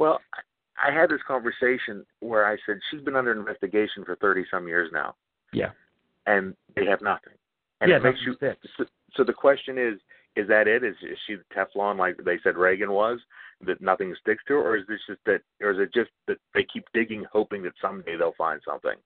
[0.00, 0.18] Well,
[0.82, 4.90] I had this conversation where I said she's been under investigation for thirty some years
[4.92, 5.14] now,
[5.52, 5.72] Yeah.
[6.26, 7.34] and they have nothing.
[7.82, 8.34] And yeah, it makes you.
[8.78, 10.00] So, so the question is:
[10.36, 10.82] Is that it?
[10.82, 13.20] Is, is she the Teflon like they said Reagan was?
[13.66, 16.38] That nothing sticks to her, or is this just that, or is it just that
[16.54, 18.96] they keep digging, hoping that someday they'll find something?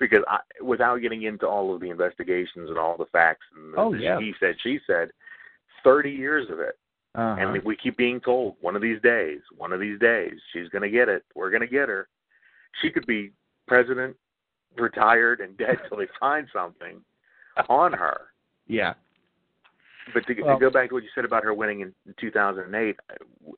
[0.00, 3.78] Because I, without getting into all of the investigations and all the facts and the,
[3.78, 4.18] Oh, yeah.
[4.18, 5.10] he said, she said,
[5.84, 6.78] thirty years of it,
[7.14, 7.36] Uh-huh.
[7.38, 10.80] and we keep being told one of these days, one of these days, she's going
[10.82, 11.24] to get it.
[11.34, 12.08] We're going to get her.
[12.80, 13.32] She could be
[13.68, 14.16] president,
[14.78, 17.02] retired, and dead till they find something
[17.68, 18.28] on her.
[18.66, 18.94] yeah.
[20.14, 22.14] But to, Well- to go back to what you said about her winning in, in
[22.20, 22.96] 2008,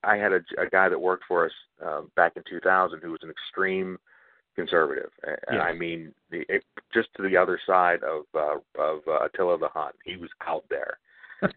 [0.03, 1.53] I had a, a guy that worked for us
[1.85, 3.99] uh, back in 2000 who was an extreme
[4.55, 5.11] conservative.
[5.27, 5.63] And Yes.
[5.67, 9.69] I mean, the, it, just to the other side of uh, of uh, Attila the
[9.69, 9.93] Hun.
[10.05, 10.99] He was out there,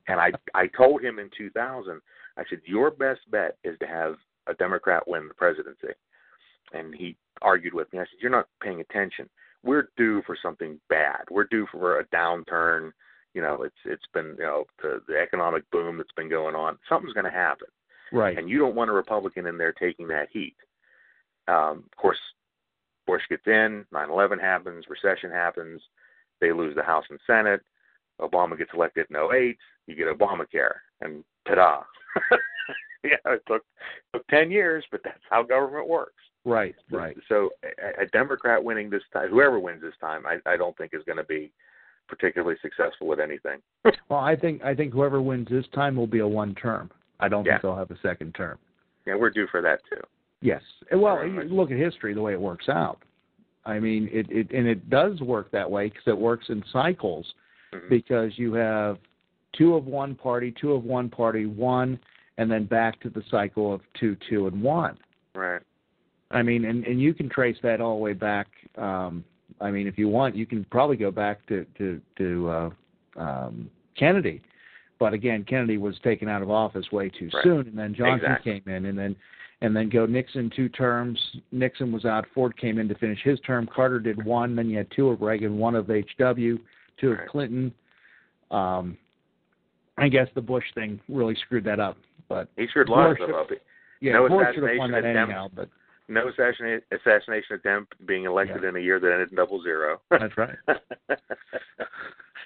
[0.07, 2.01] and I I told him in 2000,
[2.37, 4.15] I said your best bet is to have
[4.47, 5.93] a Democrat win the presidency,
[6.73, 7.99] and he argued with me.
[7.99, 9.29] I said you're not paying attention.
[9.63, 11.21] We're due for something bad.
[11.29, 12.91] We're due for a downturn.
[13.33, 16.77] You know, it's it's been you know the, the economic boom that's been going on.
[16.89, 17.67] Something's going to happen
[18.11, 18.37] Right.
[18.37, 20.55] and you don't want a Republican in there taking that heat.
[21.47, 22.17] Um, of course,
[23.05, 25.81] Bush gets in, 9/11 happens, recession happens,
[26.39, 27.61] they lose the House and Senate.
[28.21, 29.57] Obama gets elected in 08.
[29.87, 31.83] You get Obamacare, and ta-da!
[33.03, 33.63] yeah, it took
[34.13, 36.13] took 10 years, but that's how government works.
[36.45, 36.75] Right.
[36.91, 37.15] Right.
[37.29, 40.93] So a, a Democrat winning this time, whoever wins this time, I, I don't think
[40.93, 41.51] is going to be
[42.07, 43.59] particularly successful with anything.
[44.09, 46.89] Well, I think I think whoever wins this time will be a one term.
[47.19, 47.53] I don't Yeah.
[47.53, 48.57] think they'll have a second term.
[49.05, 49.99] yeah, we're due for that too.
[50.41, 50.61] Yes.
[50.93, 52.99] Well, you look at history the way it works out.
[53.65, 57.25] I mean, it, it and it does work that way because it works in cycles
[57.73, 57.89] Mhm.
[57.89, 58.97] because you have
[59.53, 61.99] two of one party, two of one party, one,
[62.37, 64.97] and then back to the cycle of two, two, and one.
[65.35, 65.61] Right.
[66.31, 68.47] I mean, and and you can trace that all the way back.
[68.77, 69.23] Um,
[69.61, 72.69] I mean, if you want, you can probably go back to to to uh,
[73.15, 74.41] um, Kennedy,
[74.99, 77.43] but again, Kennedy was taken out of office way too Right.
[77.43, 78.59] soon, and then Johnson Exactly.
[78.61, 79.15] came in, and then
[79.61, 81.17] and then go Nixon two terms.
[81.51, 82.27] Nixon was out.
[82.35, 83.65] Ford came in to finish his term.
[83.65, 84.55] Carter did one.
[84.55, 86.59] Then you had two of Reagan, one of H.W.,
[87.03, 87.27] of Right.
[87.27, 87.73] Clinton.
[88.51, 88.97] Um,
[89.97, 91.97] I guess the Bush thing really screwed that up,
[92.29, 93.57] but He screwed a lot of Bush- stuff up.
[93.99, 95.29] yeah, No Ford should have won assassination that attempt.
[95.31, 95.47] anyhow.
[95.53, 95.69] But
[96.07, 99.99] No assassination, assassination attempt being elected in a year that ended in double zero.
[100.09, 100.55] That's right.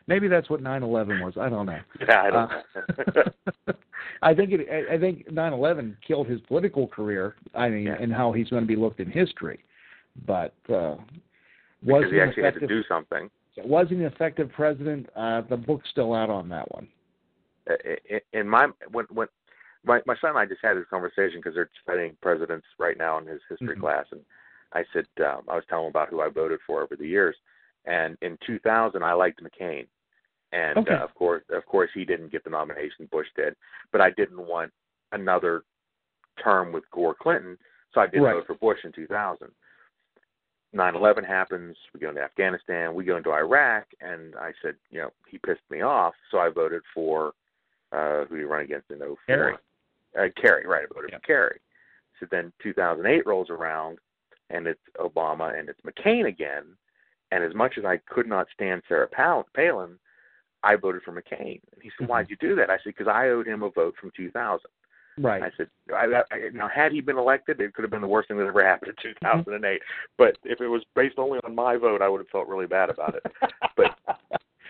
[0.08, 1.38] Maybe that's what 9/11 was.
[1.38, 1.80] I don't know.
[2.00, 2.50] yeah, I don't
[3.16, 3.24] know.
[3.68, 3.74] Uh,
[4.24, 4.68] I think it.
[4.90, 7.36] I- think 9/11 killed his political career.
[7.54, 7.98] I mean, Yeah.
[8.00, 9.60] and how he's going to be looked in history.
[10.26, 10.96] But uh,
[11.84, 13.30] was because he actually had to do something.
[13.58, 15.10] Was he an effective president?
[15.16, 16.88] Uh, the book's still out on that one.
[18.34, 19.28] In my when when
[19.84, 23.18] my my son and I just had this conversation because they're studying presidents right now
[23.18, 23.82] in his history Mhm.
[23.82, 24.22] class, and
[24.74, 27.36] I said um, I was telling him about who I voted for over the years,
[27.86, 29.88] and in 2000 I liked McCain,
[30.52, 30.94] and Okay.
[30.94, 33.56] uh, of course of course he didn't get the nomination, Bush did,
[33.92, 34.74] but I didn't want
[35.12, 35.64] another
[36.38, 37.58] term with Gore Clinton,
[37.94, 38.34] so I did Right.
[38.36, 39.54] vote for Bush in 2000.
[40.76, 41.76] 9/11 happens.
[41.94, 42.94] We go into Afghanistan.
[42.94, 46.50] We go into Iraq, and I said, you know, he pissed me off, so I
[46.50, 47.34] voted for
[47.92, 49.18] uh, who he run against in 04.
[49.28, 49.56] Kerry.
[50.18, 50.84] Uh, Kerry, right?
[50.90, 51.18] I voted Yeah.
[51.18, 51.60] for Kerry.
[52.20, 53.98] So then 2008 rolls around,
[54.50, 56.64] and it's Obama and it's McCain again.
[57.32, 59.98] And as much as I could not stand Sarah Pal- Palin,
[60.64, 61.60] I voted for McCain.
[61.74, 62.06] And he said, Mm-hmm.
[62.08, 64.60] "Why'd you do that?" I said, "Because I owed him a vote from 2000."
[65.18, 65.44] Right.
[65.44, 68.30] I said, I, I, now had he been elected, it could have been the worst
[68.30, 69.62] thing that ever happened in 2008.
[69.62, 69.84] Mm-hmm.
[70.18, 72.90] But if it was based only on my vote, I would have felt really bad
[72.90, 73.24] about it.
[73.76, 73.92] But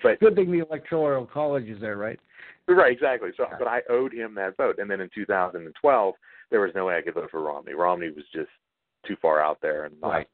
[0.03, 2.19] but Good thing the electoral college is there, right?
[2.67, 3.29] right, exactly.
[3.37, 4.79] So, but I owed him that vote.
[4.79, 6.15] And then in 2012,
[6.49, 7.73] there was no way I could vote for Romney.
[7.73, 8.49] Romney was just
[9.05, 10.27] too far out there, and not, Right.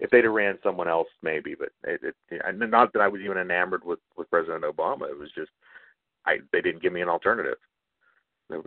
[0.00, 1.54] if they'd have ran someone else, maybe.
[1.54, 5.10] But it, it, not that I was even enamored with with President Obama.
[5.10, 5.50] It was just
[6.26, 7.56] I they didn't give me an alternative.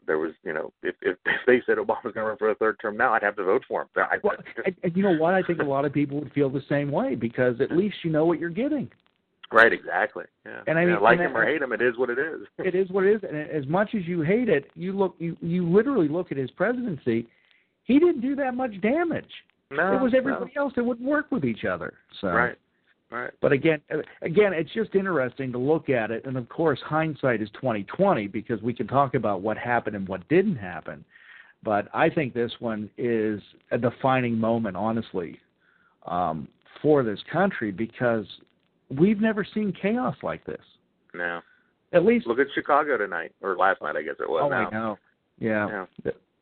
[0.07, 2.55] There, was, you know, if, if if they said Obama's going to run for a
[2.55, 3.87] third term now, I'd have to vote for him.
[3.97, 4.35] I, Well,
[4.65, 5.33] and, and you know what?
[5.35, 8.09] I think a lot of people would feel the same way because at least you
[8.11, 8.89] know what you're getting.
[9.51, 10.25] right, exactly.
[10.45, 10.61] Yeah.
[10.65, 12.41] And I Yeah, mean- like and him or hate him, it is what it is.
[12.65, 15.37] It is what it is, and as much as you hate it, you look you
[15.41, 17.27] you literally look at his presidency.
[17.83, 19.29] He didn't do that much damage.
[19.69, 20.17] No, it was no.
[20.19, 21.93] everybody else that would work with each other.
[22.21, 22.55] So Right,
[23.11, 23.31] right.
[23.41, 27.41] But again, uh, again, it's just interesting to look at it, and of course, hindsight
[27.41, 31.03] is twenty twenty because we can talk about what happened and what didn't happen.
[31.63, 33.41] But I think this one is
[33.71, 35.39] a defining moment, honestly,
[36.05, 36.47] um,
[36.81, 38.25] for this country because
[38.89, 40.61] we've never seen chaos like this.
[41.13, 41.41] No.
[41.93, 44.41] At least Look at Chicago tonight, or last night, I guess it was.
[44.43, 44.67] Oh, now.
[44.67, 44.97] I know.
[45.39, 45.85] Yeah.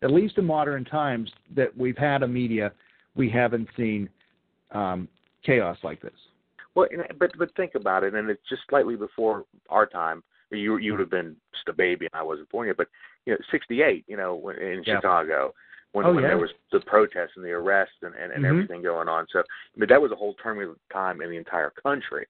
[0.02, 2.72] At least in modern times that we've had a media,
[3.16, 4.10] we haven't seen
[4.72, 5.08] um,
[5.46, 6.12] chaos like this.
[6.76, 6.88] Well,
[7.20, 10.24] but but think about it, and it's just slightly before our time.
[10.50, 12.78] You you would have been just a baby, and I wasn't born yet.
[12.78, 12.88] But
[13.26, 14.96] you know, '68, you know, in Yeah.
[14.98, 15.54] Chicago,
[15.94, 16.30] when Oh, when yeah.
[16.30, 18.50] there was the protests and the arrests and and, and Mhm.
[18.50, 19.28] everything going on.
[19.32, 19.44] So, I
[19.76, 22.28] mean, that was a whole turbulent time in the entire country.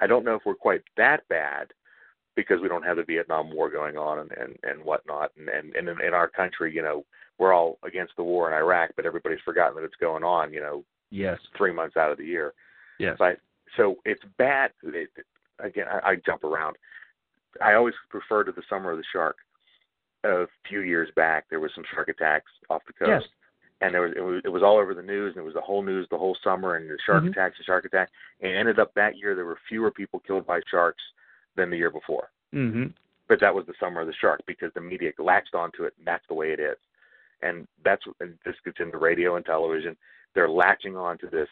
[0.00, 1.72] I don't know if we're quite that bad
[2.34, 5.74] because we don't have the Vietnam War going on and and and whatnot, and and,
[5.76, 7.04] and in, in our country, you know,
[7.38, 10.52] we're all against the war in Iraq, but everybody's forgotten that it's going on.
[10.52, 11.38] You know, Yes.
[11.56, 12.52] three months out of the year.
[12.98, 13.16] Yes.
[13.18, 13.38] But
[13.76, 14.72] so it's bad.
[14.82, 15.10] It,
[15.58, 16.76] again, I, I jump around.
[17.62, 19.36] I always refer to the summer of the shark.
[20.24, 23.30] A few years back, there was some shark attacks off the coast, Yes.
[23.82, 25.60] and there was it, was it was all over the news, and it was the
[25.60, 27.30] whole news the whole summer, and the shark Mhm.
[27.32, 28.08] attacks, the shark attack,
[28.40, 31.02] and it ended up that year there were fewer people killed by sharks
[31.56, 32.30] than the year before.
[32.54, 32.86] Mm-hmm.
[33.28, 36.06] But that was the summer of the shark because the media latched onto it, and
[36.06, 36.76] that's the way it is.
[37.42, 39.94] And that's and this gets into radio and television.
[40.34, 41.48] They're latching onto this.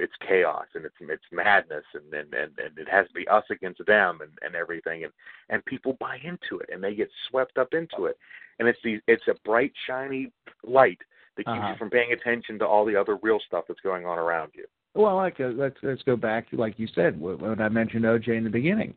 [0.00, 3.44] It's chaos and it's it's madness, and and and, and it has to be us
[3.50, 5.04] against them and and everything.
[5.04, 5.12] And
[5.50, 8.18] and people buy into it, and they get swept up into it.
[8.58, 10.32] And it's the it's a bright shiny
[10.64, 10.98] light
[11.36, 11.68] that keeps Uh-huh.
[11.70, 14.64] you from paying attention to all the other real stuff that's going on around you.
[14.94, 18.04] Well, like uh, let's let's go back to like you said wh- when I mentioned
[18.04, 18.94] OJ in the beginning.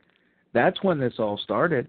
[0.54, 1.88] That's when this all started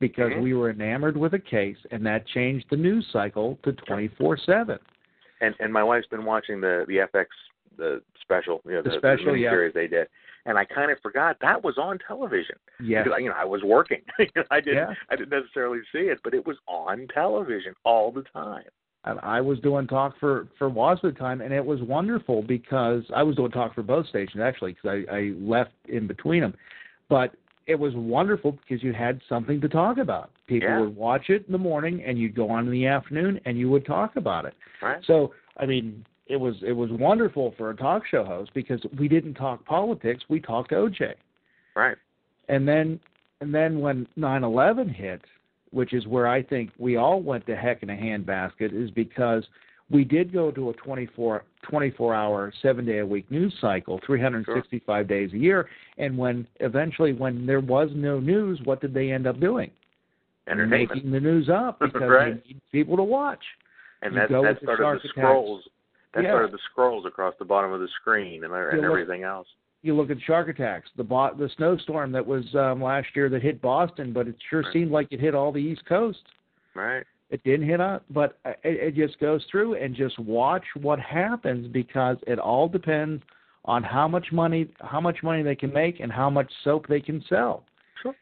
[0.00, 0.42] because Mhm.
[0.42, 4.36] we were enamored with a case, and that changed the news cycle to twenty four
[4.38, 4.78] seven.
[5.42, 7.26] and and my wife's been watching the the FX
[7.76, 9.50] the special, you know, The the, special, the yeah.
[9.50, 10.08] series they did,
[10.46, 12.56] and I kind of forgot that was on television.
[12.82, 13.04] Yes.
[13.04, 14.00] Because, you know, I was working.
[14.50, 14.94] I didn't Yeah.
[15.10, 18.64] I didn't necessarily see it, but it was on television all the time.
[19.04, 22.42] And I was doing talk for for WASP at the time, and it was wonderful
[22.42, 26.40] because I was doing talk for both stations actually because I, I left in between
[26.40, 26.54] them,
[27.08, 27.34] but
[27.66, 30.30] it was wonderful because you had something to talk about.
[30.46, 30.80] People Yeah.
[30.80, 33.68] would watch it in the morning, and you'd go on in the afternoon, and you
[33.70, 34.54] would talk about it.
[34.82, 35.00] Right.
[35.06, 39.08] So I mean, it was it was wonderful for a talk show host because we
[39.08, 41.14] didn't talk politics, we talked OJ.
[41.74, 41.96] Right.
[42.48, 43.00] And then
[43.40, 45.22] and then when 9/11 hit,
[45.70, 49.44] which is where I think we all went to heck in a handbasket, is because
[49.90, 55.06] we did go to a 24 24 hour, seven day a week news cycle, 365
[55.08, 55.68] days a year.
[55.98, 59.70] And when eventually, when there was no news, what did they end up doing?
[60.70, 62.42] Making the news up because Right.
[62.42, 63.44] they need people to watch.
[64.02, 65.68] And You that that started the attacks.
[66.16, 66.30] That Yeah.
[66.30, 69.46] started the scrolls across the bottom of the screen and and look- everything else.
[69.82, 73.42] you look at shark attacks, the bo- the snowstorm that was um, last year that
[73.42, 74.72] hit Boston, but it sure Right.
[74.72, 76.24] seemed like it hit all the East Coast.
[76.74, 77.04] Right.
[77.30, 81.68] It didn't hit us, but it, it just goes through and just watch what happens
[81.68, 83.22] because it all depends
[83.66, 87.00] on how much money how much money they can make and how much soap they
[87.00, 87.64] can sell.
[88.02, 88.14] Sure.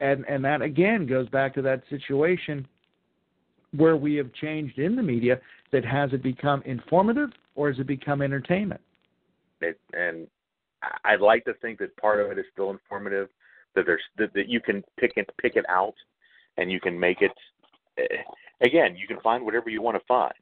[0.00, 2.66] And and that again goes back to that situation
[3.76, 5.40] where we have changed in the media
[5.72, 8.80] that has it become informative or has it become entertainment?
[9.60, 10.26] it, and
[11.04, 13.28] I'd like to think that part of it is still informative.
[13.74, 15.94] That there's that, that you can pick it pick it out,
[16.56, 17.32] and you can make it.
[17.98, 18.22] eh,
[18.60, 20.32] Again, you can find whatever you want to find.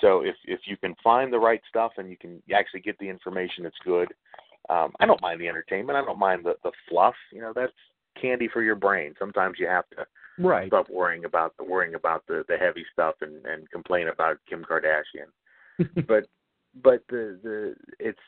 [0.00, 3.08] So if if you can find the right stuff and you can actually get the
[3.08, 4.08] information that's good,
[4.68, 5.96] um, I don't mind the entertainment.
[5.96, 7.14] I don't mind the the fluff.
[7.32, 7.72] You know, that's
[8.20, 9.14] candy for your brain.
[9.18, 10.06] Sometimes you have to
[10.38, 10.68] Right.
[10.68, 14.64] stop worrying about the worrying about the the heavy stuff and and complain about Kim
[14.64, 15.30] Kardashian.
[16.06, 16.26] but
[16.82, 18.18] but the the it's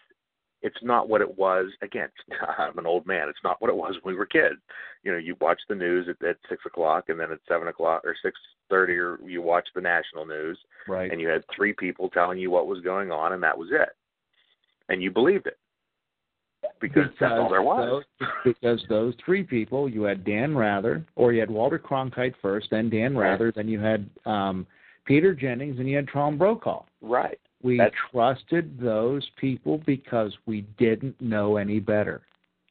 [0.62, 1.66] it's not what it was.
[1.82, 2.08] Again,
[2.58, 3.28] I'm an old man.
[3.28, 4.56] It's not what it was when we were kids.
[5.02, 8.02] You know, you watch the news at, at six o'clock, and then at seven o'clock
[8.04, 8.38] or six
[8.70, 10.58] thirty, or you watch the national news,
[10.88, 11.10] Right.
[11.10, 13.90] and you had three people telling you what was going on, and that was it,
[14.88, 15.58] and you believed it
[16.80, 18.04] because, that's all there was.
[18.20, 22.68] Those, because those three people, you had Dan Rather, or you had Walter Cronkite first,
[22.70, 23.30] then Dan Right.
[23.30, 24.66] Rather, then you had um,
[25.04, 26.84] Peter Jennings, and you had Tom Brokaw.
[27.00, 27.38] Right.
[27.62, 32.22] We That's- trusted those people because we didn't know any better.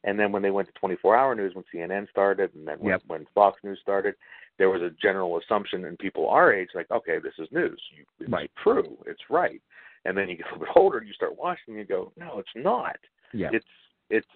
[0.04, 3.02] And then when they went to 24-hour news, when CNN started, and then when, Yep.
[3.08, 4.14] when Fox News started,
[4.56, 7.80] there was a general assumption in people our age, like, okay, this is news.
[7.96, 8.50] You, it's Right.
[8.62, 8.96] true.
[9.06, 9.60] It's right.
[10.04, 12.12] And then you get a little bit older, and you start watching, and you go,
[12.16, 12.96] no, it's not.
[13.32, 13.48] Yeah.
[13.52, 13.66] It's
[14.10, 14.26] it's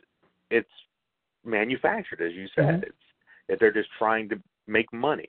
[0.50, 0.70] it's
[1.44, 2.80] manufactured, as you said.
[2.80, 2.82] Mhm.
[2.84, 2.96] It's
[3.48, 5.28] that they're just trying to make money.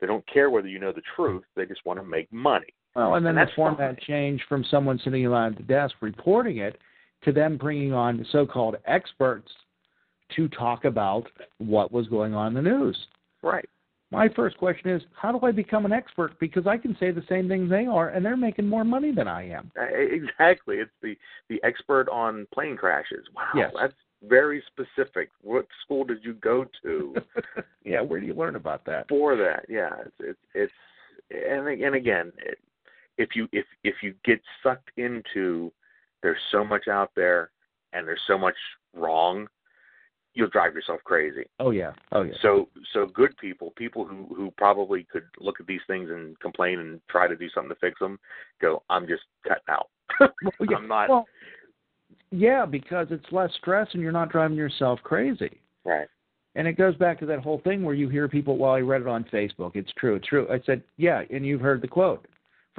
[0.00, 1.44] They don't care whether you know the truth.
[1.54, 2.72] They just want to make money.
[2.94, 6.58] Well, and then And the format changed from someone sitting around at the desk reporting
[6.58, 6.80] it
[7.22, 9.52] to them bringing on so-called experts
[10.30, 12.96] to talk about what was going on in the news.
[13.42, 13.68] Right.
[14.12, 16.38] My first question is, how do I become an expert?
[16.40, 19.28] Because I can say the same things they are, and they're making more money than
[19.28, 19.70] I am.
[19.78, 20.76] Uh, Exactly.
[20.76, 21.16] It's the
[21.48, 23.24] the expert on plane crashes.
[23.34, 23.72] Wow, Yes.
[23.78, 25.30] that's very specific.
[25.42, 27.14] What school did you go to
[27.84, 29.08] yeah, where do you learn about that?
[29.08, 29.64] for that?
[29.68, 30.72] Yeah, it's it's, it's
[31.30, 32.58] and and again, it,
[33.16, 35.70] if you if if you get sucked into
[36.22, 37.50] there's so much out there
[37.92, 38.56] and there's so much
[38.94, 39.46] wrong,
[40.34, 41.44] you'll drive yourself crazy.
[41.58, 42.34] Oh yeah, oh yeah.
[42.42, 46.78] So so good people, people who who probably could look at these things and complain
[46.78, 48.18] and try to do something to fix them,
[48.60, 49.88] go, I'm just cutting out.
[50.20, 51.26] yeah, I'm not Well,
[52.30, 55.60] yeah, because it's less stress and you're not driving yourself crazy.
[55.84, 56.08] right.
[56.56, 59.02] And it goes back to that whole thing where you hear people, well, I read
[59.02, 59.76] it on Facebook.
[59.76, 60.16] It's true.
[60.16, 60.48] It's true.
[60.50, 62.26] I said, yeah, and you've heard the quote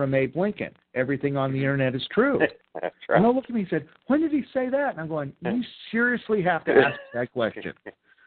[0.02, 1.66] from Abe Lincoln everything on the mm-hmm.
[1.66, 2.40] internet is true.
[2.74, 3.22] That's And right.
[3.22, 4.94] they'll look at me and said, when did he say that?
[4.94, 5.62] And I'm going, you
[5.92, 7.74] seriously have to ask that question.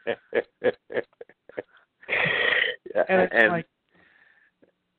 [3.09, 3.65] And it's and like,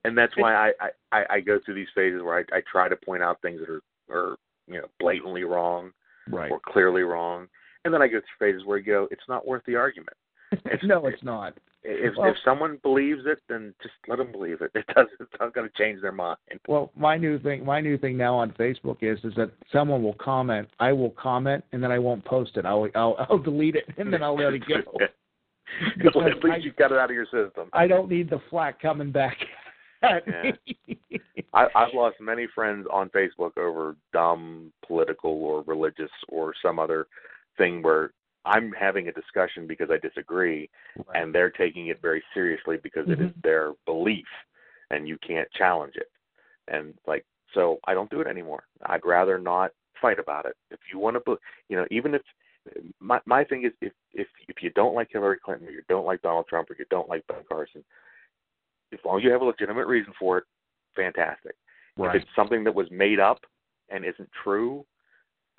[0.05, 2.90] and that's why I, I I I go through these phases where I I try
[2.90, 3.81] to point out things that are
[4.11, 4.36] are
[4.66, 5.93] you know blatantly wrong
[6.31, 6.51] right.
[6.51, 7.47] or clearly wrong,
[7.86, 10.16] and then I go through phases where you go, it's not worth the argument.
[10.66, 11.57] It's, no, it's not.
[11.89, 14.73] If Well- if someone believes it, then just let them believe it.
[14.75, 15.21] It doesn't.
[15.21, 16.39] It's not going to change their mind.
[16.67, 20.15] Well, my new thing, my new thing now on Facebook is, is that someone will
[20.15, 22.67] comment, I will comment, and then I won't post it.
[22.67, 24.83] I'll, I'll, I'll delete it, and then I'll let it go.
[26.15, 27.69] Well, at least you've got it out of your system.
[27.73, 29.37] I don't need the flack coming back
[30.03, 30.99] at me.
[31.55, 37.07] I, I've lost many friends on Facebook over dumb political or religious or some other
[37.57, 38.13] thing where
[38.47, 40.70] I'm having a discussion because I disagree,
[41.14, 43.43] and they're taking it very seriously because it is Mhm.
[43.43, 44.28] their belief,
[44.90, 46.10] and you can't challenge it.
[46.68, 48.64] And like, so I don't do it anymore.
[48.85, 50.56] I'd rather not fight about it.
[50.70, 52.23] If you want to, you know, even if
[53.01, 56.06] my my thing is if if if you don't like Hillary Clinton or you don't
[56.06, 57.85] like Donald Trump or you don't like Ben Carson,
[58.93, 60.44] as long as you have a legitimate reason for it,
[60.94, 61.56] fantastic.
[61.97, 62.16] Right.
[62.16, 63.44] If it's something that was made up
[63.89, 64.85] and isn't true,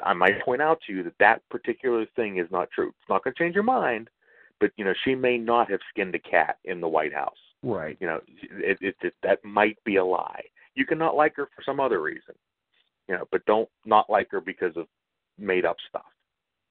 [0.03, 2.89] I might point out to you that that particular thing is not true.
[2.89, 4.09] It's not going to change your mind,
[4.59, 7.37] but you know she may not have skinned a cat in the White House.
[7.63, 7.97] Right.
[7.99, 10.41] You know, it, it, it that might be a lie.
[10.75, 12.35] You can not like her for some other reason,
[13.07, 14.85] you know, but don't not like her because of
[15.39, 16.05] made up stuff.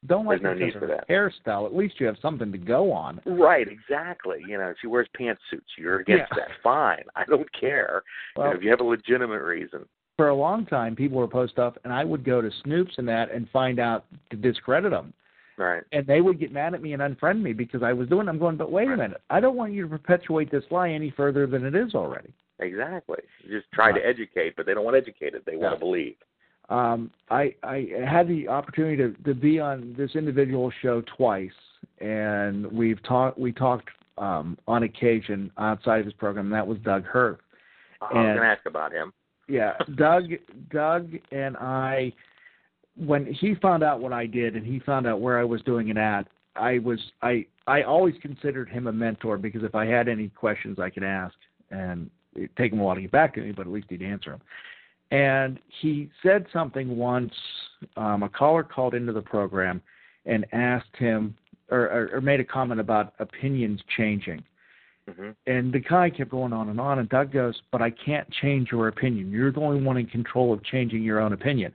[0.07, 1.09] Don't like There's no because need of for that.
[1.09, 1.66] hairstyle.
[1.66, 3.20] At least you have something to go on.
[3.27, 4.39] Right, exactly.
[4.47, 5.66] You know, she wears pantsuits.
[5.77, 6.36] You're against Yeah.
[6.47, 6.48] that.
[6.62, 7.05] Fine.
[7.16, 8.03] I don't care.
[8.36, 9.85] You know, if you have a legitimate reason.
[10.16, 13.06] For a long time, people would post stuff, and I would go to Snopes and
[13.09, 15.12] that and find out to discredit them.
[15.59, 15.82] Right.
[15.93, 18.28] And they would get mad at me and unfriend me because I was doing.
[18.28, 19.20] I'm going, but wait a minute.
[19.30, 22.32] I don't want you to perpetuate this lie any further than it is already.
[22.59, 23.18] Exactly.
[23.43, 25.43] You just try to educate, but they don't want educated.
[25.44, 26.16] They want to believe.
[26.68, 31.51] um, I I had the opportunity to, to be on this individual show twice,
[32.01, 33.88] and we've talked we talked
[34.18, 36.47] um, on occasion outside of his program.
[36.47, 37.38] And that was Doug Hurth.
[38.01, 39.12] I was going to ask about him.
[39.48, 40.24] Yeah, Doug
[40.70, 42.12] Doug and I
[42.97, 45.89] when he found out what I did and he found out where I was doing
[45.89, 50.09] it at, I was I I always considered him a mentor because if I had
[50.09, 51.35] any questions I could ask
[51.70, 54.02] and it'd take him a while to get back to me, but at least he'd
[54.02, 54.40] answer them.
[55.10, 57.32] And he said something once.
[57.97, 59.82] Um, a caller called into the program
[60.24, 61.36] and asked him,
[61.70, 64.43] or, or, or made a comment about opinions changing.
[65.09, 68.28] Hmm And the guy kept going on and on, and Doug goes, But I can't
[68.43, 69.31] change your opinion.
[69.31, 71.73] You're the only one in control of changing your own opinion.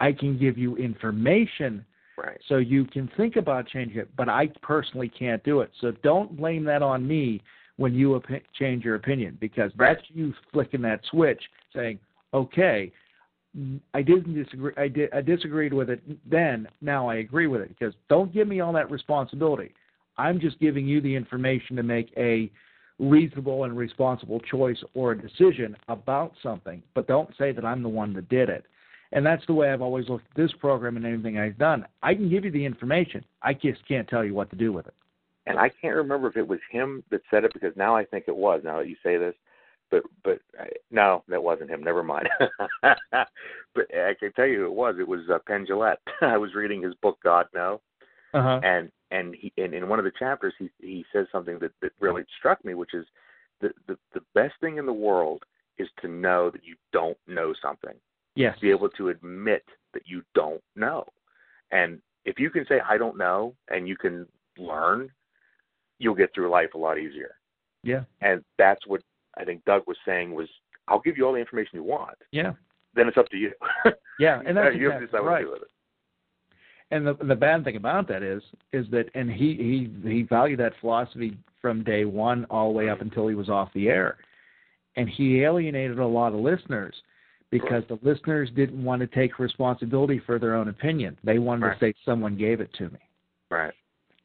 [0.00, 1.84] I can give you information
[2.16, 2.38] Right.
[2.46, 5.70] so you can think about changing it, but I personally can't do it.
[5.80, 7.42] So don't blame that on me
[7.76, 11.42] when you opi- change your opinion because that's you flicking that switch
[11.74, 11.98] saying,
[12.32, 12.92] okay,
[13.92, 14.72] I didn't disagree.
[14.76, 15.12] I did.
[15.12, 16.68] I disagreed with it then.
[16.80, 19.72] Now I agree with it because don't give me all that responsibility.
[20.18, 22.50] I'm just giving you the information to make a
[22.98, 27.88] reasonable and responsible choice or a decision about something, but don't say that I'm the
[27.88, 28.64] one that did it.
[29.12, 31.86] And that's the way I've always looked at this program and anything I've done.
[32.02, 33.24] I can give you the information.
[33.42, 34.94] I just can't tell you what to do with it.
[35.46, 38.24] And I can't remember if it was him that said it because now I think
[38.28, 38.62] it was.
[38.64, 39.34] Now that you say this,
[39.90, 41.82] but but I, no, that wasn't him.
[41.84, 42.28] Never mind.
[42.82, 42.96] but
[43.94, 44.96] I can tell you who it was.
[44.98, 45.98] It was uh, Penn Jillette.
[46.22, 47.80] I was reading his book God No,
[48.32, 48.60] Uh-huh.
[48.64, 51.92] and and he and in one of the chapters he he says something that that
[52.00, 53.06] really struck me, which is
[53.60, 55.42] the the the best thing in the world
[55.78, 57.94] is to know that you don't know something.
[58.36, 58.58] Yes.
[58.60, 61.04] Be able to admit that you don't know,
[61.70, 64.26] and if you can say I don't know, and you can
[64.58, 65.10] learn,
[65.98, 67.36] you'll get through life a lot easier.
[67.82, 68.04] Yeah.
[68.20, 69.02] And that's what
[69.36, 70.48] I think Doug was saying was
[70.88, 72.18] I'll give you all the information you want.
[72.32, 72.52] Yeah.
[72.94, 73.52] Then it's up to you.
[74.18, 75.38] Yeah, and that's you have to decide what right.
[75.40, 75.68] to do with it.
[76.94, 78.40] And the the bad thing about that is
[78.72, 82.88] is that and he he he valued that philosophy from day one all the way
[82.88, 84.18] up until he was off the air,
[84.94, 86.94] and he alienated a lot of listeners
[87.50, 91.18] because the listeners didn't want to take responsibility for their own opinion.
[91.24, 91.80] They wanted Right.
[91.80, 93.00] to say someone gave it to me,
[93.50, 93.74] Right.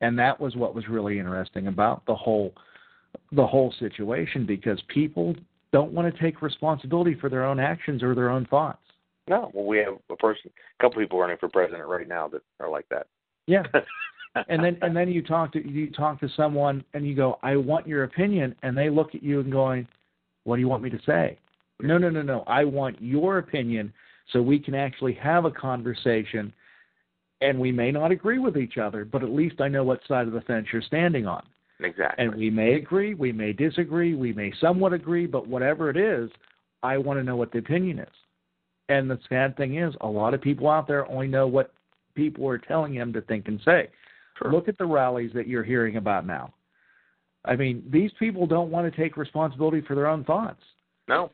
[0.01, 2.53] and that was what was really interesting about the whole
[3.31, 5.35] the whole situation because people
[5.71, 8.83] don't want to take responsibility for their own actions or their own thoughts.
[9.29, 10.49] No, well, we have a person,
[10.79, 13.05] a couple people running for president right now that are like that.
[13.45, 13.63] Yeah.
[14.49, 17.55] and then and then you talk to you talk to someone and you go, I
[17.55, 19.87] want your opinion, and they look at you and going,
[20.43, 21.37] What do you want me to say?
[21.79, 22.43] No, no, no, no.
[22.47, 23.93] I want your opinion
[24.33, 26.51] so we can actually have a conversation
[27.41, 30.27] and we may not agree with each other, but at least I know what side
[30.27, 31.43] of the fence you're standing on.
[31.79, 32.25] Exactly.
[32.25, 36.29] And we may agree, we may disagree, we may somewhat agree, but whatever it is,
[36.83, 38.07] I want to know what the opinion is.
[38.89, 41.71] And the sad thing is, a lot of people out there only know what
[42.15, 43.89] people are telling them to think and say.
[44.51, 46.53] Look at the rallies that you're hearing about now.
[47.45, 50.61] I mean, these people don't want to take responsibility for their own thoughts.
[51.07, 51.31] No.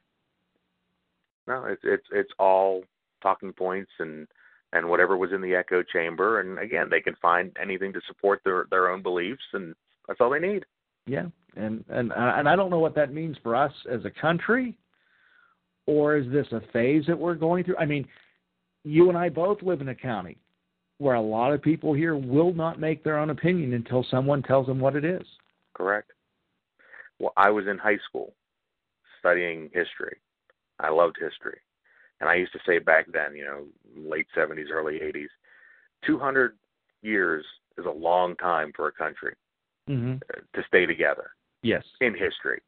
[1.47, 2.83] No, it's it's it's all
[3.21, 4.27] talking points and
[4.73, 8.41] and whatever was in the echo chamber, and again, they can find anything to support
[8.43, 9.75] their their own beliefs, and
[10.07, 10.65] that's all they need.
[11.05, 14.75] Yeah, and and and I don't know what that means for us as a country,
[15.87, 17.77] or is this a phase that we're going through?
[17.77, 18.07] I mean,
[18.83, 20.37] you and I both live in a county
[20.97, 24.67] where a lot of people here will not make their own opinion until someone tells
[24.67, 25.25] them what it is.
[25.73, 26.11] Correct.
[27.19, 28.33] Well, I was in high school
[29.19, 30.17] studying history.
[30.79, 31.59] I loved history.
[32.21, 33.65] And I used to say back then, you know,
[33.97, 35.27] late 70s, early 80s,
[36.05, 36.57] 200
[37.01, 37.45] years
[37.77, 39.33] is a long time for a country
[39.87, 40.15] Mm-hmm.
[40.55, 41.29] to stay together
[41.61, 41.83] Yes.
[42.01, 42.59] in history.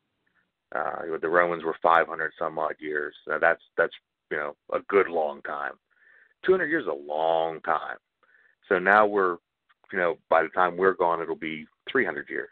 [0.76, 3.16] Uh, the Romans were 500 some odd years.
[3.28, 3.94] Now that's that's
[4.32, 5.74] you know a good long time.
[6.46, 7.98] 200 years is a long time.
[8.70, 9.38] So now we're
[9.92, 12.50] you know by the time we're gone it'll be 300 years.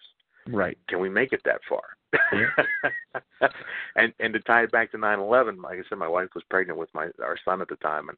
[0.47, 0.77] Right.
[0.87, 1.81] Can we make it that far?
[3.95, 6.79] and and to tie it back to 9/11, like I said, my wife was pregnant
[6.79, 8.17] with my our son at the time, and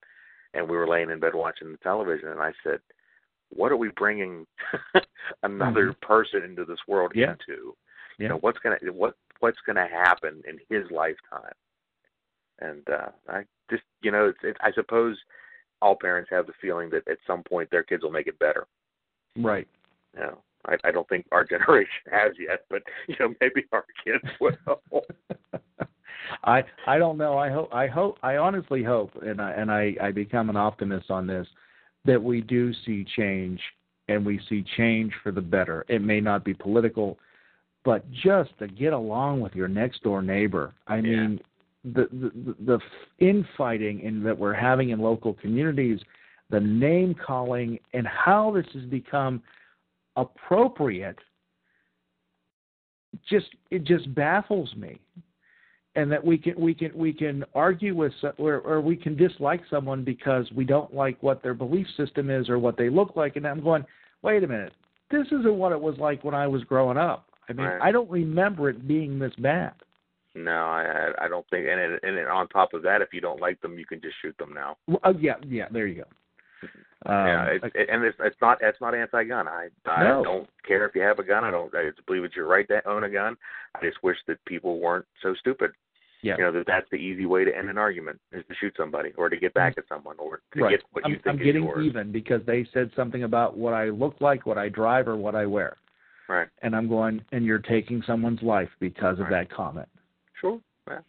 [0.54, 2.80] and we were laying in bed watching the television, and I said,
[3.50, 4.46] "What are we bringing
[5.44, 7.20] another person into this world Mm-hmm.
[7.20, 7.32] Yeah.
[7.32, 7.76] into?
[8.20, 8.24] Yeah.
[8.24, 11.54] You know, what's gonna what what's gonna happen in his lifetime?"
[12.60, 15.18] And uh I just you know, it's, it, I suppose
[15.82, 18.66] all parents have the feeling that at some point their kids will make it better.
[19.38, 19.68] Right.
[20.16, 23.86] You know, I, I don't think our generation has yet, but you know, maybe our
[24.04, 24.52] kids will.
[26.44, 27.38] I I don't know.
[27.38, 31.10] I hope I hope I honestly hope and I and I, I become an optimist
[31.10, 31.48] on this
[32.06, 33.60] that we do see change
[34.08, 35.86] and we see change for the better.
[35.90, 37.18] It may not be political,
[37.86, 40.74] but just to get along with your next door neighbor.
[40.88, 41.40] I mean
[41.84, 42.80] the the, the
[43.20, 46.00] infighting in that we're having in local communities,
[46.50, 49.42] the name calling and how this has become
[50.16, 51.20] appropriate
[53.30, 55.00] just it just baffles me.
[55.96, 59.62] And that we can we can we can argue with or, or we can dislike
[59.70, 63.36] someone because we don't like what their belief system is or what they look like.
[63.36, 63.84] And I'm going
[64.22, 64.74] wait a minute.
[65.10, 67.82] This isn't what it was like when I was growing up I mean Right.
[67.82, 69.74] I don't remember it being this bad
[70.36, 70.84] No, I
[71.20, 71.68] I- I don't think.
[71.68, 74.00] And it, and it, on top of that, if you don't like them, you can
[74.02, 74.78] just shoot them now.
[74.88, 76.08] well, oh yeah yeah there you go
[77.06, 79.48] um, yeah, it's, it, and it's it's not it's not anti-gun.
[79.48, 80.24] I I No.
[80.24, 81.44] don't care if you have a gun.
[81.44, 81.74] I don't.
[81.76, 83.38] I believe it's your right to own a gun.
[83.76, 85.72] I just wish that people weren't so stupid.
[86.24, 86.36] Yeah.
[86.38, 89.12] You know that that's the easy way to end an argument is to shoot somebody
[89.16, 91.40] or to get back at someone or to right get what you I'm, think I'm
[91.40, 91.86] is getting yours.
[91.86, 95.36] even because they said something about what I look like what I drive or what
[95.36, 95.78] I wear
[96.28, 96.48] Right.
[96.62, 99.88] and I'm going and you're taking someone's life because of that comment
[100.40, 100.60] Sure.
[100.88, 101.00] Yeah.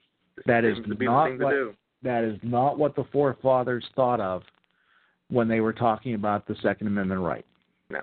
[0.47, 1.75] That is seems to be the not thing to what do.
[2.03, 4.43] that is not what the forefathers thought of
[5.31, 7.45] when they were talking about the Second Amendment right.
[7.91, 8.03] No.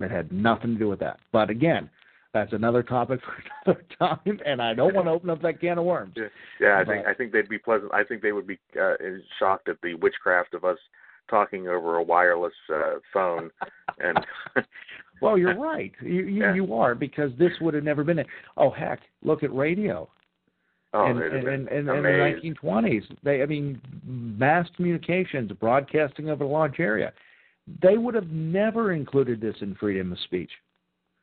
[0.00, 1.20] It had nothing to do with that.
[1.32, 1.88] But again,
[2.32, 3.34] that's another topic for
[3.72, 6.14] another time, and I don't want to open up that can of worms.
[6.16, 6.24] Yeah,
[6.60, 7.92] yeah I think I think they'd be pleasant.
[7.94, 8.94] I think they would be uh,
[9.38, 10.78] shocked at the witchcraft of us
[11.28, 13.50] talking over a wireless uh, phone.
[13.98, 14.18] And
[15.20, 15.92] Well, you're right.
[16.02, 16.54] You you, Yeah.
[16.54, 18.18] you are because this would have never been.
[18.20, 18.24] A,
[18.56, 20.08] oh heck, look at radio.
[20.92, 21.92] oh, and, and, and, and in the
[22.62, 27.12] 1920s, they, I mean, mass communications, broadcasting over a large area.
[27.82, 30.50] they would have never included this in freedom of speech.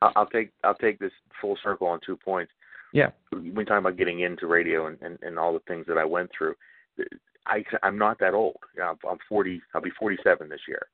[0.02, 2.52] I'll, I'll take I'll take this full circle on two points.
[2.94, 3.10] Yeah.
[3.32, 6.30] When talking about getting into radio and, and, and all the things that I went
[6.38, 6.56] through,
[7.48, 8.58] I I'm not that old.
[8.84, 9.62] I'm 40.
[9.74, 10.86] I'll be 47 this year,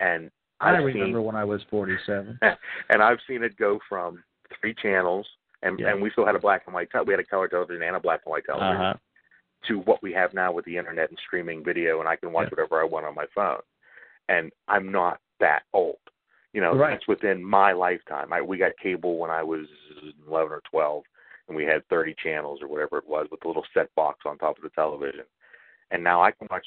[0.00, 0.30] and
[0.60, 2.38] I I've remember seen, when I was 47.
[2.90, 4.22] and I've seen it go from
[4.60, 5.26] three channels,
[5.62, 5.90] and Yeah.
[5.92, 6.90] and we still had a black and white.
[6.90, 8.76] Te- we had a color television and a black and white television.
[8.76, 8.94] Uh-huh.
[9.68, 12.50] To what we have now with the internet and streaming video, and I can watch
[12.50, 13.60] whatever I want on my phone.
[14.28, 15.96] And I'm not that old.
[16.52, 16.90] You know, Right.
[16.90, 18.32] that's within my lifetime.
[18.32, 19.66] I, we got cable when I was
[20.28, 21.02] 11 or 12,
[21.48, 24.38] and we had 30 channels or whatever it was with a little set box on
[24.38, 25.24] top of the television.
[25.90, 26.66] And now I can watch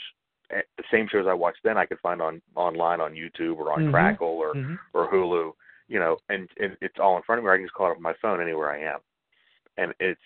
[0.49, 1.77] the same shows I watched then.
[1.77, 3.91] I could find on online on YouTube or on Mhm.
[3.91, 4.79] Crackle or Mhm.
[4.93, 5.53] or Hulu.
[5.87, 7.51] You know, and, and it's all in front of me.
[7.51, 8.99] I can just call it up on my phone anywhere I am,
[9.77, 10.21] and it's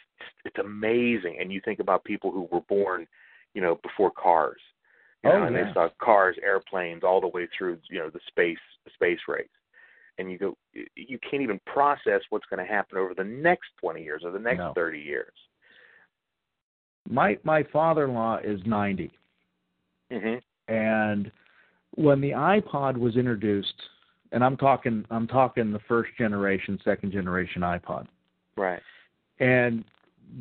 [0.45, 1.39] it's amazing.
[1.39, 3.07] And you think about people who were born,
[3.53, 4.61] you know, before cars.
[5.23, 5.63] You know, Oh, and yeah.
[5.63, 9.47] they saw cars, airplanes, all the way through, you know, the space the space race.
[10.17, 10.57] And you go,
[10.95, 14.39] you can't even process what's going to happen over the next 20 years or the
[14.39, 14.73] next No.
[14.73, 15.33] 30 years.
[17.09, 19.11] My my father-in-law is 90.
[20.11, 20.35] Hmm
[20.67, 21.31] and
[21.95, 23.75] when the iPod was introduced,
[24.31, 28.07] and I'm talking I'm talking the first generation, second generation iPod,
[28.55, 28.81] Right.
[29.39, 29.83] and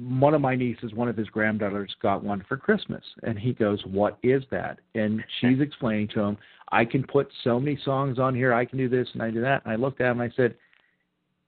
[0.08, 3.84] one of my nieces, one of his granddaughters, got one for Christmas, and he goes,
[3.84, 6.38] "What is that?" And she's explaining to him,
[6.70, 8.54] "I can put so many songs on here.
[8.54, 10.34] I can do this and I do that." And I looked at him and I
[10.36, 10.54] said,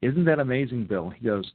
[0.02, 1.50] "Isn't that amazing, Bill?" He goes,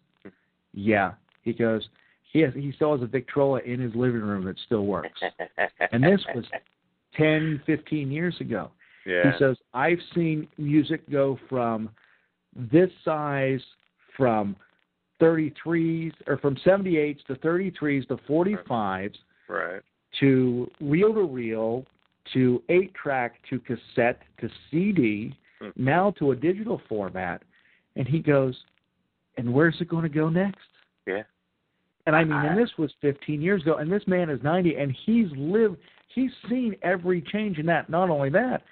[0.73, 1.88] "Yeah." He goes,
[2.31, 5.19] "He has, he still has a Victrola in his living room that still works."
[5.91, 6.45] and this was
[7.15, 8.72] 10, 15 years ago.
[9.06, 9.31] Yeah.
[9.31, 11.89] He says, I've seen music go from
[12.56, 13.61] this size
[14.15, 14.56] from
[15.22, 19.15] 33s or from 78s to 33s to 45s
[19.47, 19.81] Right.
[20.19, 21.85] to reel to reel
[22.34, 25.69] to 8 track to cassette to CD, Hmm.
[25.76, 27.41] now to a digital format.
[27.95, 28.56] And he goes,
[29.38, 30.68] And where's it going to go next?
[31.07, 31.23] Yeah.
[32.10, 32.48] And I mean, uh-huh.
[32.48, 35.77] and this was 15 years ago, and this man is 90, and he's lived,
[36.07, 37.88] he's seen every change in that.
[37.88, 38.64] Not only that,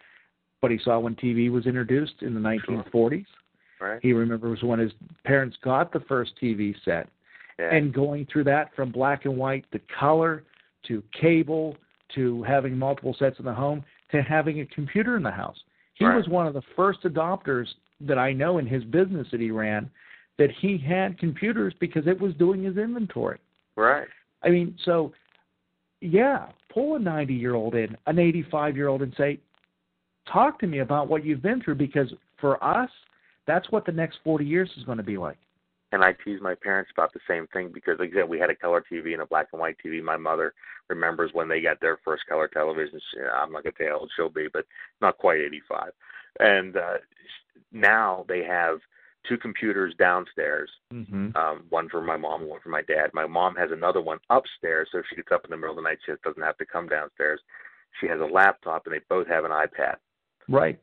[0.59, 3.27] but he saw when TV was introduced in the 1940s.
[3.80, 3.99] Right.
[4.01, 4.91] He remembers when his
[5.23, 7.09] parents got the first TV set,
[7.59, 7.76] Yeah.
[7.76, 10.43] and going through that from black and white to color
[10.88, 11.77] to cable
[12.15, 15.61] to having multiple sets in the home to having a computer in the house.
[15.93, 16.15] He Right.
[16.15, 19.91] was one of the first adopters that I know in his business that he ran
[20.38, 23.39] that he had computers because it was doing his inventory.
[23.76, 24.07] Right.
[24.43, 25.14] I mean, so
[26.01, 29.39] yeah, pull a 90 year old in, an 85 year old, and say,
[30.31, 32.89] talk to me about what you've been through because for us,
[33.47, 35.38] that's what the next 40 years is going to be like.
[35.91, 38.49] and I tease my parents about the same thing because, like I said, we had
[38.49, 40.03] a color TV and a black and white TV.
[40.03, 40.53] My mother
[40.89, 42.99] remembers when they got their first color television.
[43.11, 44.65] She, I'm not gonna tell you how old she'll be, but
[45.01, 45.91] not quite 85.
[46.39, 46.97] And uh,
[47.72, 48.80] now they have
[49.28, 51.36] two computers downstairs, Mm-hmm.
[51.36, 53.12] um, one for my mom, one for my dad.
[53.14, 55.76] My mom has another one upstairs, so if she gets up in the middle of
[55.78, 57.40] the night, she doesn't have to come downstairs.
[57.99, 59.95] She has a laptop, and they both have an iPad.
[60.48, 60.80] Right.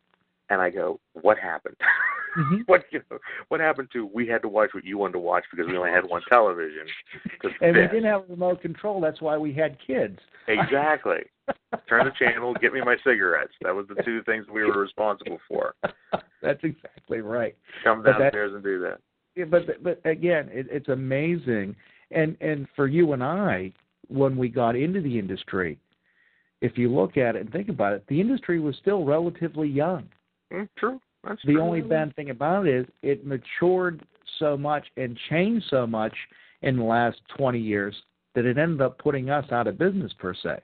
[0.51, 1.77] And I go, what happened?
[2.36, 2.56] Mm-hmm.
[2.66, 5.44] what you know, what happened to we had to watch what you wanted to watch
[5.51, 6.86] because we only had one television.
[7.61, 9.01] And we didn't have a remote control.
[9.01, 10.19] That's why we had kids.
[10.48, 11.20] exactly.
[11.89, 13.52] Turn the channel, get me my cigarettes.
[13.62, 15.74] That was the two things we were responsible for.
[16.43, 17.55] That's exactly right.
[17.82, 18.98] Come But that- downstairs and do that.
[19.36, 21.74] Yeah, but but again, it, it's amazing,
[22.12, 23.73] and and for you and I,
[24.09, 25.77] when we got into the industry,
[26.61, 30.09] if you look at it and think about it, the industry was still relatively young.
[30.52, 31.01] Mm, true.
[31.26, 31.62] That's the true.
[31.62, 34.05] only bad thing about it is it matured
[34.38, 36.14] so much and changed so much
[36.62, 37.94] in the last 20 years
[38.34, 40.59] that it ended up putting us out of business per se.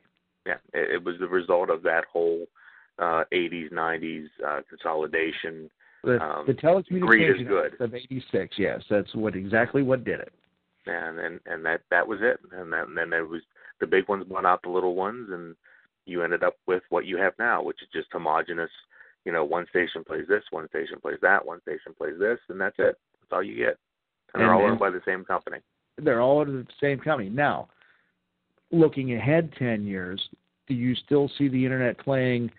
[0.46, 2.46] Yeah, it, it was the result of that whole
[2.98, 5.70] uh 80s, 90s uh consolidation.
[6.02, 7.80] The, um, the telecommunications good.
[7.80, 10.32] Of '86, yes, that's what exactly what did it.
[10.86, 13.42] and and and that that was it and then and then there was
[13.80, 15.54] the big ones bought out the little ones and
[16.06, 18.70] you ended up with what you have now which is just homogenous
[19.24, 22.60] you know one station plays this one station plays that one station plays this and
[22.60, 23.76] that's it that's all you get
[24.34, 25.58] and, they're all owned by the same company
[25.98, 27.28] They're all under the same company.
[27.28, 27.68] Now,
[28.70, 30.20] looking ahead 10 years,
[30.68, 32.50] do you still see the internet playing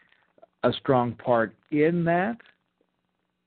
[0.64, 2.38] a strong part in that?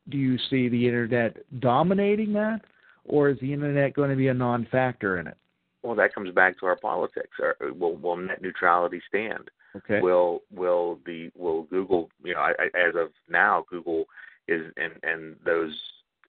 [0.08, 2.60] Do you see the internet dominating that?
[3.04, 5.36] Or is the internet going to be a non factor in it?
[5.84, 10.00] well that comes back to our politics Or will will net neutrality stand Okay.
[10.00, 14.04] will will the will google you know I, I, as of now google
[14.48, 15.78] is and and those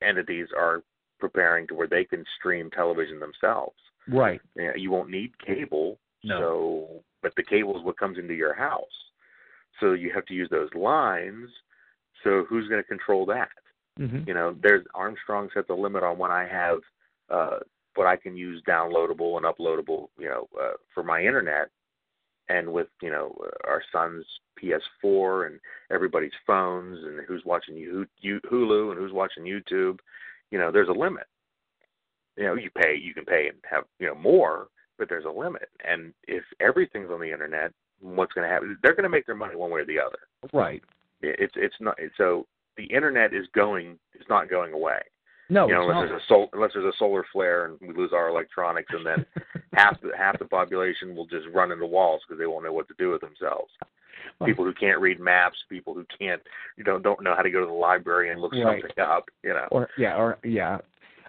[0.02, 0.82] entities are
[1.20, 3.78] preparing to where they can stream television themselves
[4.08, 4.42] right.
[4.56, 6.40] you, know, you won't need cable No.
[6.40, 8.84] so but the cable is what comes into your house
[9.80, 11.50] so you have to use those lines
[12.26, 13.50] So who's going to control that?
[14.00, 14.28] Mhm.
[14.28, 16.80] You know, there's Armstrong sets a limit on when I have
[17.30, 17.60] uh,
[17.96, 20.10] what I can use downloadable and uploadable.
[20.18, 21.70] You know, uh, for my internet,
[22.50, 23.36] and with you know
[23.66, 24.26] our son's
[24.62, 25.60] PS4 and
[25.92, 30.00] everybody's phones and who's watching you, you Hulu and who's watching YouTube.
[30.52, 31.26] You know, there's a limit.
[32.38, 34.68] You know, you pay, you can pay and have you know more,
[34.98, 35.70] but there's a limit.
[35.88, 38.78] And if everything's on the internet, what's going to happen?
[38.82, 40.20] They're going to make their money one way or the other.
[40.54, 40.84] Right.
[41.22, 42.46] It's it's not so
[42.78, 45.00] the internet is going it's not going away.
[45.50, 48.12] No, you know, unless there's a sol- unless there's a solar flare and we lose
[48.14, 49.26] our electronics, and then
[49.74, 52.88] half the half the population will just run into walls because they won't know what
[52.88, 53.72] to do with themselves.
[54.44, 56.42] People who can't read maps, people who can't
[56.78, 58.82] you know don't know how to go to the library and look Right.
[58.82, 59.26] something up.
[59.44, 60.80] You know, or yeah, or yeah.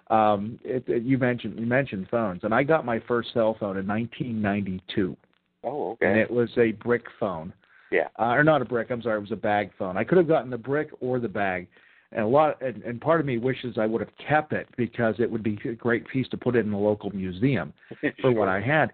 [0.09, 3.77] Um, it, it, you mentioned you mentioned phones, and I got my first cell phone
[3.77, 5.15] in 1992,
[5.63, 7.53] oh okay, and it was a brick phone,
[7.91, 8.89] yeah, uh, or not a brick.
[8.89, 9.97] I'm sorry, it was a bag phone.
[9.97, 11.67] I could have gotten the brick or the bag,
[12.11, 15.15] and a lot, and, and part of me wishes I would have kept it because
[15.19, 17.73] it would be a great piece to put it in the local museum
[18.21, 18.91] for what I had.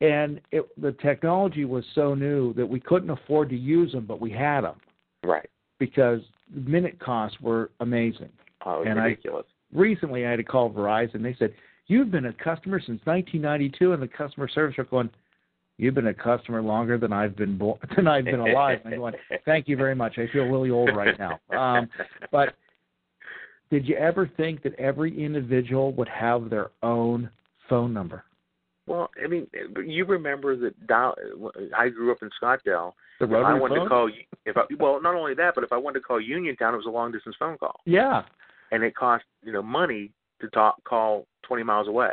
[0.00, 4.20] And it, the technology was so new that we couldn't afford to use them, but
[4.20, 4.76] we had them
[5.24, 5.48] right.
[5.78, 6.20] because
[6.50, 8.30] minute costs were amazing.
[8.64, 9.46] Oh, And I- ridiculous.
[9.72, 11.22] recently I had to call Verizon.
[11.22, 11.54] They said,
[11.88, 15.08] You've been a customer since 1992, and the customer service are going,
[15.78, 18.80] You've been a customer longer than I've been born, than I've been alive.
[18.84, 20.18] And I'm going, Thank you very much.
[20.18, 21.38] I feel really old right now.
[21.56, 21.88] Um,
[22.32, 22.54] but
[23.70, 27.28] did you ever think that every individual would have their own
[27.68, 28.24] phone number?
[28.86, 29.48] Well, I mean,
[29.84, 31.16] you remember that dial,
[31.76, 32.92] I grew up in Scottdale.
[33.18, 33.84] The rotary If I wanted phone?
[33.84, 34.10] to call,
[34.44, 36.86] if I, well, not only that, but if I wanted to call Uniontown, it was
[36.86, 38.22] a long distance phone call, Yeah.
[38.70, 42.12] and it cost you know money to talk call twenty miles away.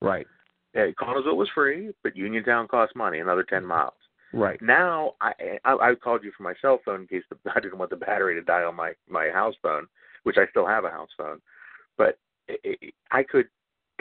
[0.00, 0.26] Right.
[0.74, 3.92] Yeah, Connellsville was free, but Uniontown cost money, another ten miles.
[4.32, 4.60] Right.
[4.62, 5.32] Now I,
[5.64, 7.96] I I called you from my cell phone in case the, I didn't want the
[7.96, 9.86] battery to die on my my house phone,
[10.22, 11.40] which I still have a house phone,
[11.98, 12.18] but
[12.48, 13.46] it, it, I could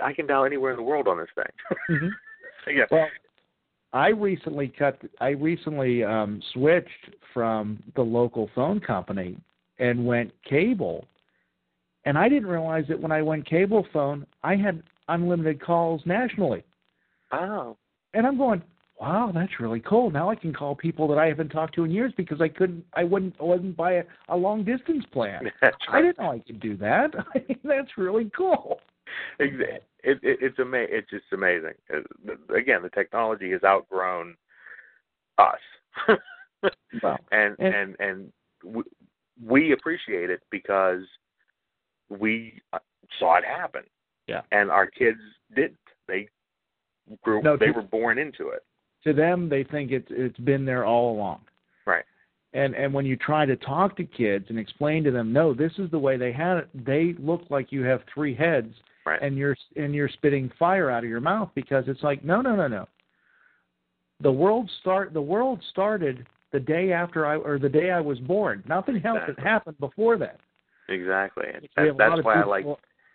[0.03, 1.97] I can dial anywhere in the world on this thing.
[1.97, 2.09] Mhm.
[2.67, 2.85] yeah.
[2.89, 3.07] Well,
[3.93, 4.99] I recently cut.
[5.19, 9.37] I recently um, switched from the local phone company
[9.79, 11.05] and went cable,
[12.05, 14.81] and I didn't realize that when I went cable phone, I had
[15.13, 16.63] unlimited calls nationally.
[17.31, 17.77] Oh.
[18.13, 18.61] And I'm going,
[18.99, 20.11] wow, that's really cool.
[20.11, 22.85] Now I can call people that I haven't talked to in years because I couldn't.
[22.93, 23.35] I wouldn't.
[23.39, 25.51] I wouldn't buy a, a long distance plan.
[25.61, 27.11] That's I didn't know I could do that.
[27.35, 28.79] I that's really cool.
[29.39, 31.73] It, it, it's ama- It's just amazing.
[32.55, 34.35] Again, the technology has outgrown
[35.37, 35.59] us,
[37.31, 38.33] and and- and and
[38.63, 38.83] we,
[39.43, 41.01] we appreciate it because
[42.09, 42.79] we uh,
[43.19, 43.83] saw it happen,
[44.31, 44.41] Yeah.
[44.51, 45.19] and our kids
[45.55, 45.77] didn't.
[46.07, 46.27] They
[47.23, 47.41] grew.
[47.41, 48.63] No, they to- were born into it.
[49.03, 51.41] To them, they think it's it's been there all along.
[51.85, 52.05] Right.
[52.53, 55.71] and and when you try to talk to kids and explain to them no this
[55.79, 58.73] is the way they had it they look like you have three heads
[59.05, 59.19] Right.
[59.21, 62.55] and you're and you're spitting fire out of your mouth because it's like no no
[62.55, 62.87] no no
[64.19, 68.19] the world start the world started the day after I or the day I was
[68.19, 69.43] born nothing else had Exactly.
[69.43, 70.39] happened before that
[70.89, 71.45] Exactly.
[71.53, 72.65] That, have a lot that's why I people- like.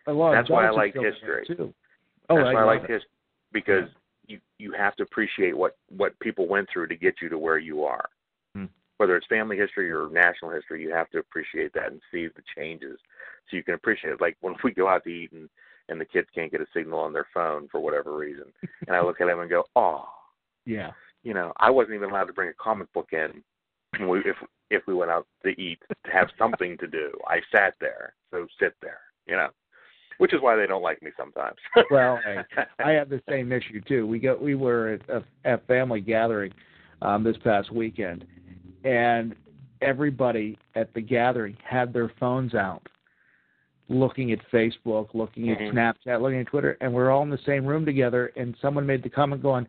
[0.07, 1.57] A lot of That's why I like still in there, history.
[1.57, 1.75] too.
[2.31, 2.91] oh that's I why I like it.
[2.91, 3.11] history
[3.53, 3.89] because
[4.27, 7.59] you you have to appreciate what what people went through to get you to where
[7.59, 8.09] you are.
[8.55, 8.67] Hmm.
[8.99, 12.43] Whether it's family history or national history, you have to appreciate that and see the
[12.57, 12.99] changes,
[13.51, 14.21] so you can appreciate it.
[14.21, 15.49] Like when we go out to eat and
[15.89, 18.47] and the kids can't get a signal on their phone for whatever reason,
[18.87, 20.05] and I look at them and go, oh,
[20.67, 20.93] yeah
[21.27, 23.43] you know, I wasn't even allowed to bring a comic book in
[23.99, 24.37] when we, if
[24.71, 27.11] if we went out to eat to have something to do.
[27.27, 29.49] I sat there, so sit there, you know,
[30.19, 31.57] which is why they don't like me sometimes.
[31.91, 34.07] well, I, I have the same issue too.
[34.07, 36.53] We go we were at a at family gathering
[37.03, 38.25] um, this past weekend,
[38.85, 39.35] and
[39.83, 42.87] everybody at the gathering had their phones out,
[43.89, 45.73] looking at Facebook, looking at Mhm.
[45.73, 48.33] Snapchat, looking at Twitter, and we're all in the same room together.
[48.37, 49.67] And someone made the comment going,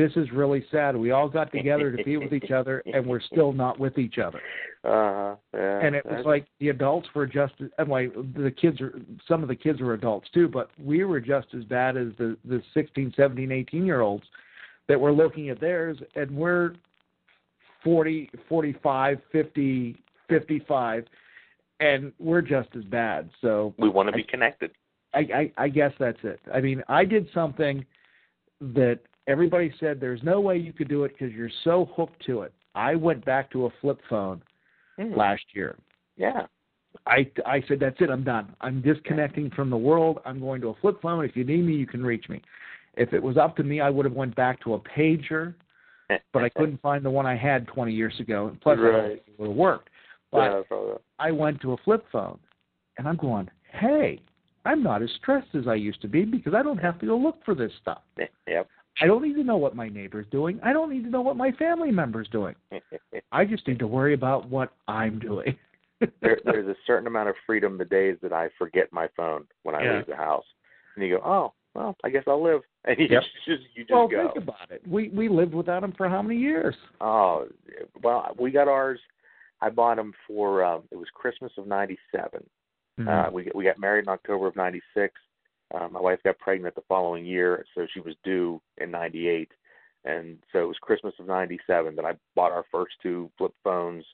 [0.00, 0.96] "This is really sad.
[0.96, 4.18] We all got together to be with each other, and we're still not with each
[4.18, 4.40] other."
[4.82, 8.98] Uh, yeah, and it was like the adults were just and like the kids are
[9.28, 12.34] some of the kids were adults too but we were just as bad as the
[12.46, 14.24] the 16 17 18 year olds
[14.88, 16.72] that were looking at theirs and we're
[17.84, 19.96] 40 45 50
[20.30, 21.04] 55
[21.80, 24.70] and we're just as bad so we want to be connected.
[25.12, 26.40] I, I I guess that's it.
[26.54, 27.84] I mean, I did something
[28.60, 29.00] that
[29.30, 32.52] everybody said there's no way you could do it because you're so hooked to it.
[32.74, 34.42] I went back to a flip phone
[34.98, 35.14] Hmm.
[35.14, 35.76] last year.
[36.16, 36.46] Yeah.
[37.06, 38.10] I I said that's it.
[38.10, 38.54] I'm done.
[38.60, 40.20] I'm disconnecting from the world.
[40.24, 41.24] I'm going to a flip phone.
[41.24, 42.42] If you need me, you can reach me.
[42.96, 45.54] If it was up to me, I would have went back to a pager,
[46.32, 48.54] but I couldn't find the one I had 20 years ago.
[48.60, 49.12] Plus, I don't Right.
[49.12, 49.88] it would have worked.
[50.32, 50.94] But Yeah.
[51.20, 52.38] I went to a flip phone,
[52.98, 54.20] and I'm going, hey,
[54.64, 57.16] I'm not as stressed as I used to be because I don't have to go
[57.16, 58.02] look for this stuff.
[58.46, 58.68] Yep.
[59.00, 60.60] I don't need to know what my neighbor's doing.
[60.62, 62.54] I don't need to know what my family member's doing.
[63.32, 65.56] I just need to worry about what I'm doing.
[66.22, 69.74] there, there's a certain amount of freedom the days that I forget my phone when
[69.74, 69.96] I Yeah.
[69.96, 70.44] leave the house,
[70.96, 73.22] and you go, oh, well, I guess I'll live, and you Yep.
[73.46, 74.22] just you just well, go.
[74.32, 74.82] think about it.
[74.86, 76.74] We we lived without them for how many years?
[77.00, 77.46] Oh,
[78.02, 79.00] well, we got ours.
[79.60, 82.42] I bought them for um, it was Christmas of '97.
[82.98, 83.08] Mm-hmm.
[83.08, 85.14] Uh, we we got married in October of '96.
[85.74, 89.48] Uh, my wife got pregnant the following year, so she was due in '98,
[90.04, 94.04] and so it was Christmas of '97 that I bought our first two flip phones.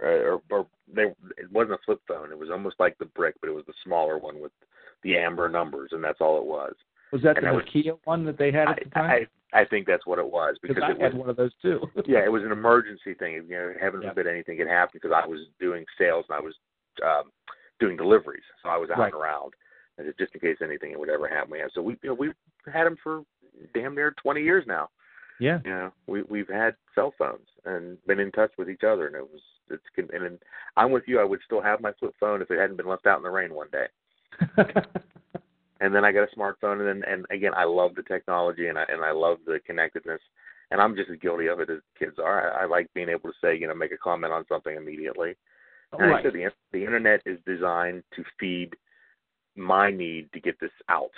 [0.00, 1.02] Uh, or, or they,
[1.36, 2.30] it wasn't a flip phone.
[2.30, 4.52] It was almost like the brick, but it was the smaller one with
[5.02, 6.72] the amber numbers, and that's all it was.
[7.12, 9.10] Was that And the I Nokia one that they had at the time?
[9.10, 9.26] I
[9.60, 11.80] I think that's what it was because I it had was one of those too.
[12.06, 13.32] yeah, it was an emergency thing.
[13.34, 16.54] You know, heaven forbid anything had happened because I was doing sales and I was
[17.04, 17.32] um,
[17.80, 19.12] doing deliveries, so I was out Right.
[19.12, 19.54] and around,
[20.18, 21.54] just- in case anything would ever happen.
[21.56, 22.34] Yeah, so we you know we've
[22.72, 23.22] had them for
[23.74, 24.88] damn near 20 years now.
[25.40, 25.60] Yeah.
[25.64, 29.16] You know, we we've had cell phones and been in touch with each other, and
[29.16, 30.38] it was it's con- and
[30.76, 31.20] I'm with you.
[31.20, 33.30] I would still have my flip phone if it hadn't been left out in the
[33.30, 33.86] rain one day.
[35.80, 38.78] and then I got a smartphone, and then and again, I love the technology and
[38.78, 40.20] I and I love the connectedness,
[40.70, 42.52] and I'm just as guilty of it as kids are.
[42.52, 45.36] I, I like being able to say, you know, make a comment on something immediately.
[45.92, 46.24] And I Right.
[46.24, 48.74] said the the internet is designed to feed
[49.58, 51.10] my need to get this out.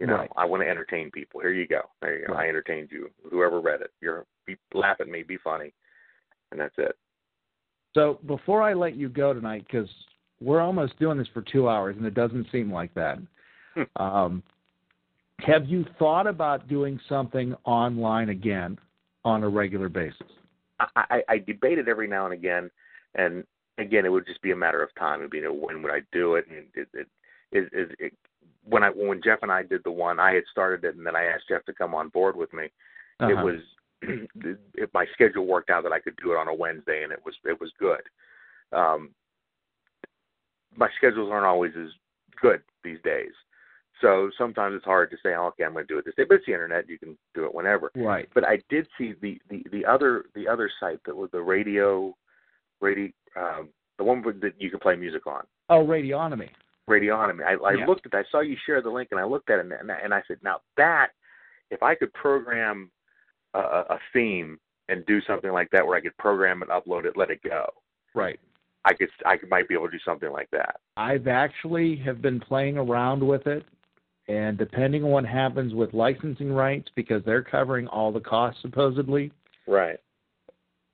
[0.00, 0.30] You know, Right.
[0.36, 1.40] I want to entertain people.
[1.40, 1.82] Here you go.
[2.02, 2.34] There you go.
[2.34, 3.10] I entertained you.
[3.30, 5.72] Whoever read it, you're be, laugh at me, be funny,
[6.50, 6.96] and that's it.
[7.94, 9.88] So before I let you go tonight, because
[10.40, 13.18] we're almost doing this for two hours, and it doesn't seem like that.
[13.96, 14.42] um,
[15.40, 18.78] have you thought about doing something online again
[19.24, 20.26] on a regular basis?
[20.78, 22.70] I, I, I debate it every now and again,
[23.14, 23.44] and
[23.78, 25.20] again, it would just be a matter of time.
[25.20, 26.46] It'd be, you know, when would I do it?
[26.48, 27.08] And it, it,
[27.52, 28.12] it, it, it
[28.64, 31.16] when I when Jeff and I did the one, I had started it, and then
[31.16, 32.64] I asked Jeff to come on board with me.
[32.64, 32.72] It
[33.20, 33.44] Uh-huh.
[33.44, 33.60] was
[34.74, 37.20] it, my schedule worked out that I could do it on a Wednesday, and it
[37.24, 38.02] was it was good.
[38.72, 39.10] Um,
[40.76, 41.88] my schedules aren't always as
[42.40, 43.32] good these days,
[44.02, 46.24] so sometimes it's hard to say, oh, okay, I'm going to do it this day.
[46.28, 47.90] But it's the internet; you can do it whenever.
[47.96, 48.28] Right.
[48.34, 52.14] But I did see the the the other the other site that was the radio,
[52.80, 55.44] radio, um, the one that you can play music on.
[55.70, 56.50] Oh, radionomy.
[56.88, 57.42] Radionomy.
[57.44, 57.86] I, I Yeah.
[57.86, 58.14] looked at.
[58.14, 60.22] I saw you share the link, and I looked at it, and, I- and I
[60.28, 61.08] said, now that
[61.70, 62.90] if I could program
[63.54, 64.58] a, a theme
[64.88, 67.66] and do something like that, where I could program it, upload it, let it go,
[68.14, 68.38] Right.
[68.84, 70.76] I could I could might be able to do something like that.
[70.96, 73.64] I've actually have been playing around with it,
[74.28, 79.32] and depending on what happens with licensing rights, because they're covering all the costs supposedly,
[79.66, 79.98] Right.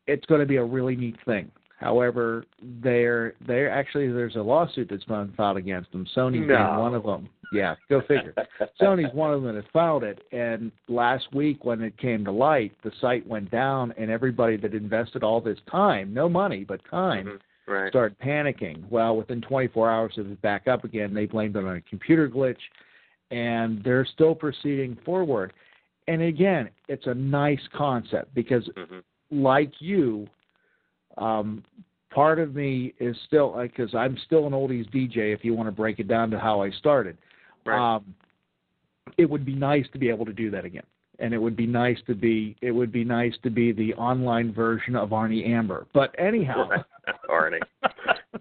[0.06, 1.50] it's going to be a really neat thing.
[1.82, 2.44] However,
[2.82, 6.06] they're they're actually there's a lawsuit that's been filed against them.
[6.16, 6.78] Sony being No.
[6.80, 7.28] one of them.
[7.52, 8.34] Yeah, go figure.
[8.80, 12.72] Sony's one of them that filed it, and last week when it came to light,
[12.82, 17.26] the site went down, and everybody that invested all this time, no money but time,
[17.26, 17.72] mm-hmm.
[17.72, 17.90] Right.
[17.90, 18.88] started panicking.
[18.90, 21.12] Well, within 24 hours, it was back up again.
[21.12, 22.56] They blamed it on a computer glitch,
[23.30, 25.52] and they're still proceeding forward.
[26.08, 28.98] And again, it's a nice concept because, mm-hmm.
[29.42, 30.26] like you,
[31.18, 31.62] um,
[32.10, 35.34] part of me is still because I'm still an oldies DJ.
[35.34, 37.16] If you want to break it down to how I started,
[37.66, 38.14] um,
[39.18, 40.84] it would be nice to be able to do that again.
[41.18, 44.52] And it would be nice to be it would be nice to be the online
[44.52, 45.86] version of Arnie Amber.
[45.92, 46.68] But anyhow,
[47.30, 47.60] Arnie.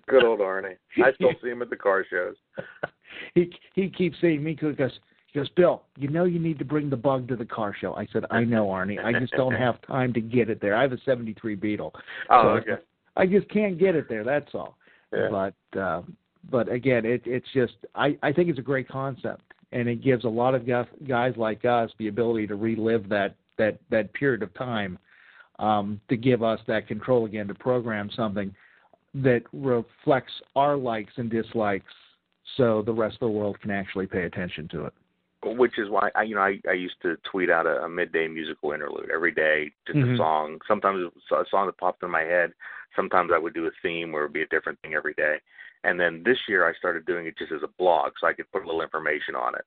[0.08, 0.78] Good old Arnie.
[1.04, 2.36] I still see him at the car shows.
[3.36, 4.92] he he keeps seeing me because
[5.32, 7.94] he goes, Bill, you know you need to bring the bug to the car show.
[7.96, 9.04] I said, I know, Arnie.
[9.04, 10.76] I just don't have time to get it there.
[10.76, 11.94] I have a '73 Beetle.
[12.30, 12.82] Oh, So okay.
[13.16, 14.24] I just can't get it there.
[14.24, 14.78] That's all.
[15.14, 15.30] Yeah.
[15.30, 16.02] But uh,
[16.50, 19.42] but again, it, it's just I I think it's a great concept,
[19.72, 23.36] and it gives a lot of guys, guys like us the ability to relive that
[23.58, 25.00] that that period of time,
[25.60, 28.54] um, to give us that control again to program something
[29.14, 31.94] that reflects our likes and dislikes,
[32.58, 34.94] so the rest of the world can actually pay attention to it.
[35.44, 38.28] Which is why I, you know, I, I used to tweet out a, a midday
[38.28, 40.14] musical interlude every day, just Mhm.
[40.14, 40.60] a song.
[40.68, 42.54] Sometimes a song that popped in my head.
[42.96, 45.40] Sometimes I would do a theme where it would be a different thing every day.
[45.84, 48.52] And then this year I started doing it just as a blog, so I could
[48.52, 49.66] put a little information on it.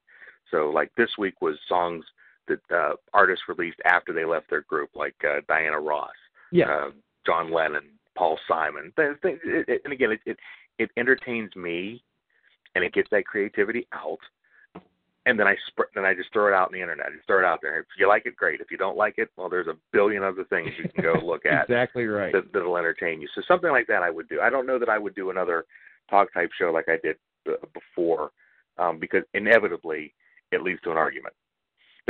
[0.50, 2.04] So like this week was songs
[2.46, 6.10] that uh, artists released after they left their group, like uh, Diana Ross,
[6.52, 6.70] Yeah.
[6.70, 6.90] uh,
[7.26, 8.92] John Lennon, Paul Simon.
[8.96, 10.38] Th- th- it- it- And again, it, it
[10.78, 12.02] it entertains me,
[12.74, 14.18] and it gets that creativity out
[15.26, 17.06] and then I sp- then I just throw it out on the internet.
[17.06, 17.80] I just throw it out there.
[17.80, 18.60] If you like it, great.
[18.60, 21.46] If you don't like it, well, there's a billion other things you can go look
[21.46, 22.32] at exactly right.
[22.32, 23.28] that, that'll entertain you.
[23.34, 24.40] So something like that, I would do.
[24.40, 25.64] I don't know that I would do another
[26.10, 27.16] talk type show like I did
[27.48, 28.30] uh, before,
[28.78, 30.14] um, because inevitably
[30.52, 31.34] it leads to an argument.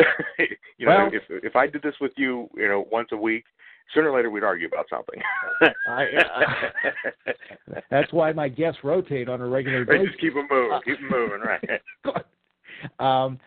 [0.79, 3.45] you know, Well- if if I did this with you, you know, once a week,
[3.95, 5.21] sooner or later we'd argue about something.
[5.89, 6.07] I,
[7.91, 10.09] That's why my guests rotate on a regular basis.
[10.09, 11.81] just keep them moving, keep them moving, right?
[12.99, 13.39] Um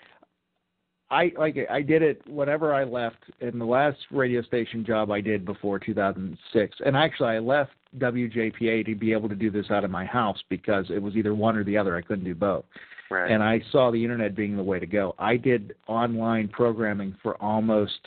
[1.10, 5.22] I like I did it whenever I left in the last radio station job I
[5.22, 9.86] did before 2006 and actually I left WJPA to be able to do this out
[9.86, 11.96] of my house because it was either one or the other.
[11.96, 12.66] I couldn't do both.
[13.10, 13.32] Right.
[13.32, 15.16] and I saw the internet being the way to go.
[15.18, 18.00] I did online programming for almost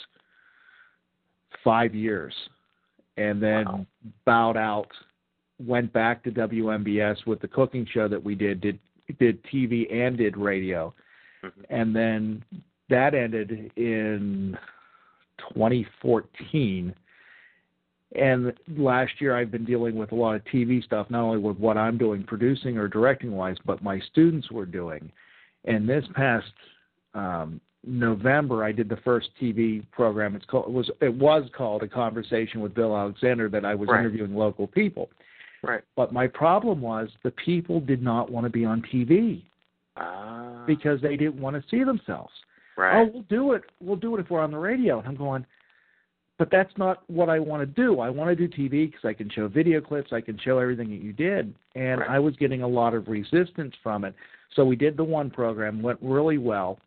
[1.64, 2.34] 5 years
[3.16, 3.86] and then
[4.26, 4.88] bowed out
[5.58, 8.78] went back to WMBS with the cooking show that we did did
[9.18, 10.94] did TV and did radio
[11.68, 12.42] and then
[12.88, 14.56] that ended in
[15.54, 16.94] 2014
[18.16, 21.58] and last year I've been dealing with a lot of TV stuff not only with
[21.58, 25.10] what I'm doing producing or directing wise but my students were doing.
[25.64, 26.52] And this past
[27.14, 30.34] um November I did the first TV program.
[30.36, 33.88] It's called it was it was called a conversation with Bill Alexander that I was
[33.88, 34.00] Right.
[34.00, 35.10] interviewing local people.
[35.62, 35.82] Right.
[35.94, 39.42] but my problem was the people did not want to be on TV
[39.96, 40.64] Ah.
[40.66, 42.32] because they didn't want to see themselves.
[42.76, 43.00] Right.
[43.02, 43.62] Oh, we'll do it.
[43.80, 44.98] We'll do it if we're on the radio.
[44.98, 45.44] And I'm going,
[46.38, 48.00] but that's not what I want to do.
[48.00, 50.12] I want to do TV because I can show video clips.
[50.12, 51.54] I can show everything that you did.
[51.74, 52.10] And Right.
[52.10, 54.14] I was getting a lot of resistance from it.
[54.54, 56.78] So we did the one program, went really well.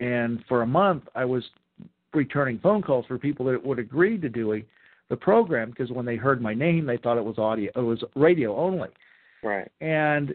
[0.00, 1.44] And for a month, I was
[2.12, 4.64] returning phone calls for people that would agree to doing
[5.08, 8.02] the program because when they heard my name, they thought it was audio, it was
[8.14, 8.88] radio only
[9.42, 9.68] Right.
[9.80, 10.34] and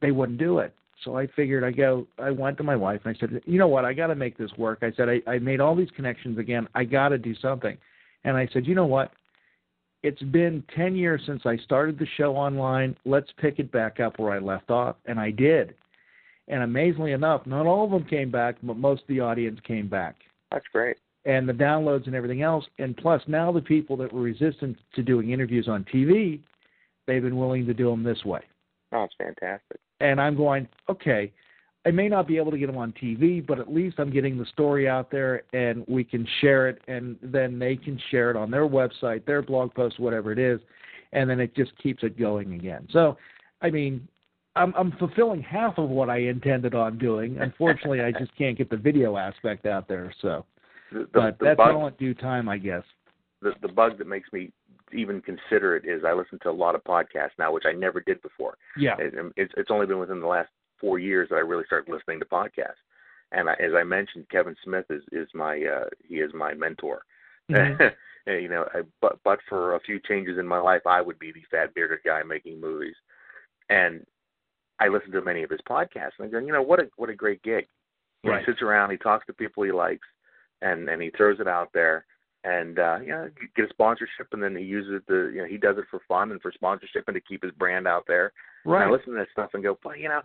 [0.00, 0.72] they wouldn't do it.
[1.04, 3.68] So I figured I go I went to my wife and I said, "You know
[3.68, 3.84] what?
[3.84, 6.68] I got to make this work." I said I I made all these connections again.
[6.74, 7.76] I got to do something.
[8.24, 9.12] And I said, "You know what?
[10.02, 12.96] It's been 10 years since I started the show online.
[13.04, 15.74] Let's pick it back up where I left off." And I did.
[16.48, 19.88] And amazingly enough, not all of them came back, but most of the audience came
[19.88, 20.14] back
[20.52, 20.96] That's great.
[21.24, 22.64] and the downloads and everything else.
[22.78, 26.40] And plus, now the people that were resistant to doing interviews on TV,
[27.06, 28.42] they've been willing to do them this way.
[28.92, 29.80] Oh, it's fantastic.
[30.00, 31.32] And I'm going, okay,
[31.86, 34.36] I may not be able to get them on TV, but at least I'm getting
[34.36, 38.36] the story out there and we can share it, and then they can share it
[38.36, 40.60] on their website, their blog post, whatever it is,
[41.12, 42.88] and then it just keeps it going again.
[42.92, 43.16] So,
[43.62, 44.06] I mean,
[44.56, 47.38] I'm, I'm fulfilling half of what I intended on doing.
[47.38, 50.12] Unfortunately, I just can't get the video aspect out there.
[50.22, 50.44] So,
[50.90, 52.82] The, the, but the that's bug, all in due time, I guess.
[53.42, 54.50] the, the bug that makes me
[54.92, 58.00] even consider it is I listen to a lot of podcasts now, which I never
[58.00, 58.56] did before.
[58.76, 58.96] Yeah.
[58.98, 60.48] It, it's, it's only been within the last
[60.80, 62.82] four years that I really started listening to podcasts.
[63.32, 67.02] And I, as I mentioned, Kevin Smith is is my uh, he is my mentor.
[67.48, 67.92] Mhm.
[68.26, 71.30] you know, I, but but for a few changes in my life, I would be
[71.30, 72.96] the fat bearded guy making movies.
[73.68, 74.04] And
[74.80, 77.08] I listen to many of his podcasts, and I go, you know, what a what
[77.10, 77.66] a great gig.
[78.24, 78.40] Right.
[78.40, 80.06] He sits around, he talks to people he likes,
[80.62, 82.04] and and he throws it out there,
[82.46, 85.48] and uh, you know, get a sponsorship, and then he uses it to, you know,
[85.48, 88.32] he does it for fun and for sponsorship and to keep his brand out there.
[88.64, 88.90] And I Right.
[88.92, 90.22] listen to that stuff and go, well, you know,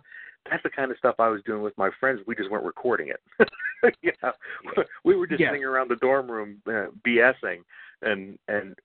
[0.48, 2.20] that's the kind of stuff I was doing with my friends.
[2.26, 3.20] We just weren't recording it.
[4.02, 4.32] you know,
[5.04, 5.50] we were just Yeah.
[5.50, 7.64] sitting around the dorm room uh, BSing,
[8.02, 8.76] and and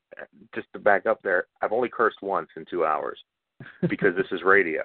[0.56, 3.20] just to back up there, I've only cursed once in two hours
[3.88, 4.84] because this is radio,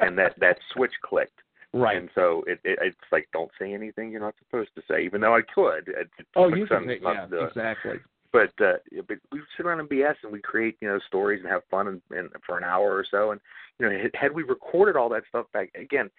[0.00, 1.40] and that that switch clicked.
[1.76, 1.96] Right.
[1.98, 5.20] And so it, it it's like don't say anything you're not supposed to say, even
[5.20, 5.88] though I could.
[5.88, 7.48] It, it Oh, you can say, yeah, to do it.
[7.48, 7.96] exactly.
[8.32, 8.74] But uh,
[9.06, 11.86] but we sit around and BS and we create you know stories and have fun
[11.88, 13.30] and, and for an hour or so.
[13.32, 13.40] And
[13.78, 16.10] you know had- had we recorded all that stuff back again,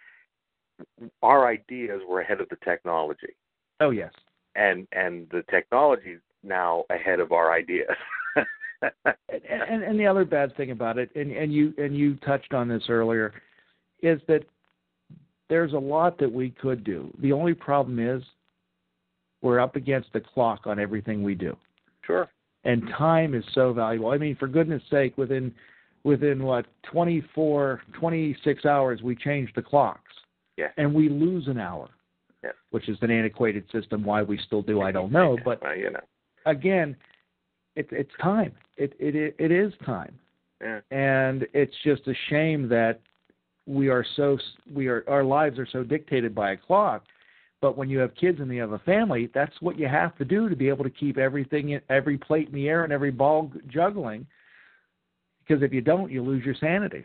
[1.23, 3.35] our ideas were ahead of the technology,
[3.79, 4.11] Oh, yes.
[4.55, 7.89] and and the technology is now ahead of our ideas.
[8.35, 9.15] and,
[9.69, 12.67] and and the other bad thing about it, and and you and you touched on
[12.67, 13.33] this earlier,
[14.01, 14.43] is that
[15.49, 17.11] there's a lot that we could do.
[17.21, 18.21] The only problem is
[19.41, 21.55] we're up against the clock on everything we do,
[22.05, 22.29] sure.
[22.63, 24.09] and time is so valuable.
[24.09, 25.53] I mean, for goodness sake, within
[26.03, 30.11] within what 24, 26 hours, we change the clocks,
[30.57, 30.69] Yeah.
[30.77, 31.89] and we lose an hour,
[32.43, 32.51] Yeah.
[32.71, 34.03] which is an antiquated system.
[34.05, 35.99] Why we still do, I don't know, but Well, you know.
[36.45, 36.95] again,
[37.75, 38.53] it, it's time.
[38.77, 40.17] It, it it is time,
[40.61, 40.79] Yeah.
[40.91, 43.01] and it's just a shame that
[43.67, 44.37] we are so
[44.73, 47.03] we are our lives are so dictated by a clock.
[47.59, 50.25] But when you have kids and you have a family, that's what you have to
[50.25, 53.09] do to be able to keep everything, in, every plate in the air and every
[53.09, 54.27] ball juggling.
[55.39, 57.03] Because if you don't, you lose your sanity.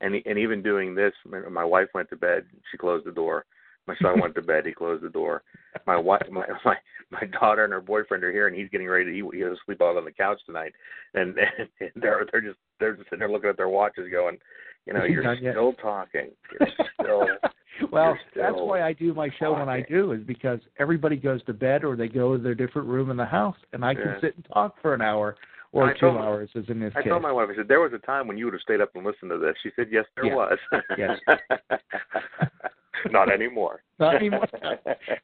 [0.00, 1.12] and and even doing this,
[1.50, 2.44] my wife went to bed.
[2.70, 3.46] She closed the door,
[3.86, 4.66] My son went to bed.
[4.66, 5.42] He closed the door.
[5.86, 6.76] My wife, my my
[7.10, 9.12] my daughter and her boyfriend are here, and he's getting ready to.
[9.12, 10.72] He, he has to sleep out on the couch tonight,
[11.14, 11.36] and,
[11.80, 14.38] and they're they're just they're just sitting there looking at their watches, going,
[14.86, 15.52] you know, you're yet?
[15.54, 16.30] still talking.
[16.58, 16.68] You're
[17.00, 17.26] still.
[17.92, 21.42] well, you're that's why I do my show when I do is because everybody goes
[21.44, 24.04] to bed or they go to their different room in the house, and I can
[24.06, 24.20] Yeah.
[24.20, 25.36] sit and talk for an hour
[25.72, 27.10] or two told- hours, as in this I case.
[27.10, 28.90] told my wife, I said, there was a time when you would have stayed up
[28.94, 29.56] and listened to this.
[29.62, 30.34] She said, yes, there Yeah.
[30.34, 30.58] was.
[30.96, 31.18] Yes.
[33.10, 33.82] Not anymore.
[33.98, 34.46] Not anymore.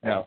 [0.03, 0.27] No.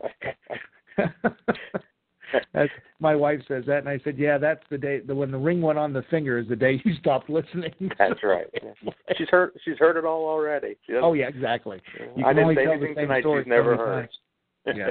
[2.52, 2.70] That's,
[3.00, 5.00] my wife says that, and I said, "Yeah, that's the day.
[5.00, 8.22] The when the ring went on the finger is the day you stopped listening." That's
[8.22, 8.46] right.
[9.16, 9.52] She's heard.
[9.64, 10.76] She's heard it all already.
[10.90, 11.80] Oh yeah, exactly.
[12.16, 14.08] You I didn't only say anything tonight she's never heard.
[14.66, 14.90] Yeah.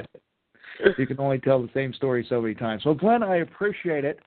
[0.98, 2.82] you can only tell the same story so many times.
[2.84, 4.20] So Glenn, I appreciate it.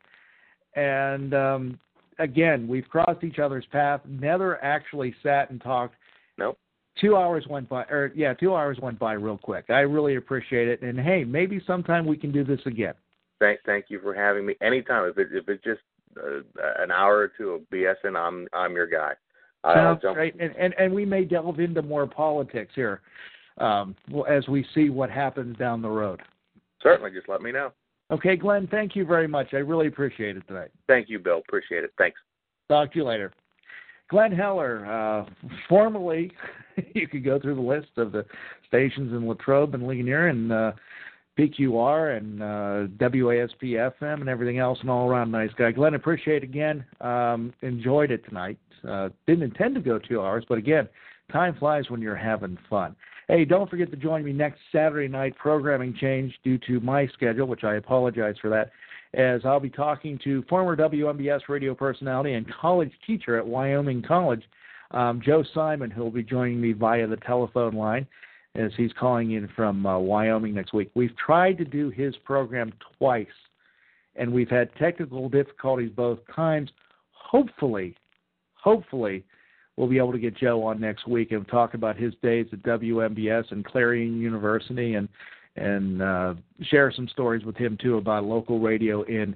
[0.75, 1.79] And um
[2.19, 4.01] again, we've crossed each other's path.
[4.07, 5.95] Never actually sat and talked.
[6.37, 6.57] Nope.
[7.01, 9.65] Two hours went by, or yeah, two hours went by real quick.
[9.69, 10.81] I really appreciate it.
[10.81, 12.93] And hey, maybe sometime we can do this again.
[13.39, 14.55] Thank, thank you for having me.
[14.61, 15.81] Anytime, if it if it's just
[16.17, 16.41] uh,
[16.79, 19.13] an hour or two of BSing, I'm I'm your guy.
[19.63, 20.35] Sounds great.
[20.39, 23.01] And, and and we may delve into more politics here,
[23.57, 23.95] um,
[24.29, 26.21] as we see what happens down the road.
[26.81, 27.71] Certainly, just let me know.
[28.09, 29.53] Okay, Glenn, thank you very much.
[29.53, 30.71] I really appreciate it tonight.
[30.87, 31.39] Thank you, Bill.
[31.39, 31.91] Appreciate it.
[31.97, 32.19] Thanks.
[32.69, 33.33] Talk to you later.
[34.09, 36.31] Glenn Heller, uh, formerly,
[36.93, 38.25] you could go through the list of the
[38.67, 40.71] stations in Latrobe and Ligonier and uh,
[41.37, 45.71] PQR and uh, WASP FM and everything else, and all around nice guy.
[45.71, 46.85] Glenn, appreciate again.
[47.01, 48.57] Um, enjoyed it tonight.
[48.87, 50.87] Uh, didn't intend to go two hours, but again,
[51.31, 52.95] time flies when you're having fun.
[53.27, 55.35] Hey, don't forget to join me next Saturday night.
[55.35, 58.71] Programming change due to my schedule, which I apologize for that,
[59.13, 64.43] as I'll be talking to former WMBS radio personality and college teacher at Wyoming College,
[64.91, 68.07] um, Joe Simon, who will be joining me via the telephone line
[68.55, 70.89] as he's calling in from uh, Wyoming next week.
[70.95, 73.27] We've tried to do his program twice,
[74.15, 76.69] and we've had technical difficulties both times.
[77.11, 77.95] Hopefully,
[78.55, 79.23] hopefully,
[79.75, 82.63] we'll be able to get Joe on next week and talk about his days at
[82.63, 85.07] WMBS and Clarion University and
[85.57, 89.35] and uh, share some stories with him too about local radio in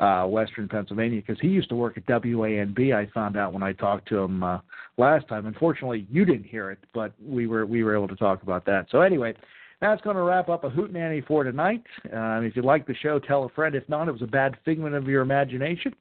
[0.00, 2.94] uh, Western Pennsylvania because he used to work at WANB.
[2.94, 4.58] I found out when I talked to him uh,
[4.96, 5.46] last time.
[5.46, 8.86] Unfortunately, you didn't hear it, but we were we were able to talk about that.
[8.90, 9.34] So anyway.
[9.80, 11.82] That's going to wrap up a Hootenanny for tonight.
[12.04, 13.74] Uh, if you like the show, tell a friend.
[13.74, 15.92] If not, it was a bad figment of your imagination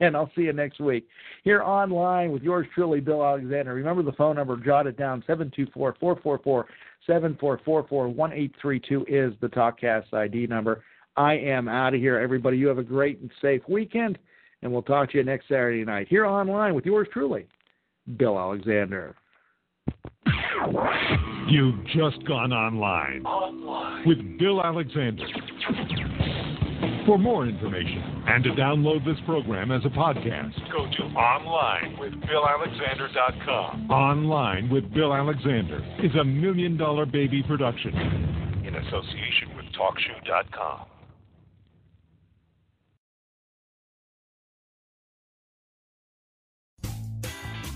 [0.00, 1.08] and I'll see you next week
[1.44, 3.74] here online with yours truly, Bill Alexander.
[3.74, 6.66] Remember the phone number, jot it down 724 444
[7.06, 10.82] 7444 1832 is the TalkCast ID number.
[11.16, 12.58] I am out of here, everybody.
[12.58, 14.18] You have a great and safe weekend,
[14.62, 17.46] and we'll talk to you next Saturday night here online with yours truly,
[18.16, 19.16] Bill Alexander.
[21.48, 23.24] You've just gone online
[24.06, 25.24] with Bill Alexander.
[27.08, 32.12] For more information and to download this program as a podcast, Go to online with
[32.20, 37.94] BillAlexander.com Online with Bill Alexander is a million dollar baby production.
[38.66, 40.84] in association with TalkShoe.com.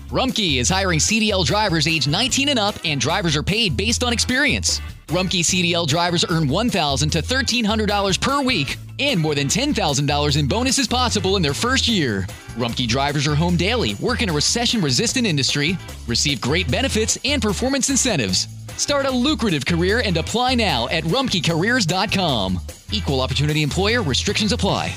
[0.09, 4.13] Rumpke is hiring CDL drivers age 19 and up, and drivers are paid based on
[4.13, 4.79] experience.
[5.07, 10.87] Rumpke CDL drivers earn $1,000 to $1,300 per week, and more than $10,000 in bonuses
[10.87, 12.25] possible in their first year.
[12.55, 15.77] Rumpke drivers are home daily, work in a recession resistant industry,
[16.07, 18.47] receive great benefits and performance incentives.
[18.77, 22.59] Start a lucrative career and apply now at rumpkecareers.com.
[22.91, 24.95] Equal opportunity employer restrictions apply.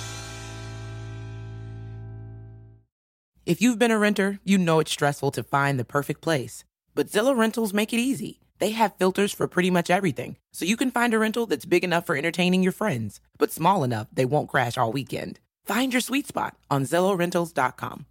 [3.44, 6.64] If you've been a renter, you know it's stressful to find the perfect place.
[6.96, 8.40] But Zillow Rentals make it easy.
[8.58, 11.84] They have filters for pretty much everything, so you can find a rental that's big
[11.84, 15.40] enough for entertaining your friends, but small enough they won't crash all weekend.
[15.64, 18.06] Find your sweet spot on ZillowRentals.com.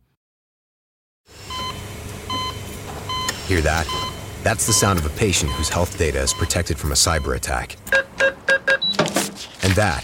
[3.47, 3.87] Hear that?
[4.43, 7.77] That's the sound of a patient whose health data is protected from a cyber attack.
[9.63, 10.03] And that,